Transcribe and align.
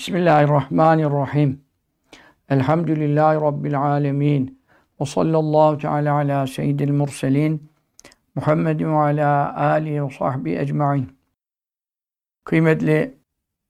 Bismillahirrahmanirrahim. 0.00 1.64
Elhamdülillahi 2.48 3.40
Rabbil 3.40 3.80
alemin. 3.80 4.62
Ve 5.00 5.04
sallallahu 5.04 5.78
teala 5.78 6.14
ala 6.14 6.46
seyyidil 6.46 6.90
murselin. 6.90 7.72
Muhammedin 8.34 8.92
ve 8.92 8.96
ala 8.96 9.56
alihi 9.56 10.04
ve 10.04 10.10
sahbihi 10.10 10.58
ecmain. 10.58 11.18
Kıymetli 12.44 13.18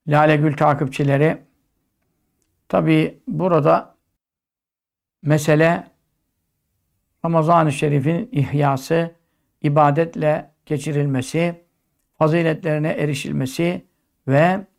Lale 0.09 0.37
Gül 0.37 0.57
takipçileri, 0.57 1.43
tabi 2.69 3.21
burada 3.29 3.97
mesele 5.23 5.91
Ramazan-ı 7.25 7.73
Şerif'in 7.73 8.29
ihyası, 8.33 9.15
ibadetle 9.63 10.51
geçirilmesi, 10.67 11.65
faziletlerine 12.19 12.89
erişilmesi 12.89 13.87
ve 14.29 14.70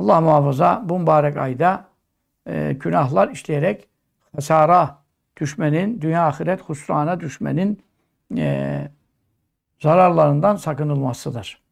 Allah 0.00 0.20
muhafaza 0.20 0.82
bu 0.84 0.98
mübarek 0.98 1.36
ayda 1.36 1.84
e, 2.46 2.72
günahlar 2.72 3.28
işleyerek 3.28 3.88
hasara 4.34 4.98
düşmenin, 5.36 6.00
dünya 6.00 6.26
ahiret 6.26 6.60
husrana 6.60 7.20
düşmenin 7.20 7.82
e, 8.36 8.88
zararlarından 9.80 10.56
sakınılmasıdır. 10.56 11.62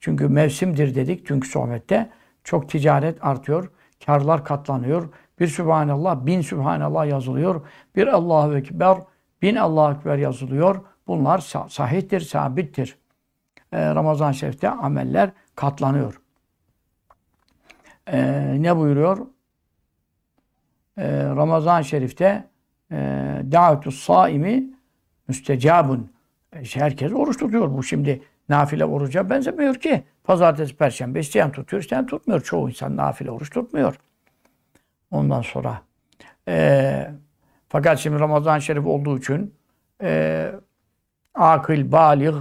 Çünkü 0.00 0.28
mevsimdir 0.28 0.94
dedik 0.94 1.26
çünkü 1.26 1.48
sohbette. 1.48 2.10
Çok 2.44 2.68
ticaret 2.68 3.24
artıyor, 3.24 3.70
karlar 4.06 4.44
katlanıyor. 4.44 5.08
Bir 5.40 5.46
Sübhanallah, 5.46 6.26
bin 6.26 6.40
Sübhanallah 6.40 7.06
yazılıyor. 7.06 7.66
Bir 7.96 8.06
Allahu 8.06 8.56
Ekber, 8.56 8.98
bin 9.42 9.56
Allahu 9.56 9.98
Ekber 9.98 10.16
yazılıyor. 10.16 10.84
Bunlar 11.06 11.38
sahihtir, 11.68 12.20
sabittir. 12.20 12.98
Ee, 13.72 13.94
Ramazan 13.94 14.32
Şerif'te 14.32 14.70
ameller 14.70 15.30
katlanıyor. 15.54 16.20
Ee, 18.12 18.62
ne 18.62 18.76
buyuruyor? 18.76 19.26
Ee, 20.98 21.22
Ramazan 21.22 21.82
Şerif'te 21.82 22.44
e, 22.92 22.96
davetus 23.52 23.98
saimi 23.98 24.64
müstecabun. 25.28 26.12
E, 26.52 26.64
herkes 26.64 27.12
oruç 27.12 27.38
tutuyor. 27.38 27.70
Bu 27.72 27.82
şimdi 27.82 28.22
nafile 28.48 28.84
oruca 28.84 29.30
benzemiyor 29.30 29.74
ki. 29.74 30.02
Pazartesi, 30.24 30.76
perşembe 30.76 31.20
isteyen 31.20 31.52
tutuyor, 31.52 31.82
isteyen 31.82 32.06
tutmuyor. 32.06 32.40
Çoğu 32.40 32.68
insan 32.68 32.96
nafile 32.96 33.30
oruç 33.30 33.50
tutmuyor. 33.50 33.98
Ondan 35.10 35.42
sonra. 35.42 35.82
E, 36.48 37.10
fakat 37.68 37.98
şimdi 37.98 38.18
Ramazan 38.18 38.58
Şerif 38.58 38.86
olduğu 38.86 39.18
için 39.18 39.54
e, 40.02 40.52
akıl, 41.34 41.92
balik, 41.92 42.34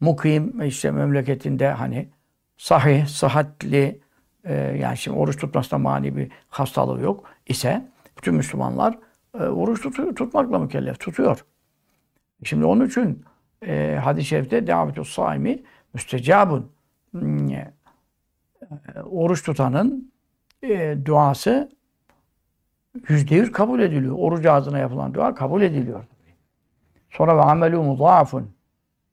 mukim 0.00 0.62
işte 0.62 0.90
memleketinde 0.90 1.68
hani 1.68 2.08
sahih, 2.56 3.06
sıhhatli 3.06 4.00
e, 4.46 4.54
yani 4.54 4.96
şimdi 4.96 5.18
oruç 5.18 5.36
tutmasına 5.36 5.78
mani 5.78 6.16
bir 6.16 6.32
hastalığı 6.48 7.00
yok 7.00 7.24
ise 7.46 7.88
bütün 8.16 8.34
Müslümanlar 8.34 8.98
e, 9.34 9.42
oruç 9.42 9.82
tutuyor, 9.82 10.16
tutmakla 10.16 10.58
mükellef 10.58 11.00
tutuyor. 11.00 11.44
Şimdi 12.44 12.64
onun 12.64 12.86
için 12.86 13.24
e, 13.66 13.98
hadis-i 14.04 14.28
şerifte 14.28 14.66
davetü 14.66 15.04
saimi 15.04 15.62
müstecabun 15.94 16.72
hmm, 17.10 17.50
e, 17.50 17.72
oruç 19.04 19.44
tutanın 19.44 20.12
e, 20.62 20.98
duası 21.04 21.70
yüzde 23.08 23.34
yüz 23.34 23.52
kabul 23.52 23.80
ediliyor. 23.80 24.14
Oruç 24.18 24.46
ağzına 24.46 24.78
yapılan 24.78 25.14
dua 25.14 25.34
kabul 25.34 25.62
ediliyor. 25.62 26.04
Sonra 27.10 27.36
ve 27.36 27.40
amelu 27.40 27.82
mudafun 27.82 28.50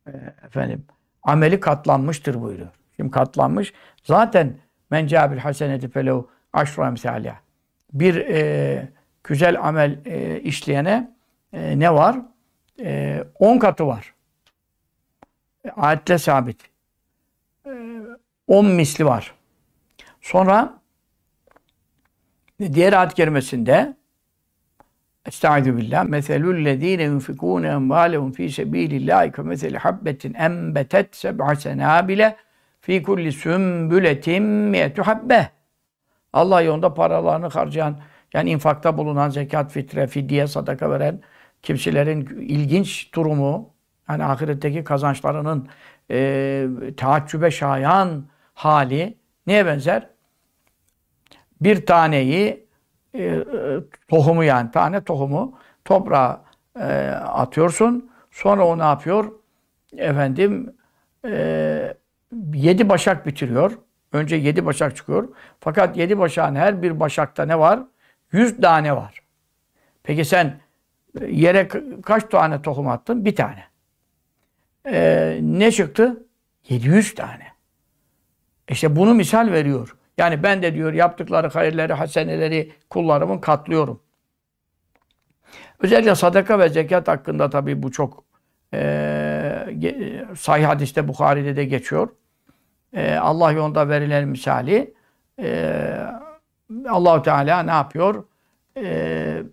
e, 0.08 0.12
efendim 0.46 0.86
ameli 1.24 1.60
katlanmıştır 1.60 2.42
buyuruyor. 2.42 2.70
Şimdi 2.96 3.12
katlanmış. 3.12 3.74
Zaten 4.04 4.56
men 4.94 5.08
cabil 5.08 5.38
haseneti 5.38 5.90
felev 5.90 6.22
aşra 6.54 6.88
emsalya. 6.88 7.36
Bir 7.94 8.16
e, 8.16 8.90
güzel 9.24 9.68
amel 9.68 10.00
e, 10.06 10.40
işleyene 10.40 11.12
e, 11.54 11.80
ne 11.80 11.94
var? 11.94 12.16
E, 12.80 13.24
on 13.40 13.58
katı 13.58 13.88
var. 13.88 14.14
E, 15.66 15.70
ayette 15.70 16.18
sabit. 16.18 16.62
E, 17.66 17.72
on 18.48 18.66
misli 18.66 19.06
var. 19.06 19.34
Sonra 20.22 20.74
diğer 22.60 22.94
ayet 22.94 23.14
kerimesinde 23.14 23.94
Estaizu 25.26 25.78
billah. 25.78 26.04
Meselul 26.04 26.66
lezine 26.66 27.04
yunfikune 27.04 27.68
envalehum 27.68 28.32
fi 28.32 28.50
sebilillahi 28.50 29.32
ke 29.32 29.42
meseli 29.42 29.78
habbetin 29.78 30.34
enbetet 30.34 31.16
seb'a 31.16 31.56
senabile 31.56 32.36
fi 32.84 33.04
kulli 33.04 33.32
sümbületin 33.32 34.44
miyetu 34.44 35.04
habbe. 35.04 35.50
Allah 36.34 36.62
yolunda 36.62 36.94
paralarını 36.94 37.48
harcayan, 37.48 38.00
yani 38.34 38.50
infakta 38.50 38.98
bulunan 38.98 39.30
zekat, 39.30 39.72
fitre, 39.72 40.08
fidye, 40.08 40.48
sadaka 40.48 40.92
veren 40.92 41.22
kimselerin 41.62 42.26
ilginç 42.26 43.14
durumu, 43.14 43.70
yani 44.10 44.24
ahiretteki 44.24 44.84
kazançlarının 44.84 45.68
e, 46.12 46.68
taaccübe 46.98 47.52
şayan 47.52 48.26
hali 48.54 49.18
neye 49.48 49.66
benzer? 49.66 50.10
Bir 51.62 51.86
taneyi 51.86 52.68
e, 53.14 53.24
e, 53.24 53.44
tohumu 54.08 54.44
yani 54.44 54.72
tane 54.72 55.04
tohumu 55.04 55.58
toprağa 55.86 56.46
e, 56.80 56.84
atıyorsun. 57.16 58.10
Sonra 58.32 58.68
o 58.68 58.78
ne 58.78 58.84
yapıyor? 58.84 59.32
Efendim 59.98 60.76
e, 61.26 61.94
yedi 62.54 62.90
başak 62.90 63.26
bitiriyor. 63.26 63.72
Önce 64.12 64.36
yedi 64.36 64.66
başak 64.66 64.96
çıkıyor. 64.96 65.30
Fakat 65.60 65.98
yedi 65.98 66.18
başağın 66.18 66.56
her 66.56 66.82
bir 66.82 67.00
başakta 67.00 67.46
ne 67.46 67.60
var? 67.60 67.80
Yüz 68.32 68.58
tane 68.58 68.96
var. 68.96 69.24
Peki 70.04 70.26
sen 70.26 70.60
e, 71.22 71.26
yere 71.26 71.68
kaç 72.06 72.24
tane 72.24 72.62
tohum 72.62 72.88
attın? 72.88 73.26
Bir 73.26 73.36
tane. 73.36 73.64
Ee, 74.86 75.40
ne 75.42 75.72
çıktı? 75.72 76.26
700 76.70 77.16
tane. 77.16 77.48
İşte 78.70 78.96
bunu 78.96 79.14
misal 79.14 79.52
veriyor. 79.52 79.96
Yani 80.18 80.44
ben 80.44 80.62
de 80.62 80.74
diyor 80.74 80.94
yaptıkları 80.94 81.50
hayırları, 81.50 81.94
haseneleri 81.94 82.72
kullarımın 82.90 83.38
katlıyorum. 83.38 84.00
Özellikle 85.80 86.16
sadaka 86.16 86.60
ve 86.60 86.70
zekat 86.70 87.08
hakkında 87.08 87.50
tabii 87.50 87.84
bu 87.84 87.92
çok 87.92 88.24
e, 88.74 90.26
sahih 90.38 90.66
hadiste 90.66 91.08
Bukhari'de 91.08 91.56
de 91.56 91.66
geçiyor. 91.66 92.10
E, 92.94 93.16
Allah 93.16 93.52
yolunda 93.52 93.90
verilen 93.90 94.28
misali 94.28 94.94
e, 95.40 95.72
Allahu 96.90 97.22
Teala 97.22 97.64
ne 97.64 97.72
yapıyor? 97.72 98.24
E, 98.78 99.44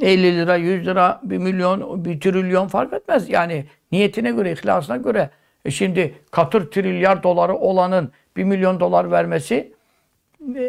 50 0.00 0.36
lira, 0.36 0.56
100 0.56 0.86
lira, 0.86 1.20
1 1.22 1.38
milyon, 1.38 2.04
1 2.04 2.20
trilyon 2.20 2.68
fark 2.68 2.92
etmez. 2.92 3.28
Yani 3.28 3.66
niyetine 3.92 4.30
göre, 4.30 4.52
ihlasına 4.52 4.96
göre. 4.96 5.30
E 5.64 5.70
şimdi 5.70 6.14
katır 6.30 6.70
trilyar 6.70 7.22
doları 7.22 7.54
olanın 7.54 8.12
1 8.36 8.44
milyon 8.44 8.80
dolar 8.80 9.10
vermesi 9.10 9.72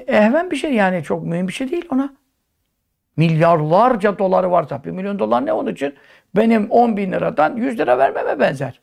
ehven 0.07 0.51
bir 0.51 0.55
şey 0.55 0.73
yani 0.73 1.03
çok 1.03 1.23
mühim 1.25 1.47
bir 1.47 1.53
şey 1.53 1.71
değil 1.71 1.85
ona. 1.91 2.13
Milyarlarca 3.17 4.19
doları 4.19 4.51
varsa 4.51 4.83
bir 4.83 4.91
milyon 4.91 5.19
dolar 5.19 5.45
ne 5.45 5.53
onun 5.53 5.71
için? 5.71 5.95
Benim 6.35 6.71
10 6.71 6.97
bin 6.97 7.11
liradan 7.11 7.55
100 7.55 7.79
lira 7.79 7.97
vermeme 7.97 8.39
benzer. 8.39 8.81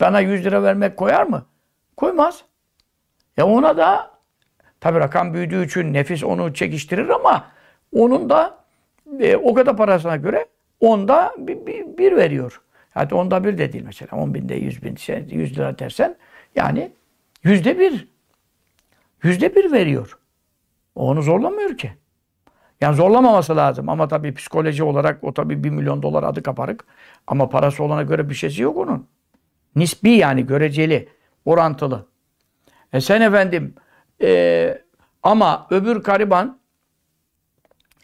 Bana 0.00 0.20
100 0.20 0.44
lira 0.44 0.62
vermek 0.62 0.96
koyar 0.96 1.26
mı? 1.26 1.46
Koymaz. 1.96 2.44
Ya 3.36 3.46
ona 3.46 3.76
da 3.76 4.10
tabi 4.80 5.00
rakam 5.00 5.34
büyüdüğü 5.34 5.66
için 5.66 5.92
nefis 5.92 6.24
onu 6.24 6.54
çekiştirir 6.54 7.08
ama 7.08 7.50
onun 7.92 8.30
da 8.30 8.58
e, 9.20 9.36
o 9.36 9.54
kadar 9.54 9.76
parasına 9.76 10.16
göre 10.16 10.46
onda 10.80 11.34
bir, 11.38 11.66
bir, 11.66 11.98
bir 11.98 12.16
veriyor. 12.16 12.60
Hatta 12.90 13.16
onda 13.16 13.44
bir 13.44 13.58
de 13.58 13.72
değil 13.72 13.84
mesela. 13.84 14.16
10 14.16 14.34
binde 14.34 14.54
100 14.54 14.82
bin, 14.82 14.90
100 14.90 15.00
şey, 15.00 15.26
lira 15.30 15.78
dersen 15.78 16.16
yani 16.56 16.92
yüzde 17.44 17.78
bir. 17.78 18.08
Yüzde 19.22 19.54
bir 19.54 19.72
veriyor. 19.72 20.18
O 20.94 21.06
onu 21.08 21.22
zorlamıyor 21.22 21.78
ki. 21.78 21.92
Yani 22.80 22.96
zorlamaması 22.96 23.56
lazım 23.56 23.88
ama 23.88 24.08
tabii 24.08 24.34
psikoloji 24.34 24.84
olarak 24.84 25.24
o 25.24 25.34
tabii 25.34 25.64
bir 25.64 25.70
milyon 25.70 26.02
dolar 26.02 26.22
adı 26.22 26.42
kaparık. 26.42 26.84
Ama 27.26 27.48
parası 27.48 27.84
olana 27.84 28.02
göre 28.02 28.28
bir 28.30 28.34
şeysi 28.34 28.62
yok 28.62 28.76
onun. 28.76 29.06
Nisbi 29.76 30.10
yani 30.10 30.46
göreceli, 30.46 31.08
orantılı. 31.44 32.06
E 32.94 33.00
sen 33.00 33.20
efendim 33.20 33.74
e, 34.22 34.82
ama 35.22 35.66
öbür 35.70 36.02
kariban 36.02 36.58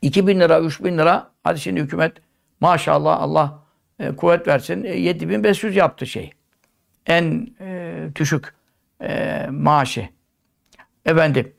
2000 0.03 0.41
lira, 0.41 0.61
3000 0.61 0.99
lira 0.99 1.31
hadi 1.45 1.61
şimdi 1.61 1.81
hükümet 1.81 2.13
maşallah 2.61 3.21
Allah 3.21 3.63
e, 3.99 4.17
kuvvet 4.17 4.49
versin 4.49 4.85
e, 4.85 4.89
7500 4.89 5.77
yaptı 5.77 6.07
şey. 6.07 6.33
En 7.07 7.49
e, 7.61 7.97
düşük 8.17 8.55
e, 9.03 9.47
maaşı. 9.51 10.09
Efendim 11.05 11.55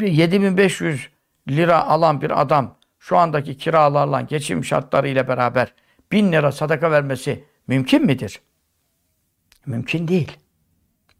7500 0.00 1.08
lira 1.48 1.84
alan 1.84 2.20
bir 2.20 2.40
adam 2.40 2.78
şu 2.98 3.16
andaki 3.16 3.56
kiralarla, 3.56 4.20
geçim 4.20 4.64
şartları 4.64 5.08
ile 5.08 5.28
beraber 5.28 5.74
1000 6.12 6.32
lira 6.32 6.52
sadaka 6.52 6.90
vermesi 6.90 7.44
mümkün 7.66 8.06
midir? 8.06 8.40
Mümkün 9.66 10.08
değil. 10.08 10.38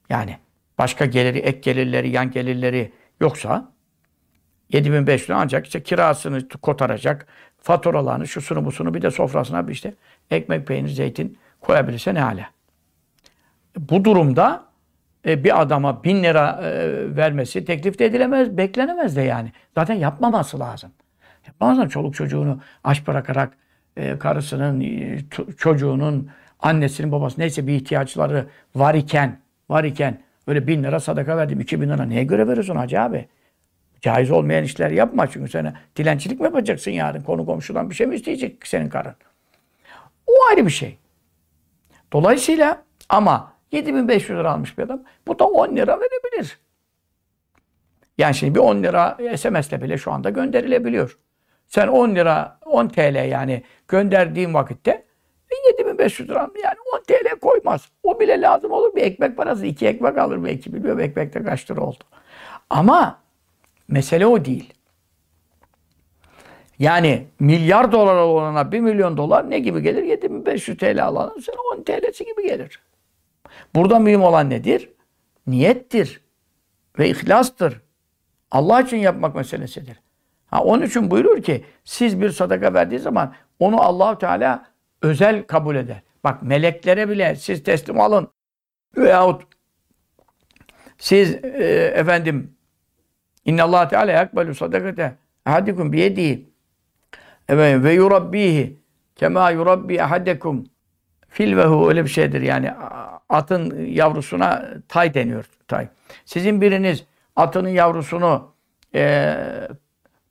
Yani 0.08 0.38
başka 0.78 1.06
geliri, 1.06 1.38
ek 1.38 1.58
gelirleri, 1.62 2.10
yan 2.10 2.30
gelirleri 2.30 2.92
yoksa 3.20 3.72
7500 4.72 5.30
lira 5.30 5.38
ancak 5.38 5.66
işte 5.66 5.82
kirasını 5.82 6.48
kotaracak, 6.48 7.26
faturalarını, 7.58 8.28
şusunu 8.28 8.64
busunu 8.64 8.94
bir 8.94 9.02
de 9.02 9.10
sofrasına 9.10 9.68
bir 9.68 9.72
işte 9.72 9.94
ekmek, 10.30 10.66
peynir, 10.66 10.88
zeytin 10.88 11.38
koyabilirse 11.60 12.14
ne 12.14 12.20
hala. 12.20 12.50
Bu 13.78 14.04
durumda 14.04 14.64
e, 15.26 15.44
bir 15.44 15.60
adama 15.60 16.04
bin 16.04 16.22
lira 16.22 16.60
e, 16.62 17.16
vermesi 17.16 17.64
teklif 17.64 17.98
de 17.98 18.06
edilemez, 18.06 18.56
beklenemez 18.56 19.16
de 19.16 19.22
yani. 19.22 19.52
Zaten 19.74 19.94
yapmaması 19.94 20.60
lazım. 20.60 20.90
Yapmaz 21.46 21.78
lazım. 21.78 21.88
Çoluk 21.88 22.14
çocuğunu 22.14 22.60
aç 22.84 23.06
bırakarak 23.06 23.52
e, 23.96 24.18
karısının, 24.18 24.84
çocuğunun, 25.58 26.30
annesinin, 26.60 27.12
babası 27.12 27.40
neyse 27.40 27.66
bir 27.66 27.72
ihtiyaçları 27.72 28.46
var 28.74 28.94
iken, 28.94 29.40
var 29.70 29.84
iken 29.84 30.25
öyle 30.46 30.66
bin 30.66 30.84
lira 30.84 31.00
sadaka 31.00 31.36
verdim, 31.36 31.60
iki 31.60 31.80
bin 31.80 31.88
lira 31.88 32.04
neye 32.04 32.24
göre 32.24 32.48
veriyorsun 32.48 32.76
hacı 32.76 33.00
abi? 33.00 33.28
Caiz 34.00 34.30
olmayan 34.30 34.64
işler 34.64 34.90
yapma 34.90 35.30
çünkü 35.30 35.50
sen 35.50 35.76
dilencilik 35.96 36.40
mi 36.40 36.44
yapacaksın 36.44 36.90
yarın? 36.90 37.20
Konu 37.20 37.46
komşudan 37.46 37.90
bir 37.90 37.94
şey 37.94 38.06
mi 38.06 38.14
isteyecek 38.14 38.66
senin 38.66 38.88
karın? 38.88 39.14
O 40.26 40.32
ayrı 40.50 40.66
bir 40.66 40.70
şey. 40.70 40.98
Dolayısıyla 42.12 42.82
ama 43.08 43.52
7500 43.72 44.38
lira 44.38 44.52
almış 44.52 44.78
bir 44.78 44.82
adam. 44.82 45.02
Bu 45.26 45.38
da 45.38 45.46
10 45.46 45.76
lira 45.76 45.98
verebilir. 46.00 46.58
Yani 48.18 48.34
şimdi 48.34 48.54
bir 48.54 48.60
10 48.60 48.82
lira 48.82 49.18
SMS'le 49.36 49.82
bile 49.82 49.98
şu 49.98 50.12
anda 50.12 50.30
gönderilebiliyor. 50.30 51.18
Sen 51.66 51.88
10 51.88 52.14
lira, 52.14 52.58
10 52.64 52.88
TL 52.88 53.28
yani 53.28 53.62
gönderdiğin 53.88 54.54
vakitte 54.54 55.05
7500 55.68 56.28
lira 56.28 56.40
yani 56.40 56.76
10 56.94 57.02
TL 57.02 57.38
koymaz. 57.40 57.88
O 58.02 58.20
bile 58.20 58.40
lazım 58.40 58.72
olur. 58.72 58.96
Bir 58.96 59.02
ekmek 59.02 59.36
parası. 59.36 59.66
iki 59.66 59.86
ekmek 59.86 60.18
alır 60.18 60.44
belki. 60.44 60.72
Bilmiyorum 60.72 61.00
ekmekte 61.00 61.42
kaç 61.42 61.70
lira 61.70 61.80
oldu. 61.80 62.04
Ama 62.70 63.18
mesele 63.88 64.26
o 64.26 64.44
değil. 64.44 64.74
Yani 66.78 67.26
milyar 67.40 67.92
dolar 67.92 68.16
olana 68.16 68.72
1 68.72 68.80
milyon 68.80 69.16
dolar 69.16 69.50
ne 69.50 69.58
gibi 69.58 69.82
gelir? 69.82 70.02
7500 70.02 70.78
TL 70.78 71.04
alana 71.04 71.34
sen 71.42 71.54
10 71.78 71.82
TL'si 71.82 72.24
gibi 72.24 72.42
gelir. 72.46 72.80
Burada 73.74 73.98
mühim 73.98 74.22
olan 74.22 74.50
nedir? 74.50 74.90
Niyettir. 75.46 76.20
Ve 76.98 77.08
ihlastır. 77.08 77.80
Allah 78.50 78.80
için 78.80 78.96
yapmak 78.96 79.34
meselesidir. 79.34 80.00
Ha, 80.46 80.64
onun 80.64 80.82
için 80.82 81.10
buyurur 81.10 81.42
ki 81.42 81.64
siz 81.84 82.20
bir 82.20 82.30
sadaka 82.30 82.74
verdiği 82.74 82.98
zaman 82.98 83.34
onu 83.58 83.80
allah 83.80 84.18
Teala 84.18 84.66
özel 85.06 85.46
kabul 85.46 85.76
eder. 85.76 86.02
Bak 86.24 86.42
meleklere 86.42 87.08
bile 87.08 87.36
siz 87.36 87.62
teslim 87.62 88.00
alın. 88.00 88.28
Veyahut 88.96 89.42
siz 90.98 91.34
e, 91.44 91.92
efendim 91.94 92.56
Allah 93.60 93.88
Teala 93.88 94.12
yakbalu 94.12 94.54
sadakate 94.54 95.14
ahadikum 95.44 95.92
biyedihi 95.92 96.50
efendim 97.48 97.84
ve 97.84 97.92
yurabbihi 97.92 98.80
kema 99.16 99.50
yurabbi 99.50 100.02
ahadekum 100.02 100.64
fil 101.28 101.56
vehu 101.56 101.88
öyle 101.88 102.04
bir 102.04 102.10
şeydir 102.10 102.42
yani 102.42 102.72
atın 103.28 103.86
yavrusuna 103.86 104.68
tay 104.88 105.14
deniyor 105.14 105.44
tay. 105.68 105.88
Sizin 106.24 106.60
biriniz 106.60 107.04
atının 107.36 107.68
yavrusunu 107.68 108.52
e, 108.94 109.36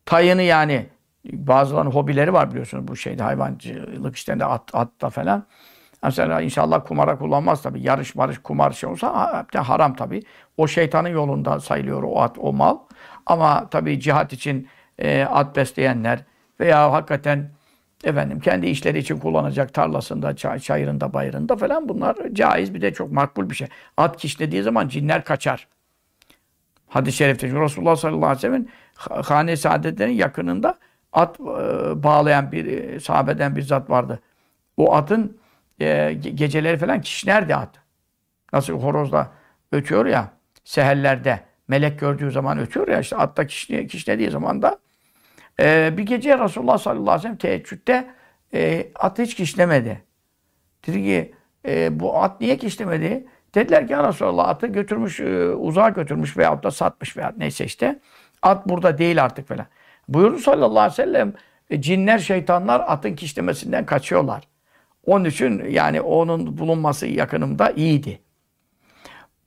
tayını 0.06 0.42
yani 0.42 0.88
bazılarının 1.32 1.92
hobileri 1.92 2.34
var 2.34 2.52
biliyorsunuz 2.52 2.88
bu 2.88 2.96
şeyde 2.96 3.24
hayvancılık 3.24 4.16
işlerinde 4.16 4.46
at, 4.46 4.70
atta 4.74 5.10
falan. 5.10 5.46
Mesela 6.04 6.42
inşallah 6.42 6.86
kumara 6.86 7.18
kullanmaz 7.18 7.62
tabi. 7.62 7.82
Yarış 7.82 8.16
marış 8.16 8.38
kumar 8.38 8.72
şey 8.72 8.90
olsa 8.90 9.46
haram 9.54 9.96
tabi. 9.96 10.22
O 10.58 10.68
şeytanın 10.68 11.10
yolunda 11.10 11.60
sayılıyor 11.60 12.04
o 12.04 12.22
at, 12.22 12.38
o 12.40 12.54
mal. 12.54 12.78
Ama 13.26 13.70
tabi 13.70 14.00
cihat 14.00 14.34
için 14.34 14.68
e, 15.00 15.24
at 15.24 15.56
besleyenler 15.56 16.20
veya 16.60 16.92
hakikaten 16.92 17.50
efendim 18.04 18.40
kendi 18.40 18.68
işleri 18.68 19.00
için 19.00 19.20
kullanacak 19.20 19.74
tarlasında, 19.74 20.36
çayırında, 20.36 21.14
bayırında 21.14 21.56
falan 21.56 21.90
bunlar 21.90 22.16
caiz 22.34 22.74
bir 22.74 22.82
de 22.82 22.94
çok 22.94 23.12
makbul 23.12 23.50
bir 23.50 23.56
şey. 23.56 23.68
At 23.98 24.18
kişnediği 24.18 24.64
zaman 24.64 24.88
cinler 24.88 25.24
kaçar. 25.24 25.68
Hadis-i 26.88 27.18
şerifte 27.18 27.48
Resulullah 27.48 27.96
sallallahu 27.96 28.26
aleyhi 28.26 28.38
ve 28.38 28.42
sellem'in 28.42 28.70
hane 29.24 29.58
saadetlerin 29.58 30.14
yakınında 30.14 30.78
at 31.16 31.40
e, 31.40 31.44
bağlayan 32.04 32.52
bir 32.52 32.66
e, 32.66 33.00
sahabeden 33.00 33.56
bir 33.56 33.62
zat 33.62 33.90
vardı. 33.90 34.20
O 34.78 34.96
atın 34.96 35.38
e, 35.82 36.14
geceleri 36.14 36.78
falan 36.78 37.02
kişnerdi 37.02 37.56
at. 37.56 37.70
Nasıl 38.54 38.74
horozla 38.74 39.32
ötüyor 39.72 40.06
ya 40.06 40.32
sehellerde 40.64 41.40
melek 41.68 42.00
gördüğü 42.00 42.32
zaman 42.32 42.60
ötüyor 42.60 42.88
ya 42.88 43.00
işte 43.00 43.16
atta 43.16 43.48
kişne, 43.48 43.88
kişnediği 43.88 44.32
zaman 44.32 44.62
da 44.62 44.80
e, 45.60 45.98
bir 45.98 46.04
gece 46.04 46.40
Resulullah 46.40 46.78
sallallahu 46.78 47.04
aleyhi 47.04 47.18
ve 47.18 47.22
sellem 47.22 47.38
teheccüde 47.38 48.08
e, 48.54 48.88
at 48.96 49.20
hiç 49.20 49.36
kişnemedi. 49.36 50.04
Dedi 50.88 51.04
ki 51.04 51.34
e, 51.68 52.00
bu 52.00 52.24
at 52.24 52.42
niye 52.42 52.58
kişnemedi? 52.58 53.28
Dediler 53.56 53.88
ki 53.88 53.94
ya 53.94 54.08
Resulallah 54.08 54.48
atı 54.48 54.68
götürmüş, 54.68 55.20
e, 55.20 55.50
uzağa 55.50 55.90
götürmüş 55.90 56.38
veyahut 56.38 56.64
da 56.64 56.72
satmış 56.72 57.18
veya 57.18 57.34
neyse 57.38 57.66
işte. 57.66 58.00
At 58.42 58.70
burada 58.70 58.98
değil 58.98 59.24
artık 59.24 59.48
falan. 59.48 59.66
Buyurdu 60.08 60.40
sallallahu 60.40 60.80
aleyhi 60.80 60.92
ve 60.92 61.04
sellem 61.04 61.34
e, 61.70 61.82
cinler, 61.82 62.20
şeytanlar 62.20 62.80
atın 62.88 63.16
kişnemesinden 63.16 63.86
kaçıyorlar. 63.86 64.44
Onun 65.06 65.26
için 65.26 65.64
yani 65.70 66.02
onun 66.02 66.58
bulunması 66.58 67.08
yakınımda 67.08 67.70
iyiydi. 67.70 68.20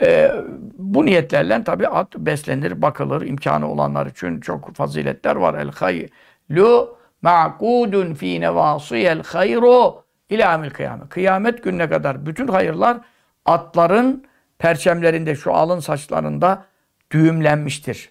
Ee, 0.02 0.32
bu 0.78 1.06
niyetlerle 1.06 1.64
tabi 1.64 1.88
at 1.88 2.14
beslenir, 2.14 2.82
bakılır. 2.82 3.26
imkanı 3.26 3.70
olanlar 3.70 4.06
için 4.06 4.40
çok 4.40 4.74
faziletler 4.74 5.36
var. 5.36 5.54
El 5.54 5.70
haylu 5.72 6.96
ma'kudun 7.22 8.14
fi 8.14 8.40
nevasiyel 8.40 9.22
hayru 9.22 10.04
ila 10.30 10.52
amil 10.52 10.70
kıyamet. 10.70 11.08
Kıyamet 11.08 11.64
gününe 11.64 11.88
kadar 11.88 12.26
bütün 12.26 12.48
hayırlar 12.48 13.00
atların 13.44 14.24
perçemlerinde, 14.58 15.34
şu 15.34 15.54
alın 15.54 15.80
saçlarında 15.80 16.64
düğümlenmiştir. 17.10 18.10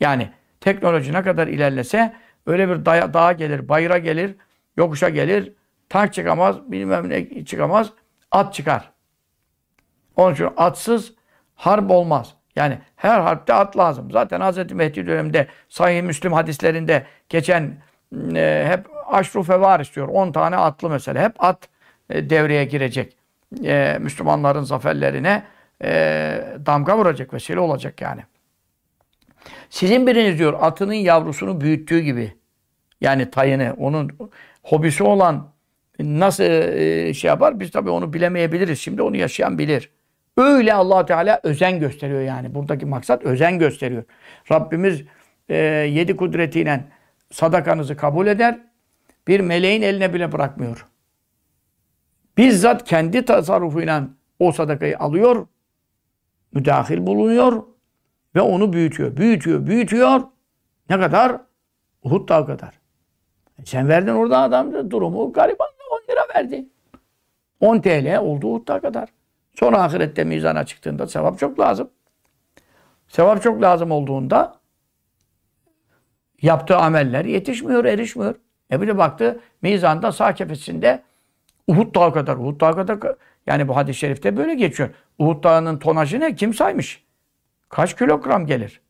Yani 0.00 0.30
teknoloji 0.62 1.12
ne 1.12 1.22
kadar 1.22 1.46
ilerlese 1.46 2.12
öyle 2.46 2.68
bir 2.68 2.84
dağa, 2.84 3.14
dağa 3.14 3.32
gelir, 3.32 3.68
bayıra 3.68 3.98
gelir, 3.98 4.36
yokuşa 4.76 5.08
gelir, 5.08 5.52
tank 5.88 6.12
çıkamaz, 6.12 6.56
bilmem 6.72 7.08
ne 7.08 7.44
çıkamaz, 7.44 7.90
at 8.30 8.54
çıkar. 8.54 8.90
Onun 10.16 10.34
için 10.34 10.48
atsız 10.56 11.14
harp 11.54 11.90
olmaz. 11.90 12.34
Yani 12.56 12.78
her 12.96 13.20
harpte 13.20 13.54
at 13.54 13.76
lazım. 13.76 14.10
Zaten 14.10 14.40
Hz. 14.40 14.72
Mehdi 14.72 15.06
döneminde 15.06 15.46
Sahih 15.68 16.02
Müslim 16.02 16.32
hadislerinde 16.32 17.06
geçen 17.28 17.76
e, 18.34 18.64
hep 18.68 18.86
aşru 19.06 19.42
fevar 19.42 19.80
istiyor. 19.80 20.08
10 20.08 20.32
tane 20.32 20.56
atlı 20.56 20.90
mesela. 20.90 21.22
Hep 21.22 21.44
at 21.44 21.68
e, 22.10 22.30
devreye 22.30 22.64
girecek. 22.64 23.16
E, 23.64 23.98
Müslümanların 24.00 24.62
zaferlerine 24.62 25.42
e, 25.84 25.90
damga 26.66 26.98
vuracak, 26.98 27.34
vesile 27.34 27.60
olacak 27.60 28.00
yani. 28.00 28.22
Sizin 29.70 30.06
biriniz 30.06 30.38
diyor 30.38 30.58
atının 30.60 30.92
yavrusunu 30.92 31.60
büyüttüğü 31.60 32.00
gibi 32.00 32.32
yani 33.00 33.30
tayını, 33.30 33.74
onun 33.78 34.10
hobisi 34.62 35.02
olan 35.02 35.52
nasıl 36.00 36.44
e, 36.44 37.14
şey 37.14 37.28
yapar? 37.28 37.60
Biz 37.60 37.70
tabii 37.70 37.90
onu 37.90 38.12
bilemeyebiliriz. 38.12 38.80
Şimdi 38.80 39.02
onu 39.02 39.16
yaşayan 39.16 39.58
bilir. 39.58 39.90
Öyle 40.36 40.74
allah 40.74 41.06
Teala 41.06 41.40
özen 41.42 41.80
gösteriyor 41.80 42.20
yani. 42.20 42.54
Buradaki 42.54 42.86
maksat 42.86 43.24
özen 43.24 43.58
gösteriyor. 43.58 44.04
Rabbimiz 44.50 45.02
e, 45.48 45.56
yedi 45.56 46.16
kudretiyle 46.16 46.84
sadakanızı 47.30 47.96
kabul 47.96 48.26
eder. 48.26 48.58
Bir 49.28 49.40
meleğin 49.40 49.82
eline 49.82 50.14
bile 50.14 50.32
bırakmıyor. 50.32 50.86
Bizzat 52.38 52.84
kendi 52.84 53.24
tasarrufuyla 53.24 54.08
o 54.38 54.52
sadakayı 54.52 54.98
alıyor, 54.98 55.46
müdahil 56.54 57.06
bulunuyor 57.06 57.62
ve 58.34 58.40
onu 58.40 58.72
büyütüyor. 58.72 59.16
Büyütüyor, 59.16 59.66
büyütüyor. 59.66 60.20
Ne 60.90 61.00
kadar? 61.00 61.40
Uhud 62.02 62.28
dağı 62.28 62.46
kadar. 62.46 62.80
E 63.58 63.66
sen 63.66 63.88
verdin 63.88 64.12
orada 64.12 64.38
adam 64.38 64.90
durumu 64.90 65.32
gariban 65.32 65.68
10 65.90 66.12
lira 66.12 66.26
verdi. 66.34 66.66
10 67.60 67.80
TL 67.80 68.18
oldu 68.18 68.46
Uhud 68.46 68.68
dağı 68.68 68.80
kadar. 68.80 69.08
Sonra 69.58 69.82
ahirette 69.82 70.24
mizana 70.24 70.66
çıktığında 70.66 71.06
sevap 71.06 71.38
çok 71.38 71.60
lazım. 71.60 71.90
Sevap 73.08 73.42
çok 73.42 73.62
lazım 73.62 73.90
olduğunda 73.90 74.54
yaptığı 76.42 76.76
ameller 76.76 77.24
yetişmiyor, 77.24 77.84
erişmiyor. 77.84 78.34
E 78.70 78.80
bir 78.80 78.88
de 78.88 78.98
baktı 78.98 79.40
mizanda 79.62 80.12
sağ 80.12 80.34
kefesinde 80.34 81.02
Uhud 81.66 81.94
dağı 81.94 82.12
kadar. 82.12 82.36
Uhud 82.36 82.60
dağı 82.60 82.74
kadar 82.74 82.98
yani 83.46 83.68
bu 83.68 83.76
hadis-i 83.76 83.98
şerifte 83.98 84.36
böyle 84.36 84.54
geçiyor. 84.54 84.90
Uhud 85.18 85.44
dağının 85.44 85.78
tonajı 85.78 86.20
ne? 86.20 86.34
Kim 86.34 86.54
saymış? 86.54 87.04
Kaç 87.72 87.96
kilogram 87.96 88.46
gelir? 88.46 88.80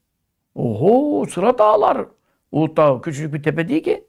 Oho 0.55 1.27
sıra 1.27 1.59
dağlar. 1.59 2.07
Uhud 2.53 2.77
dağı 2.77 3.03
küçücük 3.03 3.35
bir 3.35 3.43
tepe 3.43 3.69
değil 3.69 3.83
ki. 3.83 4.05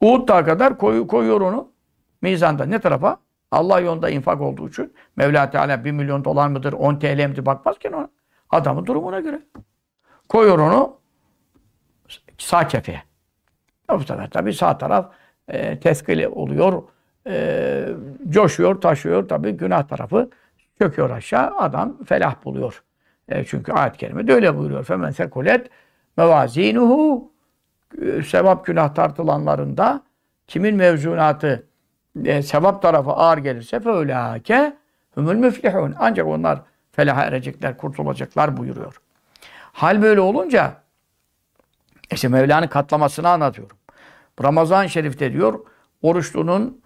Uhud 0.00 0.28
dağı 0.28 0.44
kadar 0.44 0.78
koy, 0.78 1.06
koyuyor 1.06 1.40
onu. 1.40 1.72
Mizanda 2.22 2.64
ne 2.64 2.78
tarafa? 2.78 3.16
Allah 3.50 3.80
yolunda 3.80 4.10
infak 4.10 4.40
olduğu 4.40 4.68
için 4.68 4.94
Mevla 5.16 5.50
Teala 5.50 5.84
1 5.84 5.92
milyon 5.92 6.24
dolar 6.24 6.48
mıdır, 6.48 6.72
10 6.72 6.98
TL 6.98 7.26
midir 7.28 7.46
bakmazken 7.46 7.92
ona. 7.92 8.08
Adamın 8.50 8.86
durumuna 8.86 9.20
göre. 9.20 9.42
Koyuyor 10.28 10.58
onu 10.58 10.96
Sağ 12.38 12.68
kefeye. 12.68 13.02
Bu 13.90 14.00
sefer 14.00 14.30
tabii 14.30 14.52
sağ 14.52 14.78
taraf 14.78 15.12
e, 15.48 15.80
teskili 15.80 16.28
oluyor. 16.28 16.82
E, 17.26 17.88
coşuyor, 18.28 18.80
taşıyor. 18.80 19.28
Tabii 19.28 19.52
günah 19.52 19.82
tarafı 19.82 20.30
çöküyor 20.78 21.10
aşağı. 21.10 21.56
Adam 21.58 22.04
felah 22.04 22.44
buluyor. 22.44 22.82
E, 23.32 23.44
çünkü 23.44 23.72
ayet-i 23.72 23.98
kerime 23.98 24.26
de 24.26 24.32
öyle 24.32 24.56
buyuruyor. 24.58 24.84
Femen 24.84 25.10
sekulet 25.10 25.70
mevazinuhu 26.16 27.30
e, 28.02 28.22
sevap 28.22 28.66
günah 28.66 28.94
tartılanlarında 28.94 30.02
kimin 30.46 30.76
mevzunatı 30.76 31.66
e, 32.24 32.42
sevap 32.42 32.82
tarafı 32.82 33.10
ağır 33.10 33.38
gelirse 33.38 33.80
feulâke 33.80 34.76
humul 35.14 35.34
müflihun. 35.34 35.94
Ancak 35.98 36.26
onlar 36.26 36.62
felaha 36.92 37.24
erecekler, 37.24 37.76
kurtulacaklar 37.76 38.56
buyuruyor. 38.56 39.00
Hal 39.72 40.02
böyle 40.02 40.20
olunca 40.20 40.74
işte 42.12 42.28
Mevla'nın 42.28 42.66
katlamasını 42.66 43.28
anlatıyorum. 43.28 43.76
Ramazan-ı 44.42 44.88
Şerif'te 44.88 45.32
diyor 45.32 45.60
oruçlunun 46.02 46.82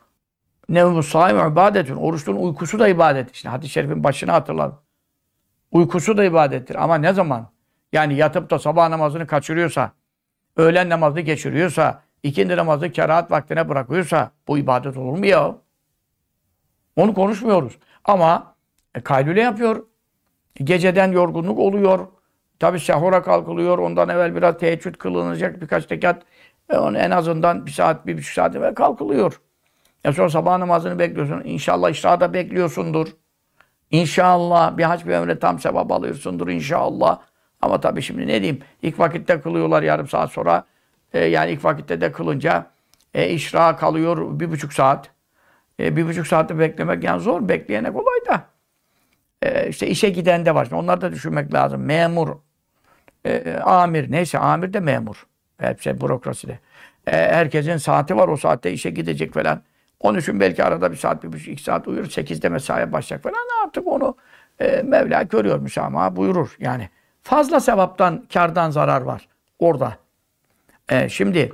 nevmu 0.68 1.02
saim 1.02 1.52
ibadetün. 1.52 1.96
Oruçlunun 1.96 2.40
uykusu 2.40 2.78
da 2.78 2.88
ibadet. 2.88 3.32
İşte 3.32 3.48
hadis-i 3.48 3.72
şerifin 3.72 4.04
başını 4.04 4.30
hatırladım. 4.30 4.78
Uykusu 5.72 6.16
da 6.16 6.24
ibadettir. 6.24 6.74
Ama 6.84 6.94
ne 6.94 7.12
zaman? 7.12 7.50
Yani 7.92 8.14
yatıp 8.14 8.50
da 8.50 8.58
sabah 8.58 8.88
namazını 8.88 9.26
kaçırıyorsa, 9.26 9.92
öğlen 10.56 10.88
namazını 10.88 11.20
geçiriyorsa, 11.20 12.02
ikindi 12.22 12.56
namazı 12.56 12.90
kerahat 12.90 13.30
vaktine 13.30 13.68
bırakıyorsa 13.68 14.30
bu 14.48 14.58
ibadet 14.58 14.96
olur 14.96 15.18
mu 15.18 15.26
ya? 15.26 15.54
Onu 16.96 17.14
konuşmuyoruz. 17.14 17.78
Ama 18.04 18.54
e, 18.94 19.00
kaylule 19.00 19.40
yapıyor. 19.42 19.84
Geceden 20.54 21.12
yorgunluk 21.12 21.58
oluyor. 21.58 22.06
Tabi 22.58 22.80
sahura 22.80 23.22
kalkılıyor. 23.22 23.78
Ondan 23.78 24.08
evvel 24.08 24.36
biraz 24.36 24.58
teheccüd 24.58 24.94
kılınacak 24.94 25.60
birkaç 25.60 25.92
rekat. 25.92 26.22
E, 26.70 26.76
onu 26.76 26.98
en 26.98 27.10
azından 27.10 27.66
bir 27.66 27.70
saat, 27.70 28.06
bir 28.06 28.18
buçuk 28.18 28.34
saat 28.34 28.56
evvel 28.56 28.74
kalkılıyor. 28.74 29.40
E 30.04 30.12
sonra 30.12 30.30
sabah 30.30 30.58
namazını 30.58 30.98
bekliyorsun. 30.98 31.42
İnşallah 31.44 31.90
işrahda 31.90 32.32
bekliyorsundur. 32.32 33.08
İnşallah 33.90 34.76
bir 34.76 34.84
hac 34.84 35.06
bir 35.06 35.10
ömre 35.10 35.38
tam 35.38 35.58
sevap 35.58 35.92
alıyorsundur 35.92 36.48
inşallah. 36.48 37.20
Ama 37.62 37.80
tabii 37.80 38.02
şimdi 38.02 38.26
ne 38.26 38.42
diyeyim? 38.42 38.62
İlk 38.82 38.98
vakitte 38.98 39.40
kılıyorlar 39.40 39.82
yarım 39.82 40.08
saat 40.08 40.32
sonra. 40.32 40.64
E, 41.12 41.24
yani 41.24 41.50
ilk 41.50 41.64
vakitte 41.64 42.00
de 42.00 42.12
kılınca 42.12 42.66
e, 43.14 43.30
işra 43.30 43.76
kalıyor 43.76 44.40
bir 44.40 44.50
buçuk 44.50 44.72
saat. 44.72 45.10
E, 45.80 45.96
bir 45.96 46.06
buçuk 46.06 46.26
saati 46.26 46.58
beklemek 46.58 47.04
yani 47.04 47.20
zor. 47.20 47.48
Bekleyene 47.48 47.92
kolay 47.92 48.26
da. 48.28 48.42
E, 49.42 49.68
işte 49.68 49.86
işe 49.86 50.08
giden 50.08 50.46
de 50.46 50.54
var. 50.54 50.68
Onları 50.72 51.00
da 51.00 51.12
düşünmek 51.12 51.54
lazım. 51.54 51.84
Memur, 51.84 52.28
e, 53.26 53.54
amir 53.54 54.12
neyse 54.12 54.38
amir 54.38 54.72
de 54.72 54.80
memur. 54.80 55.26
Hepsi 55.58 56.00
bürokraside. 56.00 56.58
E, 57.06 57.12
herkesin 57.12 57.76
saati 57.76 58.16
var. 58.16 58.28
O 58.28 58.36
saatte 58.36 58.72
işe 58.72 58.90
gidecek 58.90 59.34
falan. 59.34 59.62
Onun 60.00 60.18
için 60.18 60.40
belki 60.40 60.64
arada 60.64 60.92
bir 60.92 60.96
saat, 60.96 61.24
bir 61.24 61.32
buçuk, 61.32 61.48
iki 61.48 61.62
saat 61.62 61.88
uyur. 61.88 62.10
Sekizde 62.10 62.48
mesaiye 62.48 62.92
başlayacak 62.92 63.22
falan. 63.22 63.66
Artık 63.66 63.86
onu 63.86 64.16
e, 64.58 64.82
Mevla 64.82 65.22
görüyor 65.22 65.58
müsamaha 65.58 66.16
buyurur. 66.16 66.56
Yani 66.58 66.88
fazla 67.22 67.60
sevaptan, 67.60 68.24
kardan 68.32 68.70
zarar 68.70 69.00
var 69.00 69.28
orada. 69.58 69.96
E, 70.88 71.08
şimdi 71.08 71.52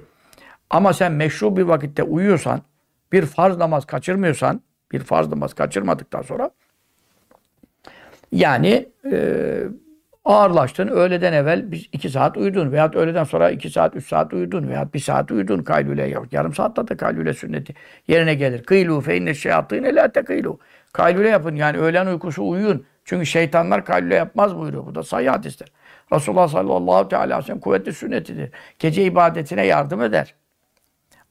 ama 0.71 0.93
sen 0.93 1.13
meşru 1.13 1.57
bir 1.57 1.63
vakitte 1.63 2.03
uyuyorsan, 2.03 2.63
bir 3.13 3.27
farz 3.27 3.57
namaz 3.57 3.85
kaçırmıyorsan, 3.85 4.61
bir 4.93 5.01
farz 5.01 5.29
namaz 5.29 5.55
kaçırmadıktan 5.55 6.23
sonra 6.23 6.51
yani 8.33 8.89
e, 9.13 9.63
ağırlaştın. 10.25 10.89
Öğleden 10.89 11.33
evvel 11.33 11.73
bir, 11.73 11.89
iki 11.93 12.11
saat 12.11 12.37
uyudun 12.37 12.73
veya 12.73 12.91
öğleden 12.95 13.25
sonra 13.25 13.51
iki 13.51 13.71
saat, 13.71 13.97
üç 13.97 14.09
saat 14.09 14.33
uyudun 14.33 14.69
veya 14.69 14.89
bir 14.95 14.99
saat 14.99 15.31
uyudun 15.31 15.63
kaylule. 15.63 16.15
Yarım 16.33 16.55
saatte 16.55 16.89
de 16.89 16.97
kaylule 16.97 17.35
sünneti 17.35 17.75
yerine 18.09 18.35
gelir. 18.35 18.63
Kıylu 18.63 19.01
fe 19.01 19.17
inne 19.17 19.35
şeyatîne 19.35 19.95
la 19.95 20.13
tekîlu. 20.13 20.59
Kaylule 20.93 21.29
yapın 21.29 21.57
yani 21.57 21.79
öğlen 21.79 22.07
uykusu 22.07 22.49
uyuyun. 22.49 22.87
Çünkü 23.05 23.27
şeytanlar 23.27 23.85
kaylule 23.85 24.15
yapmaz 24.15 24.57
buyuruyor. 24.57 24.87
Bu 24.87 24.95
da 24.95 25.03
sahih 25.03 25.31
hadistir. 25.31 25.73
Resulullah 26.13 26.49
sallallahu 26.49 27.09
teala 27.09 27.25
aleyhi 27.25 27.39
ve 27.39 27.43
sellem 27.43 27.61
kuvvetli 27.61 27.93
sünnetidir. 27.93 28.51
Gece 28.79 29.05
ibadetine 29.05 29.67
yardım 29.67 30.03
eder. 30.03 30.35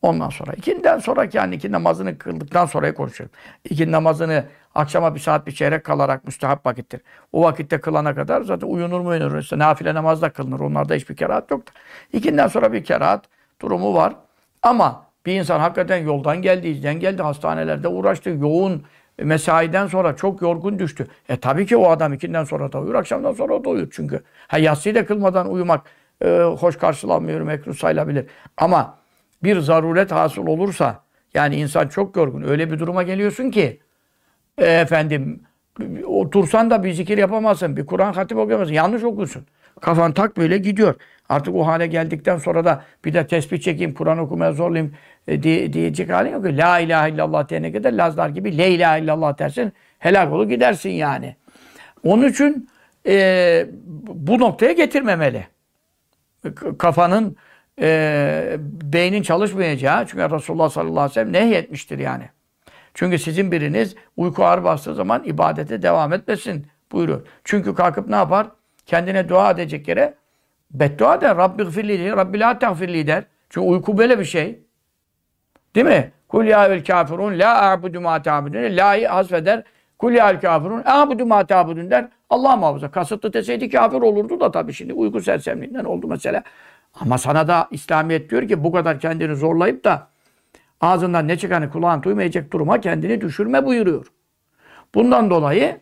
Ondan 0.01 0.29
sonra 0.29 0.53
ikinden 0.53 0.99
sonraki 0.99 1.37
yani 1.37 1.55
iki 1.55 1.71
namazını 1.71 2.17
kıldıktan 2.17 2.65
sonra 2.65 2.93
konuşuyorum. 2.93 3.35
İki 3.69 3.91
namazını 3.91 4.45
akşama 4.75 5.15
bir 5.15 5.19
saat 5.19 5.47
bir 5.47 5.51
çeyrek 5.51 5.83
kalarak 5.83 6.25
müstehap 6.25 6.65
vakittir. 6.65 7.01
O 7.31 7.43
vakitte 7.43 7.81
kılana 7.81 8.15
kadar 8.15 8.41
zaten 8.41 8.67
uyunur 8.67 8.99
mu 8.99 9.09
uyunur. 9.09 9.37
İşte 9.37 9.59
nafile 9.59 9.93
namaz 9.93 10.21
da 10.21 10.29
kılınır. 10.29 10.59
Onlarda 10.59 10.93
hiçbir 10.93 11.15
kerahat 11.15 11.51
yoktur. 11.51 11.73
İkinden 12.13 12.47
sonra 12.47 12.73
bir 12.73 12.83
kerahat 12.83 13.25
durumu 13.61 13.93
var. 13.93 14.13
Ama 14.61 15.05
bir 15.25 15.39
insan 15.39 15.59
hakikaten 15.59 15.97
yoldan 15.97 16.41
geldi, 16.41 16.67
izden 16.67 16.99
geldi, 16.99 17.21
hastanelerde 17.21 17.87
uğraştı, 17.87 18.29
yoğun 18.29 18.83
mesaiden 19.17 19.87
sonra 19.87 20.15
çok 20.15 20.41
yorgun 20.41 20.79
düştü. 20.79 21.07
E 21.29 21.37
tabii 21.37 21.65
ki 21.65 21.77
o 21.77 21.89
adam 21.89 22.13
ikinden 22.13 22.43
sonra 22.43 22.71
da 22.71 22.79
uyur, 22.79 22.95
akşamdan 22.95 23.33
sonra 23.33 23.63
da 23.63 23.69
uyur 23.69 23.87
çünkü. 23.91 24.23
Ha 24.47 24.57
yatsıyı 24.57 24.95
da 24.95 25.05
kılmadan 25.05 25.51
uyumak 25.51 25.81
e, 26.23 26.29
hoş 26.59 26.77
karşılanmıyor, 26.77 27.41
mekruh 27.41 27.75
sayılabilir. 27.75 28.25
Ama 28.57 28.97
bir 29.43 29.59
zaruret 29.59 30.11
hasıl 30.11 30.47
olursa, 30.47 31.03
yani 31.33 31.55
insan 31.55 31.87
çok 31.87 32.15
yorgun, 32.15 32.43
öyle 32.43 32.71
bir 32.71 32.79
duruma 32.79 33.03
geliyorsun 33.03 33.51
ki, 33.51 33.79
e, 34.57 34.65
efendim, 34.65 35.41
otursan 36.05 36.69
da 36.69 36.83
bir 36.83 36.93
zikir 36.93 37.17
yapamazsın, 37.17 37.77
bir 37.77 37.85
Kur'an 37.85 38.13
hatip 38.13 38.37
okuyamazsın, 38.37 38.73
yanlış 38.73 39.03
okursun. 39.03 39.45
Kafan 39.81 40.13
tak 40.13 40.37
böyle 40.37 40.57
gidiyor. 40.57 40.95
Artık 41.29 41.55
o 41.55 41.67
hale 41.67 41.87
geldikten 41.87 42.37
sonra 42.37 42.65
da 42.65 42.83
bir 43.05 43.13
de 43.13 43.27
tesbih 43.27 43.61
çekeyim, 43.61 43.93
Kur'an 43.93 44.17
okumaya 44.17 44.53
zorlayayım 44.53 44.93
e, 45.27 45.43
diye, 45.43 45.73
diyecek 45.73 46.09
halin 46.09 46.31
yok. 46.31 46.45
La 46.45 46.79
ilahe 46.79 47.09
illallah 47.09 47.49
diyene 47.49 47.71
kadar 47.71 47.91
Lazlar 47.91 48.29
gibi 48.29 48.57
Le 48.57 48.71
ilahe 48.71 49.01
illallah 49.01 49.39
dersin, 49.39 49.73
helak 49.99 50.33
olur 50.33 50.49
gidersin 50.49 50.89
yani. 50.89 51.35
Onun 52.03 52.27
için 52.27 52.69
e, 53.07 53.65
bu 54.07 54.39
noktaya 54.39 54.71
getirmemeli. 54.71 55.47
Kafanın 56.77 57.37
e, 57.81 58.57
beynin 58.83 59.21
çalışmayacağı, 59.21 60.07
çünkü 60.07 60.35
Resulullah 60.35 60.69
sallallahu 60.69 60.99
aleyhi 60.99 61.09
ve 61.09 61.13
sellem 61.13 61.33
nehyetmiştir 61.33 61.99
yani. 61.99 62.29
Çünkü 62.93 63.19
sizin 63.19 63.51
biriniz 63.51 63.95
uyku 64.17 64.45
ağır 64.45 64.63
bastığı 64.63 64.95
zaman 64.95 65.23
ibadete 65.23 65.81
devam 65.81 66.13
etmesin 66.13 66.67
buyuruyor. 66.91 67.21
Çünkü 67.43 67.75
kalkıp 67.75 68.07
ne 68.07 68.15
yapar? 68.15 68.47
Kendine 68.85 69.29
dua 69.29 69.51
edecek 69.51 69.87
yere 69.87 70.13
beddua 70.71 71.21
der. 71.21 71.37
Rabbi 71.37 71.63
gfirli, 71.63 72.11
Rabbi 72.11 72.39
la 72.39 72.59
tehfirli 72.59 73.07
der. 73.07 73.23
Çünkü 73.49 73.67
uyku 73.67 73.97
böyle 73.97 74.19
bir 74.19 74.25
şey. 74.25 74.59
Değil 75.75 75.85
mi? 75.85 76.11
Kul 76.27 76.45
ya 76.45 76.69
vel 76.69 76.83
kafirun 76.83 77.39
la 77.39 77.61
a'budu 77.61 78.01
ma 78.01 78.21
ta'budun. 78.21 78.77
La'yı 78.77 79.07
hasfeder. 79.07 79.63
Kul 79.99 80.11
ya 80.11 80.27
vel 80.27 80.41
kafirun 80.41 80.81
a'budu 80.85 81.25
ma 81.25 81.45
ta'budun 81.45 81.91
der. 81.91 82.07
Allah 82.29 82.55
muhafaza. 82.55 82.91
Kasıtlı 82.91 83.33
deseydi 83.33 83.69
kafir 83.69 84.01
olurdu 84.01 84.39
da 84.39 84.51
tabii 84.51 84.73
şimdi 84.73 84.93
uyku 84.93 85.21
sersemliğinden 85.21 85.83
oldu 85.83 86.07
mesela. 86.07 86.43
Ama 86.99 87.17
sana 87.17 87.47
da 87.47 87.67
İslamiyet 87.71 88.29
diyor 88.29 88.47
ki 88.47 88.63
bu 88.63 88.71
kadar 88.71 88.99
kendini 88.99 89.35
zorlayıp 89.35 89.83
da 89.83 90.07
ağzından 90.81 91.27
ne 91.27 91.37
çıkanı 91.37 91.69
kulağın 91.69 92.03
duymayacak 92.03 92.53
duruma 92.53 92.81
kendini 92.81 93.21
düşürme 93.21 93.65
buyuruyor. 93.65 94.07
Bundan 94.95 95.29
dolayı 95.29 95.79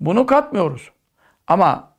bunu 0.00 0.26
katmıyoruz. 0.26 0.90
Ama 1.46 1.96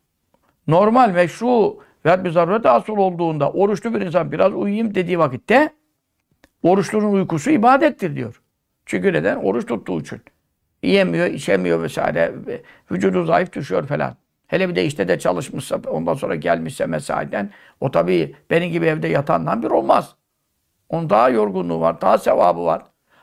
normal, 0.67 1.11
meşru 1.11 1.79
ve 2.05 2.23
bir 2.23 2.31
zaruret 2.31 2.65
asıl 2.65 2.97
olduğunda 2.97 3.51
oruçlu 3.51 3.93
bir 3.93 4.01
insan 4.01 4.31
biraz 4.31 4.53
uyuyayım 4.53 4.95
dediği 4.95 5.19
vakitte 5.19 5.69
oruçlunun 6.63 7.13
uykusu 7.13 7.51
ibadettir 7.51 8.15
diyor. 8.15 8.41
Çünkü 8.85 9.13
neden? 9.13 9.35
Oruç 9.35 9.65
tuttuğu 9.65 10.01
için. 10.01 10.21
Yiyemiyor, 10.83 11.25
içemiyor 11.25 11.83
vesaire. 11.83 12.33
Vücudu 12.91 13.25
zayıf 13.25 13.53
düşüyor 13.53 13.87
falan. 13.87 14.15
Hele 14.47 14.69
bir 14.69 14.75
de 14.75 14.85
işte 14.85 15.07
de 15.07 15.19
çalışmışsa, 15.19 15.79
ondan 15.87 16.13
sonra 16.13 16.35
gelmişse 16.35 16.85
mesaiden, 16.85 17.49
o 17.79 17.91
tabii 17.91 18.35
benim 18.49 18.71
gibi 18.71 18.85
evde 18.85 19.07
yatandan 19.07 19.63
bir 19.63 19.67
olmaz. 19.67 20.15
Onun 20.89 21.09
daha 21.09 21.29
yorgunluğu 21.29 21.81
var, 21.81 22.01
daha 22.01 22.17
sevabı 22.17 22.65
var. 22.65 22.81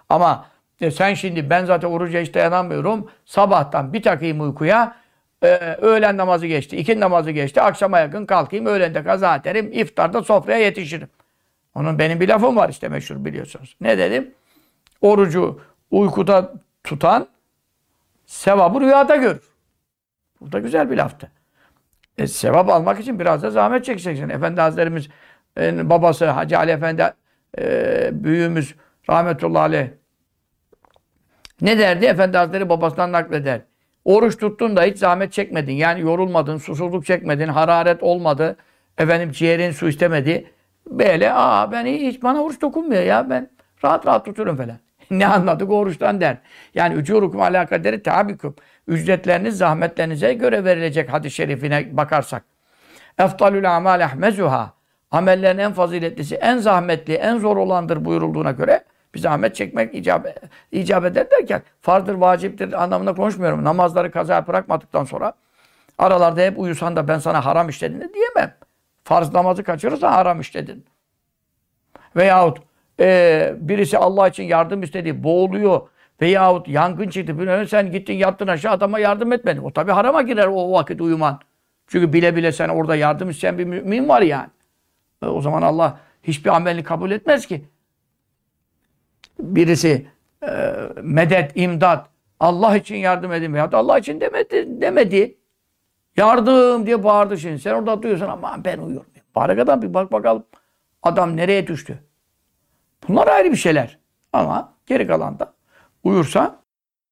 Ama 0.09 0.47
e, 0.81 0.91
sen 0.91 1.15
şimdi 1.15 1.51
ben 1.51 1.65
zaten 1.65 1.89
oruca 1.89 2.21
hiç 2.21 2.35
dayanamıyorum. 2.35 3.11
Sabahtan 3.25 3.93
bir 3.93 4.03
takayım 4.03 4.41
uykuya, 4.41 4.97
e, 5.43 5.49
öğlen 5.81 6.17
namazı 6.17 6.47
geçti, 6.47 6.77
iki 6.77 7.01
namazı 7.01 7.31
geçti, 7.31 7.63
akşama 7.63 7.99
yakın 7.99 8.27
kalkayım, 8.27 8.67
öğlende 8.67 9.05
kaza 9.05 9.37
ederim, 9.37 9.71
iftarda 9.73 10.23
sofraya 10.23 10.59
yetişirim. 10.59 11.09
Onun 11.75 11.99
benim 11.99 12.21
bir 12.21 12.29
lafım 12.29 12.57
var 12.57 12.69
işte 12.69 12.89
meşhur 12.89 13.25
biliyorsunuz. 13.25 13.77
Ne 13.81 13.99
dedim? 13.99 14.35
Orucu 15.01 15.61
uykuda 15.91 16.53
tutan 16.85 17.29
sevabı 18.27 18.81
rüyada 18.81 19.17
görür. 19.17 19.51
Bu 20.41 20.53
da 20.53 20.59
güzel 20.59 20.91
bir 20.91 20.97
laftı. 20.97 21.31
E, 22.19 22.27
sevap 22.27 22.69
almak 22.69 23.01
için 23.01 23.19
biraz 23.21 23.43
da 23.43 23.51
zahmet 23.51 23.85
çekeceksin. 23.85 24.29
Efendi 24.29 24.61
Hazretlerimiz 24.61 25.09
babası 25.91 26.27
Hacı 26.27 26.59
Ali 26.59 26.71
Efendi 26.71 27.13
e, 27.59 28.11
büyüğümüz 28.13 28.75
rahmetullahi 29.11 29.63
aleyh 29.63 29.89
ne 31.61 31.79
derdi? 31.79 32.07
Efendi 32.07 32.37
Hazretleri 32.37 32.69
babasından 32.69 33.13
nakleder. 33.13 33.61
Oruç 34.05 34.39
tuttun 34.39 34.77
da 34.77 34.83
hiç 34.83 34.99
zahmet 34.99 35.33
çekmedin. 35.33 35.73
Yani 35.73 36.01
yorulmadın, 36.01 36.59
susuzluk 36.59 37.07
çekmedin, 37.07 37.49
hararet 37.49 38.03
olmadı. 38.03 38.57
Efendim 38.99 39.33
ciğerin 39.33 39.71
su 39.71 39.89
istemedi. 39.89 40.51
Böyle 40.91 41.33
aa 41.33 41.73
ben 41.73 41.87
hiç 41.87 42.23
bana 42.23 42.43
oruç 42.43 42.61
dokunmuyor 42.61 43.03
ya 43.03 43.31
ben 43.31 43.51
rahat 43.85 44.07
rahat 44.07 44.25
tuturum 44.25 44.57
falan. 44.57 44.79
ne 45.11 45.27
anladık 45.27 45.71
oruçtan 45.71 46.21
der. 46.21 46.37
Yani 46.75 46.95
ücurukum 46.95 47.41
ala 47.41 47.67
kaderi 47.67 48.03
tabikum. 48.03 48.55
Ücretleriniz 48.87 49.59
zahmetlerinize 49.59 50.33
göre 50.33 50.65
verilecek 50.65 51.13
hadis-i 51.13 51.35
şerifine 51.35 51.97
bakarsak. 51.97 52.45
Eftalül 53.19 53.77
amal 53.77 54.05
ahmezuha. 54.05 54.76
Amellerin 55.17 55.59
en 55.59 55.73
faziletlisi, 55.73 56.35
en 56.35 56.59
zahmetli, 56.59 57.15
en 57.15 57.39
zor 57.39 57.57
olandır 57.57 58.05
buyurulduğuna 58.05 58.51
göre 58.51 58.85
bir 59.15 59.21
zahmet 59.21 59.55
çekmek 59.57 59.95
icap, 59.95 60.27
icap 60.73 61.05
eder 61.05 61.31
derken 61.31 61.63
farzdır, 61.81 62.15
vaciptir 62.15 62.83
anlamında 62.83 63.15
konuşmuyorum. 63.15 63.65
Namazları 63.65 64.11
kaza 64.11 64.47
bırakmadıktan 64.47 65.05
sonra 65.05 65.33
aralarda 65.99 66.41
hep 66.41 66.59
uyusan 66.59 66.97
da 66.97 67.09
ben 67.09 67.19
sana 67.19 67.45
haram 67.45 67.69
işledin 67.69 68.01
de 68.01 68.15
diyemem. 68.15 68.55
Farz 69.05 69.35
namazı 69.35 69.65
kaçırırsan 69.65 70.13
haram 70.13 70.41
işledin. 70.41 70.85
Veyahut 72.17 72.59
e, 73.01 73.55
birisi 73.59 73.99
Allah 73.99 74.29
için 74.29 74.43
yardım 74.43 74.83
istedi, 74.83 75.25
boğuluyor 75.25 75.81
veyahut 76.21 76.69
yangın 76.69 77.09
çıktı. 77.09 77.67
Sen 77.69 77.93
gittin 77.93 78.15
yattın 78.15 78.47
aşağı 78.47 78.73
adama 78.73 78.99
yardım 78.99 79.33
etmedin. 79.33 79.63
O 79.63 79.73
tabi 79.73 79.93
harama 79.93 80.23
girer 80.23 80.47
o 80.47 80.73
vakit 80.73 81.01
uyuman. 81.01 81.41
Çünkü 81.87 82.13
bile 82.13 82.37
bile 82.37 82.53
sen 82.53 82.69
orada 82.69 82.97
yardım 82.97 83.31
isteyen 83.31 83.59
bir 83.59 83.65
mümin 83.65 84.09
var 84.09 84.23
yani. 84.23 84.49
E, 85.23 85.27
o 85.27 85.41
zaman 85.41 85.63
Allah 85.63 86.01
hiçbir 86.23 86.51
amelini 86.51 86.83
kabul 86.83 87.11
etmez 87.11 87.47
ki. 87.47 87.65
Birisi 89.39 90.07
e, 90.43 90.49
medet, 91.03 91.53
imdat, 91.55 92.09
Allah 92.41 92.77
için 92.77 92.97
yardım 92.97 93.33
edin 93.33 93.55
veyahut 93.55 93.75
Allah 93.75 93.99
için 93.99 94.21
demedi, 94.21 94.81
demedi. 94.81 95.39
Yardım 96.17 96.87
diye 96.87 97.05
bağırdı 97.05 97.39
şimdi. 97.39 97.59
Sen 97.59 97.75
orada 97.75 98.03
duyuyorsun 98.03 98.27
ama 98.27 98.65
ben 98.65 98.79
uyuyorum. 98.79 99.11
Bari 99.35 99.63
adam 99.63 99.83
bir 99.83 99.95
bak 99.95 100.13
bakalım 100.13 100.45
adam 101.03 101.37
nereye 101.37 101.67
düştü. 101.67 102.03
Bunlar 103.09 103.27
ayrı 103.27 103.51
bir 103.53 103.57
şeyler. 103.57 103.99
Ama 104.33 104.75
geri 104.87 105.07
kalan 105.07 105.39
da 105.39 105.55
uyursa 106.05 106.63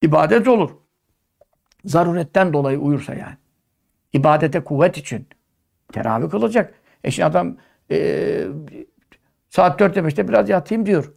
ibadet 0.03 0.49
olur. 0.49 0.71
Zaruretten 1.85 2.53
dolayı 2.53 2.79
uyursa 2.79 3.15
yani. 3.15 3.37
İbadete 4.13 4.65
kuvvet 4.65 4.99
için 4.99 5.27
teravih 5.93 6.31
kılacak. 6.31 6.75
E 7.05 7.11
şimdi 7.11 7.27
adam 7.27 7.57
e, 7.91 8.47
saat 9.49 9.79
dörtte 9.79 10.05
beşte 10.05 10.29
biraz 10.29 10.49
yatayım 10.49 10.87
diyor. 10.87 11.13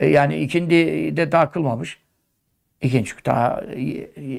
E 0.00 0.06
yani 0.06 0.36
ikindi 0.36 0.76
de 1.16 1.32
daha 1.32 1.50
kılmamış. 1.50 1.98
İkinci 2.80 3.12
daha 3.26 3.62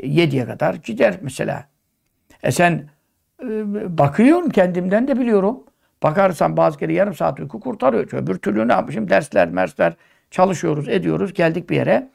yediye 0.04 0.46
kadar 0.46 0.74
gider 0.74 1.18
mesela. 1.22 1.68
E 2.44 2.52
sen 2.52 2.90
e, 3.44 3.98
bakıyorum 3.98 4.50
kendimden 4.50 5.08
de 5.08 5.20
biliyorum. 5.20 5.64
Bakarsan 6.04 6.58
bazı 6.58 6.78
kere 6.78 6.94
yarım 6.94 7.14
saat 7.14 7.40
uyku 7.40 7.60
kurtarıyor. 7.60 8.14
Öbür 8.14 8.38
türlü 8.38 8.68
ne 8.68 8.74
yapmışım? 8.74 9.10
Dersler, 9.10 9.50
mersler 9.50 9.94
çalışıyoruz, 10.32 10.88
ediyoruz. 10.88 11.34
Geldik 11.34 11.70
bir 11.70 11.76
yere. 11.76 12.10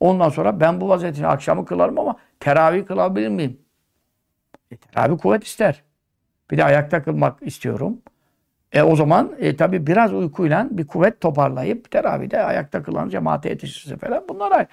Ondan 0.00 0.28
sonra 0.28 0.60
ben 0.60 0.80
bu 0.80 0.88
vaziyetini 0.88 1.26
akşamı 1.26 1.66
kılarım 1.66 1.98
ama 1.98 2.16
teravih 2.40 2.86
kılabilir 2.86 3.28
miyim? 3.28 3.58
E, 4.70 4.76
teravih 4.76 5.18
kuvvet 5.18 5.44
ister. 5.44 5.82
Bir 6.50 6.56
de 6.56 6.64
ayakta 6.64 7.02
kılmak 7.02 7.42
istiyorum. 7.42 7.98
E 8.74 8.82
o 8.82 8.96
zaman 8.96 9.32
e, 9.38 9.56
tabi 9.56 9.86
biraz 9.86 10.12
uykuyla 10.12 10.68
bir 10.70 10.86
kuvvet 10.86 11.20
toparlayıp 11.20 11.90
teravihde 11.90 12.42
ayakta 12.42 12.82
kılan 12.82 13.08
cemaate 13.08 13.48
yetişirse 13.48 13.96
falan 13.96 14.24
bunlar 14.28 14.66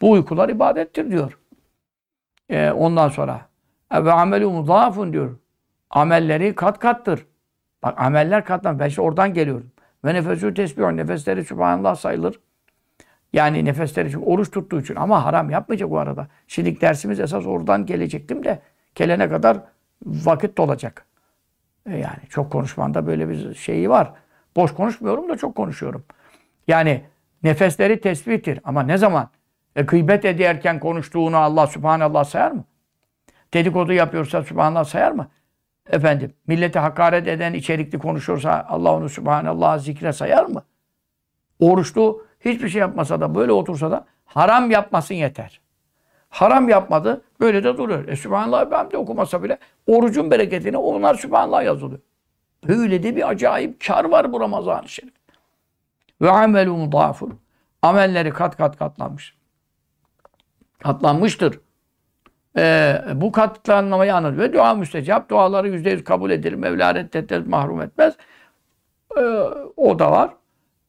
bu 0.00 0.10
uykular 0.10 0.48
ibadettir 0.48 1.10
diyor. 1.10 1.38
E, 2.48 2.70
ondan 2.70 3.08
sonra 3.08 3.40
ve 3.92 4.12
amelu 4.12 4.50
mudafun 4.50 5.12
diyor. 5.12 5.36
Amelleri 5.90 6.54
kat 6.54 6.78
kattır. 6.78 7.26
Bak 7.82 8.00
ameller 8.00 8.44
katlan. 8.44 8.78
Ben 8.78 8.88
işte 8.88 9.02
oradan 9.02 9.34
geliyorum. 9.34 9.70
Ve 10.04 10.14
nefesü 10.14 10.54
tesbih. 10.54 10.90
Nefesleri 10.90 11.44
subhanallah 11.44 11.94
sayılır. 11.96 12.40
Yani 13.32 13.64
nefesleri 13.64 14.08
için 14.08 14.22
oruç 14.22 14.50
tuttuğu 14.50 14.80
için 14.80 14.96
ama 14.96 15.24
haram 15.24 15.50
yapmayacak 15.50 15.92
o 15.92 15.98
arada. 15.98 16.28
Şimdi 16.48 16.80
dersimiz 16.80 17.20
esas 17.20 17.46
oradan 17.46 17.86
gelecektim 17.86 18.44
de 18.44 18.58
gelene 18.94 19.28
kadar 19.28 19.58
vakit 20.04 20.58
dolacak. 20.58 21.06
E 21.86 21.96
yani 21.96 22.28
çok 22.28 22.52
konuşmanda 22.52 23.06
böyle 23.06 23.28
bir 23.28 23.54
şeyi 23.54 23.90
var. 23.90 24.12
Boş 24.56 24.74
konuşmuyorum 24.74 25.28
da 25.28 25.36
çok 25.36 25.54
konuşuyorum. 25.54 26.04
Yani 26.68 27.04
nefesleri 27.42 28.00
tesbihtir 28.00 28.60
ama 28.64 28.82
ne 28.82 28.98
zaman? 28.98 29.30
E, 29.76 29.82
gıybet 29.82 30.24
ederken 30.24 30.80
konuştuğunu 30.80 31.36
Allah 31.36 31.66
subhanallah 31.66 32.24
sayar 32.24 32.50
mı? 32.50 32.64
Dedikodu 33.54 33.92
yapıyorsa 33.92 34.42
subhanallah 34.42 34.84
sayar 34.84 35.12
mı? 35.12 35.28
Efendim, 35.90 36.34
millete 36.46 36.78
hakaret 36.78 37.28
eden 37.28 37.52
içerikli 37.52 37.98
konuşursa 37.98 38.66
Allah 38.68 38.94
onu 38.94 39.08
subhanallah 39.08 39.78
zikre 39.78 40.12
sayar 40.12 40.44
mı? 40.44 40.62
Oruçlu 41.58 42.26
hiçbir 42.40 42.68
şey 42.68 42.80
yapmasa 42.80 43.20
da 43.20 43.34
böyle 43.34 43.52
otursa 43.52 43.90
da 43.90 44.06
haram 44.24 44.70
yapmasın 44.70 45.14
yeter. 45.14 45.60
Haram 46.34 46.68
yapmadı, 46.68 47.24
böyle 47.40 47.64
de 47.64 47.76
duruyor. 47.76 48.08
E 48.08 48.16
Sübhanallah 48.16 48.70
ben 48.70 48.90
de 48.90 48.98
okumasa 48.98 49.42
bile 49.42 49.58
orucun 49.86 50.30
bereketine 50.30 50.76
onlar 50.76 51.14
Sübhanallah 51.14 51.64
yazılıyor. 51.64 52.00
Böyle 52.68 53.02
de 53.02 53.16
bir 53.16 53.28
acayip 53.28 53.86
kar 53.86 54.04
var 54.04 54.32
bu 54.32 54.40
Ramazan-ı 54.40 54.88
Şerif. 54.88 55.14
Ve 56.22 56.30
amelu 56.30 56.76
mudafun. 56.76 57.40
Amelleri 57.82 58.30
kat 58.30 58.56
kat 58.56 58.76
katlanmış. 58.76 59.36
Katlanmıştır. 60.78 61.60
Ee, 62.58 63.04
bu 63.14 63.32
katlanmayı 63.32 64.14
anlatıyor. 64.14 64.42
Ve 64.42 64.52
dua 64.52 64.74
müstecap. 64.74 65.28
Duaları 65.30 65.68
yüzde 65.68 65.90
yüz 65.90 66.04
kabul 66.04 66.30
edilir. 66.30 66.54
Mevla 66.54 66.94
reddetmez, 66.94 67.46
mahrum 67.46 67.82
etmez. 67.82 68.14
Ee, 69.16 69.20
o 69.76 69.98
da 69.98 70.12
var. 70.12 70.30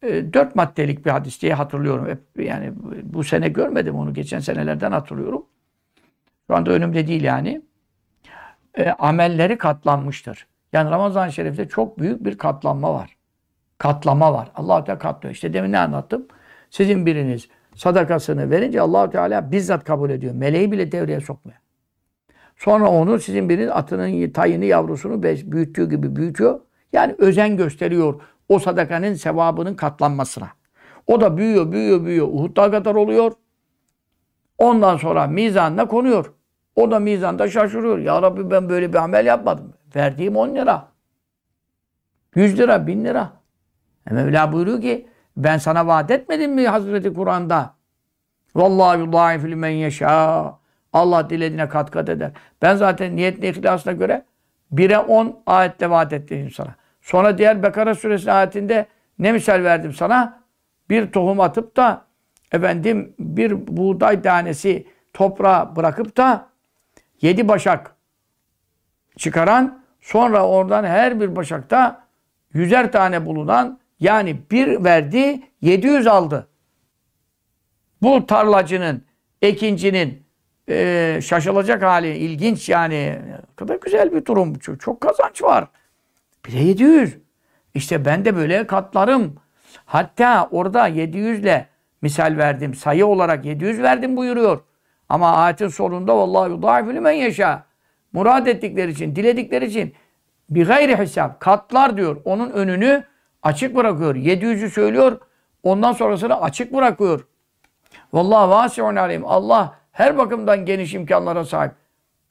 Ee, 0.05 0.33
dört 0.33 0.55
maddelik 0.55 1.05
bir 1.05 1.11
hadis 1.11 1.41
diye 1.41 1.53
hatırlıyorum. 1.53 2.19
Yani 2.37 2.73
bu 3.03 3.23
sene 3.23 3.47
görmedim 3.47 3.95
onu. 3.95 4.13
Geçen 4.13 4.39
senelerden 4.39 4.91
hatırlıyorum. 4.91 5.45
Şu 6.47 6.55
anda 6.55 6.71
önümde 6.71 7.07
değil 7.07 7.23
yani. 7.23 7.61
Ee, 8.75 8.89
amelleri 8.89 9.57
katlanmıştır. 9.57 10.47
Yani 10.73 10.91
Ramazan-ı 10.91 11.31
Şerif'te 11.31 11.67
çok 11.67 11.99
büyük 11.99 12.25
bir 12.25 12.37
katlanma 12.37 12.93
var. 12.93 13.17
Katlama 13.77 14.33
var. 14.33 14.51
allah 14.55 14.83
Teala 14.83 14.99
katlıyor. 14.99 15.33
İşte 15.35 15.53
demin 15.53 15.71
ne 15.71 15.79
anlattım? 15.79 16.27
Sizin 16.69 17.05
biriniz 17.05 17.47
sadakasını 17.75 18.51
verince 18.51 18.81
allah 18.81 19.09
Teala 19.09 19.51
bizzat 19.51 19.83
kabul 19.83 20.09
ediyor. 20.09 20.35
Meleği 20.35 20.71
bile 20.71 20.91
devreye 20.91 21.19
sokmuyor. 21.19 21.59
Sonra 22.57 22.89
onu 22.89 23.19
sizin 23.19 23.49
biriniz 23.49 23.69
atının 23.69 24.29
tayını 24.29 24.65
yavrusunu 24.65 25.23
büyüttüğü 25.23 25.89
gibi 25.89 26.15
büyütüyor. 26.15 26.59
Yani 26.93 27.15
özen 27.17 27.57
gösteriyor 27.57 28.21
o 28.49 28.59
sadakanın 28.59 29.13
sevabının 29.13 29.75
katlanmasına. 29.75 30.49
O 31.07 31.21
da 31.21 31.37
büyüyor, 31.37 31.71
büyüyor, 31.71 32.05
büyüyor. 32.05 32.27
Uhud 32.27 32.55
kadar 32.55 32.95
oluyor. 32.95 33.31
Ondan 34.57 34.97
sonra 34.97 35.27
mizanına 35.27 35.87
konuyor. 35.87 36.33
O 36.75 36.91
da 36.91 36.99
mizanda 36.99 37.49
şaşırıyor. 37.49 37.97
Ya 37.97 38.21
Rabbi 38.21 38.51
ben 38.51 38.69
böyle 38.69 38.93
bir 38.93 38.97
amel 38.97 39.25
yapmadım. 39.25 39.73
Verdiğim 39.95 40.35
10 40.35 40.55
lira. 40.55 40.87
100 42.35 42.59
lira, 42.59 42.87
1000 42.87 43.05
lira. 43.05 43.31
E 44.09 44.13
Mevla 44.13 44.53
buyuruyor 44.53 44.81
ki 44.81 45.07
ben 45.37 45.57
sana 45.57 45.87
vaat 45.87 46.11
etmedim 46.11 46.53
mi 46.53 46.67
Hazreti 46.67 47.13
Kur'an'da? 47.13 47.75
Vallahi 48.55 48.99
yudâifü 48.99 49.55
men 49.55 49.69
yeşâ. 49.69 50.59
Allah 50.93 51.29
dilediğine 51.29 51.69
kat 51.69 51.91
kat 51.91 52.09
eder. 52.09 52.31
Ben 52.61 52.75
zaten 52.75 53.15
niyetli 53.15 53.47
ihlasına 53.47 53.93
göre 53.93 54.25
1'e 54.73 54.97
10 54.97 55.39
ayette 55.45 55.89
vaat 55.89 56.13
ettim 56.13 56.51
sana. 56.51 56.75
Sonra 57.05 57.37
diğer 57.37 57.63
Bekara 57.63 57.95
suresi 57.95 58.31
ayetinde 58.31 58.85
ne 59.19 59.31
misal 59.31 59.63
verdim 59.63 59.93
sana? 59.93 60.43
Bir 60.89 61.11
tohum 61.11 61.39
atıp 61.39 61.75
da 61.75 62.05
efendim 62.51 63.15
bir 63.19 63.67
buğday 63.67 64.21
tanesi 64.21 64.87
toprağa 65.13 65.75
bırakıp 65.75 66.17
da 66.17 66.49
yedi 67.21 67.47
başak 67.47 67.95
çıkaran 69.17 69.83
sonra 70.01 70.47
oradan 70.47 70.83
her 70.83 71.19
bir 71.19 71.35
başakta 71.35 72.07
yüzer 72.53 72.91
tane 72.91 73.25
bulunan 73.25 73.79
yani 73.99 74.37
bir 74.51 74.83
verdi 74.83 75.41
700 75.61 76.07
aldı. 76.07 76.47
Bu 78.01 78.25
tarlacının, 78.25 79.05
ekincinin 79.41 80.23
e, 80.69 81.19
şaşılacak 81.23 81.83
hali 81.83 82.17
ilginç 82.17 82.69
yani. 82.69 83.21
Kadar 83.55 83.75
güzel 83.75 84.13
bir 84.13 84.25
durum. 84.25 84.53
Çok, 84.53 84.79
çok 84.79 85.01
kazanç 85.01 85.43
var. 85.43 85.67
Bir 86.47 86.53
de 86.53 86.57
700. 86.57 87.17
İşte 87.73 88.05
ben 88.05 88.25
de 88.25 88.35
böyle 88.35 88.67
katlarım. 88.67 89.35
Hatta 89.85 90.47
orada 90.51 90.87
700 90.87 91.39
ile 91.39 91.67
misal 92.01 92.37
verdim. 92.37 92.73
Sayı 92.73 93.05
olarak 93.05 93.45
700 93.45 93.81
verdim 93.81 94.17
buyuruyor. 94.17 94.59
Ama 95.09 95.31
ayetin 95.31 95.67
sonunda 95.67 96.17
vallahi 96.17 96.51
yudâifülü 96.51 96.99
men 96.99 97.11
yaşa. 97.11 97.63
Murad 98.13 98.47
ettikleri 98.47 98.91
için, 98.91 99.15
diledikleri 99.15 99.65
için 99.65 99.93
bir 100.49 100.67
gayri 100.67 100.97
hesap 100.97 101.39
katlar 101.39 101.97
diyor. 101.97 102.21
Onun 102.25 102.49
önünü 102.49 103.03
açık 103.43 103.75
bırakıyor. 103.75 104.15
700'ü 104.15 104.69
söylüyor. 104.69 105.19
Ondan 105.63 105.93
sonrasını 105.93 106.41
açık 106.41 106.73
bırakıyor. 106.73 107.27
Vallahi 108.13 108.49
vasi'un 108.49 108.95
alim. 108.95 109.25
Allah 109.25 109.75
her 109.91 110.17
bakımdan 110.17 110.65
geniş 110.65 110.93
imkanlara 110.93 111.45
sahip. 111.45 111.71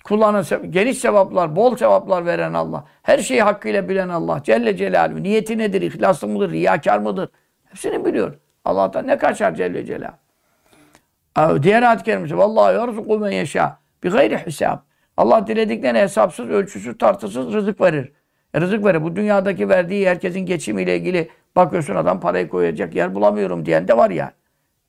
Kullanan, 0.05 0.45
geniş 0.71 0.99
sevaplar, 0.99 1.57
bol 1.57 1.77
sevaplar 1.77 2.27
veren 2.27 2.53
Allah. 2.53 2.85
Her 3.03 3.19
şeyi 3.19 3.43
hakkıyla 3.43 3.89
bilen 3.89 4.09
Allah. 4.09 4.43
Celle 4.43 4.77
Celaluhu. 4.77 5.23
Niyeti 5.23 5.59
nedir? 5.59 5.83
İhlaslı 5.83 6.29
mıdır? 6.29 6.51
Riyakar 6.51 6.99
mıdır? 6.99 7.29
Hepsini 7.65 8.05
biliyor. 8.05 8.35
Allah'tan 8.65 9.07
ne 9.07 9.19
kaçar 9.19 9.55
Celle 9.55 9.85
Celaluhu. 9.85 11.63
Diğer 11.63 11.83
ayet-i 11.83 12.05
kerimesi. 12.05 12.39
Vallahi 12.39 12.75
yarzuku 12.75 13.19
men 13.19 13.31
yeşâ. 13.31 13.79
Bi 14.05 14.09
gayri 14.09 14.37
hesab. 14.37 14.79
Allah 15.17 15.47
dilediklerine 15.47 16.01
hesapsız, 16.01 16.49
ölçüsüz, 16.49 16.99
tartısız 16.99 17.53
rızık 17.53 17.81
verir. 17.81 18.13
E, 18.55 18.61
rızık 18.61 18.85
verir. 18.85 19.03
Bu 19.03 19.17
dünyadaki 19.17 19.69
verdiği 19.69 20.09
herkesin 20.09 20.41
geçimiyle 20.41 20.97
ilgili 20.97 21.29
bakıyorsun 21.57 21.95
adam 21.95 22.21
parayı 22.21 22.49
koyacak 22.49 22.95
yer 22.95 23.15
bulamıyorum 23.15 23.67
diyen 23.67 23.89
de 23.89 23.97
var 23.97 24.11
ya. 24.11 24.33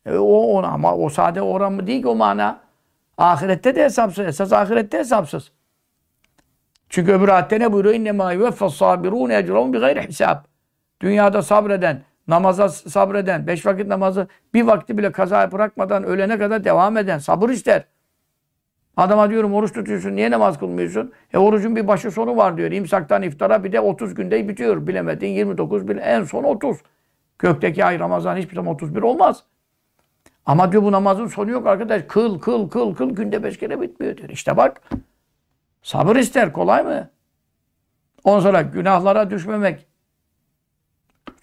Yani. 0.06 0.15
E, 0.15 0.19
o 0.19 0.38
ona 0.38 0.67
ama 0.67 0.95
o 0.95 1.10
sade 1.10 1.41
oran 1.41 1.73
mı 1.73 1.88
değil 1.88 2.01
ki 2.01 2.08
o 2.08 2.15
mana. 2.15 2.64
Ahirette 3.17 3.75
de 3.75 3.84
hesapsız. 3.84 4.25
Esas 4.25 4.54
ahirette 4.54 4.97
hesapsız. 4.97 5.51
Çünkü 6.89 7.12
öbür 7.12 7.30
ayette 7.30 7.60
ne 7.60 7.73
buyuruyor? 7.73 7.95
İnne 7.95 8.12
mâ 8.12 8.32
yuveffes 8.32 8.73
sabirûne 8.73 9.38
ecrahum 9.38 9.73
bi 9.73 9.80
gayri 9.80 10.01
hisab. 10.08 10.38
Dünyada 11.01 11.41
sabreden, 11.41 12.04
namaza 12.28 12.69
sabreden, 12.69 13.47
beş 13.47 13.65
vakit 13.65 13.88
namazı 13.88 14.28
bir 14.54 14.63
vakti 14.63 14.97
bile 14.97 15.12
kaza 15.12 15.51
bırakmadan 15.51 16.04
ölene 16.04 16.38
kadar 16.38 16.63
devam 16.63 16.97
eden, 16.97 17.17
sabır 17.17 17.49
ister. 17.49 17.84
Adama 18.97 19.30
diyorum 19.30 19.54
oruç 19.54 19.73
tutuyorsun, 19.73 20.15
niye 20.15 20.32
namaz 20.32 20.60
kılmıyorsun? 20.60 21.13
E 21.34 21.38
orucun 21.38 21.75
bir 21.75 21.88
başı 21.88 22.12
sonu 22.12 22.38
var 22.38 22.58
diyor. 22.58 22.71
İmsaktan 22.71 23.21
iftara 23.21 23.63
bir 23.63 23.71
de 23.71 23.80
30 23.80 24.15
günde 24.15 24.47
bitiyor. 24.47 24.88
Bilemedin 24.88 25.28
29, 25.28 25.88
bile, 25.88 26.01
en 26.01 26.23
son 26.23 26.43
30. 26.43 26.78
Gökteki 27.39 27.86
ay 27.86 27.99
Ramazan 27.99 28.38
hiçbir 28.38 28.56
zaman 28.56 28.73
31 28.73 29.01
olmaz. 29.01 29.43
Ama 30.45 30.71
diyor 30.71 30.84
bu 30.84 30.91
namazın 30.91 31.27
sonu 31.27 31.51
yok 31.51 31.67
arkadaş. 31.67 32.01
Kıl, 32.08 32.39
kıl, 32.39 32.69
kıl, 32.69 32.95
kıl 32.95 33.10
günde 33.10 33.43
beş 33.43 33.58
kere 33.60 33.81
bitmiyor 33.81 34.17
diyor. 34.17 34.29
İşte 34.29 34.58
bak. 34.58 34.81
Sabır 35.81 36.15
ister. 36.15 36.53
Kolay 36.53 36.84
mı? 36.84 37.10
Ondan 38.23 38.39
sonra 38.39 38.62
günahlara 38.62 39.29
düşmemek. 39.29 39.86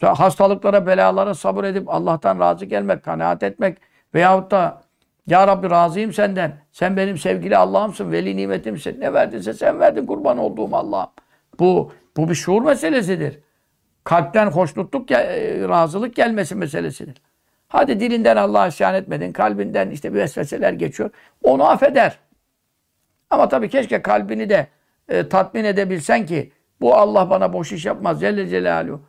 Hastalıklara, 0.00 0.86
belalara 0.86 1.34
sabır 1.34 1.64
edip 1.64 1.88
Allah'tan 1.88 2.40
razı 2.40 2.64
gelmek, 2.64 3.04
kanaat 3.04 3.42
etmek. 3.42 3.78
Veyahut 4.14 4.50
da 4.50 4.82
Ya 5.26 5.46
Rabbi 5.46 5.70
razıyım 5.70 6.12
senden. 6.12 6.52
Sen 6.72 6.96
benim 6.96 7.18
sevgili 7.18 7.56
Allah'ımsın, 7.56 8.12
veli 8.12 8.36
nimetimsin. 8.36 9.00
Ne 9.00 9.12
verdinse 9.12 9.54
sen 9.54 9.80
verdin 9.80 10.06
kurban 10.06 10.38
olduğum 10.38 10.76
Allah'ım. 10.76 11.10
Bu, 11.58 11.92
bu 12.16 12.28
bir 12.28 12.34
şuur 12.34 12.62
meselesidir. 12.62 13.38
Kalpten 14.04 14.46
hoşnutluk, 14.46 15.10
razılık 15.68 16.16
gelmesi 16.16 16.54
meselesidir. 16.54 17.14
Hadi 17.72 18.00
dilinden 18.00 18.36
Allah'a 18.36 18.66
isyan 18.66 18.94
etmedin, 18.94 19.32
kalbinden 19.32 19.90
işte 19.90 20.14
bir 20.14 20.18
vesveseler 20.18 20.72
geçiyor. 20.72 21.10
Onu 21.42 21.68
affeder. 21.70 22.18
Ama 23.30 23.48
tabii 23.48 23.68
keşke 23.68 24.02
kalbini 24.02 24.48
de 24.50 24.66
e, 25.08 25.28
tatmin 25.28 25.64
edebilsen 25.64 26.26
ki 26.26 26.52
bu 26.80 26.94
Allah 26.94 27.30
bana 27.30 27.52
boş 27.52 27.72
iş 27.72 27.84
yapmaz 27.84 28.20
Celle 28.20 28.48
Celaluhu. 28.48 29.02